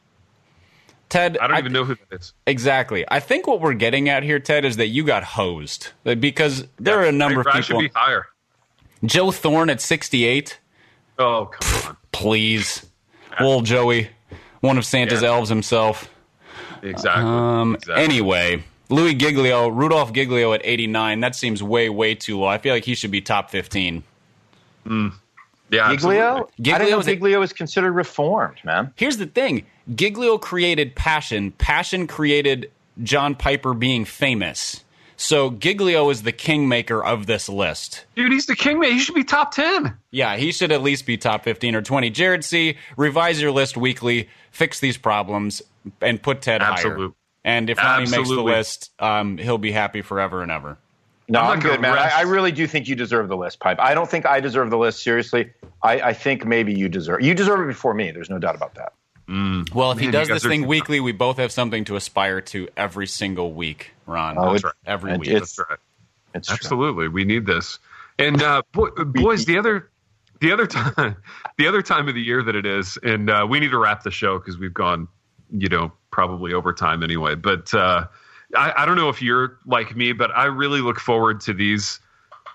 Ted, 1.10 1.36
I 1.38 1.48
don't 1.48 1.58
even 1.58 1.72
know 1.72 1.84
who 1.84 1.96
that 1.96 2.20
is. 2.20 2.32
Exactly. 2.46 3.04
I 3.10 3.20
think 3.20 3.46
what 3.46 3.60
we're 3.60 3.74
getting 3.74 4.08
at 4.08 4.22
here, 4.22 4.38
Ted, 4.38 4.64
is 4.64 4.76
that 4.76 4.86
you 4.86 5.04
got 5.04 5.24
hosed 5.24 5.88
because 6.04 6.66
there 6.78 7.00
yeah, 7.00 7.06
are 7.06 7.08
a 7.08 7.12
number 7.12 7.40
I, 7.40 7.40
of 7.40 7.46
people. 7.46 7.78
I 7.78 7.82
should 7.82 7.92
be 7.92 7.98
higher. 7.98 8.26
Joe 9.04 9.32
Thorn 9.32 9.70
at 9.70 9.80
sixty-eight. 9.80 10.60
Oh 11.18 11.46
come 11.46 11.88
on, 11.88 11.96
please, 12.12 12.86
old 13.40 13.64
Joey, 13.64 14.08
one 14.60 14.78
of 14.78 14.84
Santa's 14.84 15.22
yeah. 15.22 15.28
elves 15.28 15.48
himself. 15.48 16.08
Exactly. 16.82 17.24
Um. 17.24 17.74
Exactly. 17.74 18.04
Anyway, 18.04 18.62
Louie 18.90 19.14
Giglio, 19.14 19.68
Rudolph 19.68 20.12
Giglio 20.12 20.52
at 20.52 20.60
eighty-nine. 20.64 21.20
That 21.20 21.34
seems 21.34 21.62
way, 21.62 21.88
way 21.88 22.14
too 22.14 22.38
low. 22.40 22.46
I 22.46 22.58
feel 22.58 22.74
like 22.74 22.84
he 22.84 22.94
should 22.94 23.10
be 23.10 23.20
top 23.20 23.50
fifteen. 23.50 24.02
Hmm. 24.84 25.08
Yeah, 25.70 25.90
Giglio. 25.92 26.48
Giglio 26.60 26.74
I 26.74 26.78
didn't 26.78 26.90
know 26.90 27.02
Giglio 27.02 27.42
is 27.42 27.52
considered 27.52 27.92
reformed, 27.92 28.56
man. 28.64 28.92
Here's 28.96 29.16
the 29.16 29.26
thing: 29.26 29.64
Giglio 29.94 30.38
created 30.38 30.96
passion. 30.96 31.52
Passion 31.52 32.06
created 32.06 32.70
John 33.02 33.34
Piper 33.34 33.74
being 33.74 34.04
famous. 34.04 34.84
So 35.16 35.50
Giglio 35.50 36.08
is 36.08 36.22
the 36.22 36.32
kingmaker 36.32 37.04
of 37.04 37.26
this 37.26 37.46
list. 37.46 38.06
Dude, 38.16 38.32
he's 38.32 38.46
the 38.46 38.56
kingmaker. 38.56 38.94
He 38.94 39.00
should 39.00 39.14
be 39.14 39.22
top 39.22 39.52
10. 39.54 39.94
Yeah, 40.10 40.36
he 40.38 40.50
should 40.50 40.72
at 40.72 40.80
least 40.80 41.04
be 41.04 41.18
top 41.18 41.44
15 41.44 41.74
or 41.74 41.82
20. 41.82 42.08
Jared 42.08 42.42
C., 42.42 42.78
revise 42.96 43.38
your 43.38 43.50
list 43.50 43.76
weekly, 43.76 44.30
fix 44.50 44.80
these 44.80 44.96
problems, 44.96 45.60
and 46.00 46.22
put 46.22 46.40
Ted 46.40 46.62
Absolute. 46.62 46.96
higher. 46.98 47.10
And 47.50 47.68
if 47.68 47.78
Ronnie 47.78 48.08
makes 48.08 48.28
the 48.28 48.42
list, 48.42 48.92
um, 49.00 49.36
he'll 49.36 49.58
be 49.58 49.72
happy 49.72 50.02
forever 50.02 50.42
and 50.42 50.52
ever. 50.52 50.78
No, 51.28 51.40
I'm, 51.40 51.52
I'm 51.52 51.60
good, 51.60 51.80
man. 51.80 51.98
I, 51.98 52.10
I, 52.18 52.20
really 52.22 52.52
do 52.52 52.66
think 52.66 52.88
you 52.88 52.94
deserve 52.96 53.28
the 53.28 53.36
list, 53.36 53.60
Pipe. 53.60 53.78
I 53.80 53.94
don't 53.94 54.08
think 54.10 54.26
I 54.26 54.40
deserve 54.40 54.70
the 54.70 54.78
list. 54.78 55.02
Seriously, 55.02 55.50
I, 55.82 56.00
I 56.00 56.12
think 56.12 56.44
maybe 56.44 56.74
you 56.74 56.88
deserve. 56.88 57.22
You 57.22 57.34
deserve 57.34 57.60
it 57.60 57.66
before 57.66 57.94
me. 57.94 58.10
There's 58.10 58.30
no 58.30 58.38
doubt 58.38 58.54
about 58.54 58.74
that. 58.74 58.94
Mm. 59.28 59.72
Well, 59.72 59.92
if 59.92 59.98
Man, 59.98 60.06
he 60.06 60.10
does 60.10 60.28
this 60.28 60.42
thing 60.44 60.66
weekly, 60.66 60.98
we 60.98 61.12
both 61.12 61.36
have 61.38 61.52
something 61.52 61.84
to 61.84 61.96
aspire 61.96 62.40
to 62.40 62.68
every 62.76 63.06
single 63.06 63.52
week, 63.52 63.92
Ron. 64.06 64.36
Oh, 64.38 64.52
that's 64.52 64.64
right. 64.64 64.74
Every 64.86 65.16
week. 65.18 65.28
It's, 65.28 65.56
that's 65.56 65.70
right. 65.70 65.78
It's 66.34 66.50
Absolutely, 66.50 67.06
true. 67.06 67.14
we 67.14 67.24
need 67.24 67.46
this. 67.46 67.78
And 68.18 68.42
uh, 68.42 68.62
boys, 68.72 69.44
the 69.44 69.58
other 69.58 69.90
the 70.40 70.52
other 70.52 70.66
time 70.66 71.16
the 71.58 71.68
other 71.68 71.82
time 71.82 72.08
of 72.08 72.14
the 72.14 72.22
year 72.22 72.42
that 72.42 72.56
it 72.56 72.66
is, 72.66 72.98
and 73.02 73.30
uh, 73.30 73.46
we 73.48 73.60
need 73.60 73.70
to 73.70 73.78
wrap 73.78 74.02
the 74.02 74.10
show 74.10 74.38
because 74.38 74.58
we've 74.58 74.74
gone, 74.74 75.06
you 75.52 75.68
know, 75.68 75.92
probably 76.10 76.52
over 76.52 76.72
time 76.72 77.02
anyway. 77.02 77.34
But 77.34 77.72
uh, 77.74 78.06
I, 78.56 78.72
I 78.78 78.86
don't 78.86 78.96
know 78.96 79.08
if 79.08 79.22
you're 79.22 79.58
like 79.66 79.96
me, 79.96 80.12
but 80.12 80.30
I 80.36 80.44
really 80.46 80.80
look 80.80 80.98
forward 80.98 81.40
to 81.42 81.52
these 81.52 82.00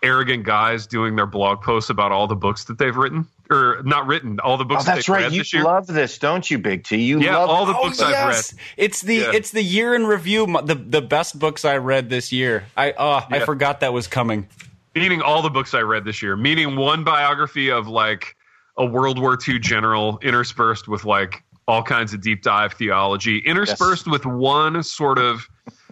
arrogant 0.04 0.44
guys 0.44 0.86
doing 0.86 1.16
their 1.16 1.26
blog 1.26 1.62
posts 1.62 1.90
about 1.90 2.12
all 2.12 2.28
the 2.28 2.36
books 2.36 2.66
that 2.66 2.78
they've 2.78 2.96
written 2.96 3.28
or 3.50 3.82
not 3.84 4.08
written 4.08 4.40
all 4.40 4.58
the 4.58 4.66
books. 4.66 4.84
Oh, 4.84 4.94
that's 4.96 5.10
right. 5.10 5.32
You 5.32 5.64
love 5.64 5.88
this, 5.88 6.18
don't 6.18 6.50
you, 6.50 6.58
Big 6.58 6.84
T? 6.84 7.02
You 7.02 7.20
yeah, 7.20 7.38
love 7.38 7.50
all 7.50 7.66
the 7.66 7.74
books 7.74 8.02
oh, 8.02 8.10
yes. 8.10 8.54
I've 8.54 8.58
read. 8.58 8.66
It's 8.78 9.02
the 9.02 9.16
yeah. 9.16 9.32
it's 9.34 9.52
the 9.52 9.62
year 9.62 9.96
in 9.96 10.06
review. 10.06 10.46
The 10.64 10.76
the 10.76 11.02
best 11.02 11.38
books 11.38 11.66
I 11.66 11.78
read 11.78 12.10
this 12.10 12.32
year. 12.32 12.66
I 12.76 12.94
oh 12.98 13.26
yeah. 13.30 13.38
I 13.38 13.40
forgot 13.46 13.82
that 13.82 13.94
was 13.94 14.08
coming. 14.08 14.48
Meaning 14.96 15.22
all 15.22 15.42
the 15.42 15.50
books 15.50 15.74
I 15.74 15.82
read 15.82 16.06
this 16.06 16.22
year. 16.22 16.36
Meaning 16.36 16.76
one 16.78 17.04
biography 17.04 17.70
of 17.70 17.88
like 17.88 18.36
a 18.78 18.86
World 18.86 19.20
War 19.20 19.38
II 19.48 19.60
general 19.60 20.20
interspersed 20.22 20.88
with 20.88 21.06
like 21.06 21.44
all 21.68 21.84
kinds 21.84 22.14
of 22.14 22.22
deep 22.22 22.44
dive 22.44 22.74
theology, 22.74 23.40
interspersed 23.40 24.06
yes. 24.06 24.12
with 24.12 24.26
one 24.26 24.84
sort 24.84 25.18
of 25.18 25.48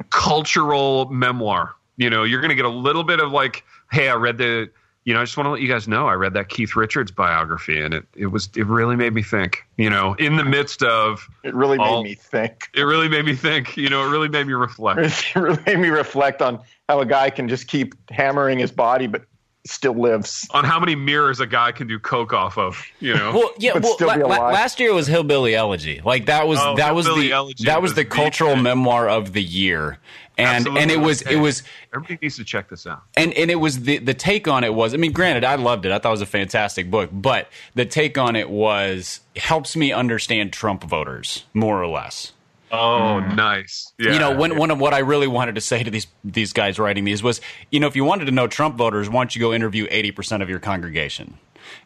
cultural 0.09 1.09
memoir. 1.09 1.73
You 1.97 2.09
know, 2.09 2.23
you're 2.23 2.41
going 2.41 2.49
to 2.49 2.55
get 2.55 2.65
a 2.65 2.69
little 2.69 3.03
bit 3.03 3.19
of 3.19 3.31
like, 3.31 3.63
hey, 3.91 4.09
I 4.09 4.15
read 4.15 4.37
the 4.37 4.69
you 5.05 5.13
know, 5.13 5.19
I 5.19 5.23
just 5.23 5.35
want 5.35 5.47
to 5.47 5.51
let 5.51 5.61
you 5.61 5.67
guys 5.67 5.87
know 5.87 6.07
I 6.07 6.13
read 6.13 6.33
that 6.33 6.47
Keith 6.47 6.75
Richards 6.75 7.11
biography 7.11 7.81
and 7.81 7.93
it, 7.93 8.05
it 8.15 8.27
was 8.27 8.49
it 8.55 8.65
really 8.67 8.95
made 8.95 9.13
me 9.13 9.21
think, 9.21 9.65
you 9.77 9.89
know, 9.89 10.13
in 10.13 10.37
the 10.37 10.45
midst 10.45 10.81
of 10.81 11.27
It 11.43 11.53
really 11.53 11.77
all, 11.77 12.03
made 12.03 12.09
me 12.09 12.15
think. 12.15 12.69
It 12.73 12.83
really 12.83 13.09
made 13.09 13.25
me 13.25 13.35
think, 13.35 13.75
you 13.75 13.89
know, 13.89 14.05
it 14.05 14.09
really 14.09 14.29
made 14.29 14.47
me 14.47 14.53
reflect. 14.53 14.99
It 15.35 15.39
really 15.39 15.61
made 15.65 15.79
me 15.79 15.89
reflect 15.89 16.41
on 16.41 16.61
how 16.87 17.01
a 17.01 17.05
guy 17.05 17.29
can 17.29 17.49
just 17.49 17.67
keep 17.67 17.95
hammering 18.11 18.59
his 18.59 18.71
body 18.71 19.07
but 19.07 19.25
still 19.65 19.93
lives. 19.93 20.47
On 20.51 20.63
how 20.63 20.79
many 20.79 20.95
mirrors 20.95 21.39
a 21.39 21.47
guy 21.47 21.71
can 21.71 21.87
do 21.87 21.99
coke 21.99 22.33
off 22.33 22.57
of, 22.57 22.83
you 22.99 23.13
know. 23.13 23.31
well, 23.33 23.51
yeah, 23.57 23.77
well, 23.77 23.95
la- 23.99 24.15
la- 24.15 24.49
last 24.49 24.79
year 24.79 24.93
was 24.93 25.07
Hillbilly 25.07 25.55
Elegy. 25.55 26.01
Like 26.03 26.25
that 26.25 26.47
was 26.47 26.59
oh, 26.61 26.75
that 26.75 26.95
was 26.95 27.05
the 27.05 27.29
that 27.63 27.81
was, 27.81 27.91
was 27.91 27.93
the 27.95 28.05
cultural 28.05 28.55
memoir 28.55 29.09
of 29.09 29.33
the 29.33 29.43
year 29.43 29.99
and 30.37 30.47
Absolutely. 30.47 30.81
and 30.81 30.91
it 30.91 30.97
was 30.97 31.21
okay. 31.21 31.35
it 31.35 31.39
was 31.39 31.63
everybody 31.93 32.17
needs 32.21 32.37
to 32.37 32.43
check 32.43 32.69
this 32.69 32.87
out. 32.87 33.03
And 33.15 33.33
and 33.33 33.51
it 33.51 33.55
was 33.55 33.81
the 33.81 33.99
the 33.99 34.13
take 34.13 34.47
on 34.47 34.63
it 34.63 34.73
was 34.73 34.93
I 34.93 34.97
mean 34.97 35.11
granted 35.11 35.43
I 35.43 35.55
loved 35.55 35.85
it 35.85 35.91
I 35.91 35.99
thought 35.99 36.09
it 36.09 36.11
was 36.11 36.21
a 36.21 36.25
fantastic 36.25 36.89
book 36.89 37.09
but 37.11 37.49
the 37.75 37.85
take 37.85 38.17
on 38.17 38.35
it 38.35 38.49
was 38.49 39.19
helps 39.35 39.75
me 39.75 39.91
understand 39.91 40.51
Trump 40.51 40.83
voters 40.83 41.45
more 41.53 41.81
or 41.81 41.87
less. 41.87 42.32
Oh, 42.73 43.21
mm. 43.23 43.35
nice. 43.35 43.93
Yeah. 43.99 44.13
You 44.13 44.19
know, 44.19 44.35
when, 44.35 44.57
one 44.57 44.71
of 44.71 44.79
what 44.79 44.95
I 44.95 44.99
really 44.99 45.27
wanted 45.27 45.53
to 45.55 45.61
say 45.61 45.83
to 45.83 45.91
these 45.91 46.07
these 46.23 46.53
guys 46.53 46.79
writing 46.79 47.03
these 47.03 47.21
was, 47.21 47.39
you 47.69 47.79
know, 47.79 47.85
if 47.85 47.95
you 47.95 48.03
wanted 48.03 48.25
to 48.25 48.31
know 48.31 48.47
Trump 48.47 48.75
voters, 48.75 49.07
why 49.09 49.21
don't 49.21 49.35
you 49.35 49.39
go 49.39 49.53
interview 49.53 49.85
eighty 49.91 50.11
percent 50.11 50.41
of 50.41 50.49
your 50.49 50.59
congregation? 50.59 51.37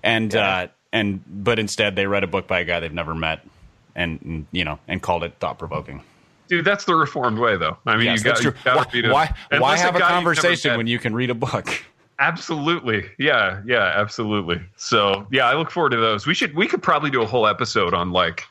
And 0.02 0.34
yeah. 0.34 0.48
uh, 0.48 0.68
and 0.94 1.22
but 1.28 1.60
instead 1.60 1.98
they 1.98 2.08
read 2.08 2.24
a 2.24 2.28
book 2.28 2.48
by 2.48 2.62
a 2.62 2.64
guy 2.64 2.80
they've 2.80 2.94
never 2.94 3.14
met, 3.14 3.46
and 3.96 4.48
you 4.54 4.64
know, 4.64 4.80
and 4.88 5.02
called 5.02 5.26
it 5.26 5.34
thought 5.40 5.60
provoking. 5.60 6.02
Dude, 6.48 6.64
that's 6.64 6.86
the 6.86 6.96
reformed 6.96 7.38
way, 7.38 7.58
though. 7.58 7.78
I 7.86 7.98
mean, 7.98 8.06
yes, 8.06 8.20
you 8.20 8.52
got 8.54 8.90
to 8.92 9.12
why 9.12 9.36
why, 9.50 9.60
why 9.60 9.78
have 9.78 9.98
a 9.98 10.00
conversation 10.00 10.78
when 10.78 10.88
you 10.88 11.00
can 11.00 11.14
read 11.14 11.30
a 11.30 11.36
book? 11.36 11.68
Absolutely, 12.20 13.06
yeah, 13.20 13.62
yeah, 13.66 13.92
absolutely. 13.94 14.62
So, 14.78 15.28
yeah, 15.30 15.46
I 15.46 15.56
look 15.56 15.70
forward 15.70 15.90
to 15.90 15.98
those. 15.98 16.26
We 16.26 16.34
should 16.34 16.56
we 16.56 16.66
could 16.66 16.82
probably 16.82 17.12
do 17.12 17.22
a 17.22 17.26
whole 17.26 17.46
episode 17.46 17.94
on 17.94 18.14
like 18.14 18.46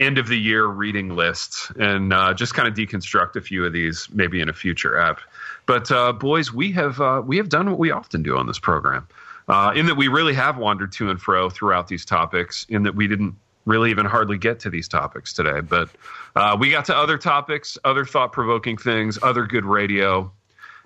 end 0.00 0.18
of 0.18 0.28
the 0.28 0.38
year 0.38 0.66
reading 0.66 1.10
lists 1.16 1.72
and 1.78 2.12
uh, 2.12 2.32
just 2.32 2.54
kind 2.54 2.68
of 2.68 2.74
deconstruct 2.74 3.36
a 3.36 3.40
few 3.40 3.64
of 3.64 3.72
these 3.72 4.08
maybe 4.12 4.40
in 4.40 4.48
a 4.48 4.52
future 4.52 4.98
app. 4.98 5.20
But 5.66 5.90
uh, 5.90 6.12
boys, 6.12 6.52
we 6.52 6.72
have 6.72 7.00
uh, 7.00 7.22
we 7.24 7.36
have 7.36 7.48
done 7.48 7.70
what 7.70 7.78
we 7.78 7.90
often 7.90 8.22
do 8.22 8.36
on 8.36 8.46
this 8.46 8.58
program, 8.58 9.06
uh, 9.48 9.72
in 9.74 9.86
that 9.86 9.96
we 9.96 10.08
really 10.08 10.34
have 10.34 10.56
wandered 10.56 10.92
to 10.92 11.10
and 11.10 11.20
fro 11.20 11.50
throughout 11.50 11.88
these 11.88 12.04
topics. 12.04 12.64
In 12.68 12.82
that 12.84 12.94
we 12.94 13.06
didn't 13.06 13.34
really 13.64 13.90
even 13.90 14.06
hardly 14.06 14.38
get 14.38 14.58
to 14.60 14.70
these 14.70 14.88
topics 14.88 15.32
today, 15.32 15.60
but 15.60 15.90
uh, 16.36 16.56
we 16.58 16.70
got 16.70 16.86
to 16.86 16.96
other 16.96 17.18
topics, 17.18 17.76
other 17.84 18.04
thought 18.04 18.32
provoking 18.32 18.78
things, 18.78 19.18
other 19.22 19.44
good 19.44 19.64
radio. 19.64 20.30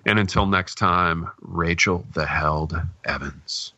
And 0.05 0.19
until 0.19 0.45
next 0.45 0.75
time, 0.75 1.31
Rachel 1.39 2.05
the 2.13 2.25
Held 2.25 2.75
Evans. 3.05 3.73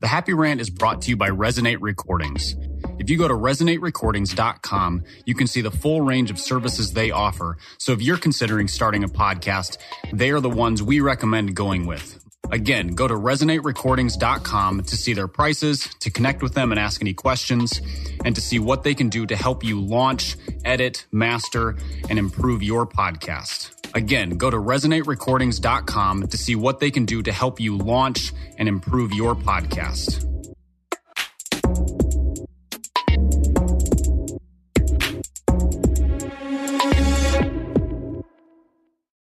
The 0.00 0.08
Happy 0.08 0.32
Rant 0.32 0.62
is 0.62 0.70
brought 0.70 1.02
to 1.02 1.10
you 1.10 1.16
by 1.16 1.28
Resonate 1.28 1.76
Recordings. 1.82 2.56
If 2.98 3.10
you 3.10 3.18
go 3.18 3.28
to 3.28 3.34
resonaterecordings.com, 3.34 5.04
you 5.26 5.34
can 5.34 5.46
see 5.46 5.60
the 5.60 5.70
full 5.70 6.00
range 6.00 6.30
of 6.30 6.38
services 6.38 6.94
they 6.94 7.10
offer. 7.10 7.58
So 7.76 7.92
if 7.92 8.00
you're 8.00 8.16
considering 8.16 8.66
starting 8.66 9.04
a 9.04 9.08
podcast, 9.08 9.76
they 10.10 10.30
are 10.30 10.40
the 10.40 10.48
ones 10.48 10.82
we 10.82 11.00
recommend 11.00 11.54
going 11.54 11.84
with. 11.84 12.18
Again, 12.50 12.88
go 12.88 13.08
to 13.08 13.14
resonaterecordings.com 13.14 14.84
to 14.84 14.96
see 14.96 15.12
their 15.12 15.28
prices, 15.28 15.86
to 16.00 16.10
connect 16.10 16.42
with 16.42 16.54
them 16.54 16.72
and 16.72 16.80
ask 16.80 17.02
any 17.02 17.12
questions, 17.12 17.82
and 18.24 18.34
to 18.34 18.40
see 18.40 18.58
what 18.58 18.82
they 18.84 18.94
can 18.94 19.10
do 19.10 19.26
to 19.26 19.36
help 19.36 19.62
you 19.62 19.80
launch, 19.82 20.36
edit, 20.64 21.04
master, 21.12 21.76
and 22.08 22.18
improve 22.18 22.62
your 22.62 22.86
podcast. 22.86 23.79
Again, 23.94 24.30
go 24.30 24.50
to 24.50 24.56
resonaterecordings.com 24.56 26.28
to 26.28 26.36
see 26.36 26.54
what 26.54 26.80
they 26.80 26.90
can 26.90 27.04
do 27.04 27.22
to 27.22 27.32
help 27.32 27.60
you 27.60 27.76
launch 27.76 28.32
and 28.58 28.68
improve 28.68 29.12
your 29.12 29.34
podcast. 29.34 30.26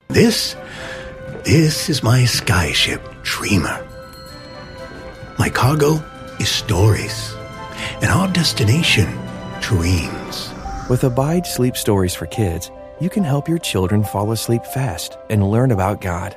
This, 0.09 0.57
this 1.45 1.91
is 1.91 2.03
my 2.03 2.23
skyship, 2.23 3.23
Dreamer. 3.23 3.87
My 5.39 5.51
cargo 5.51 6.03
is 6.41 6.49
stories, 6.49 7.35
and 8.01 8.07
our 8.07 8.27
destination, 8.29 9.13
dreams. 9.61 10.51
With 10.89 11.05
Abide 11.05 11.47
Sleep 11.47 11.77
Stories 11.77 12.15
for 12.15 12.25
Kids, 12.25 12.71
you 13.01 13.11
can 13.11 13.25
help 13.25 13.49
your 13.49 13.59
children 13.59 14.03
fall 14.05 14.33
asleep 14.33 14.65
fast 14.67 15.17
and 15.31 15.51
learn 15.51 15.71
about 15.71 16.01
God. 16.01 16.37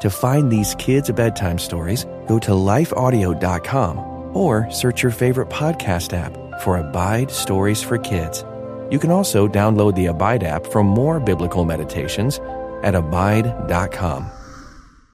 To 0.00 0.10
find 0.10 0.50
these 0.50 0.74
kids' 0.76 1.10
bedtime 1.10 1.58
stories, 1.58 2.04
go 2.26 2.38
to 2.38 2.52
lifeaudio.com 2.52 4.36
or 4.36 4.70
search 4.70 5.02
your 5.02 5.12
favorite 5.12 5.48
podcast 5.48 6.12
app 6.12 6.60
for 6.60 6.78
Abide 6.78 7.30
Stories 7.30 7.82
for 7.82 7.98
Kids. 7.98 8.44
You 8.90 8.98
can 8.98 9.10
also 9.10 9.48
download 9.48 9.94
the 9.96 10.06
Abide 10.06 10.44
app 10.44 10.66
for 10.66 10.82
more 10.82 11.20
biblical 11.20 11.64
meditations 11.64 12.38
at 12.82 12.94
abide.com. 12.94 14.37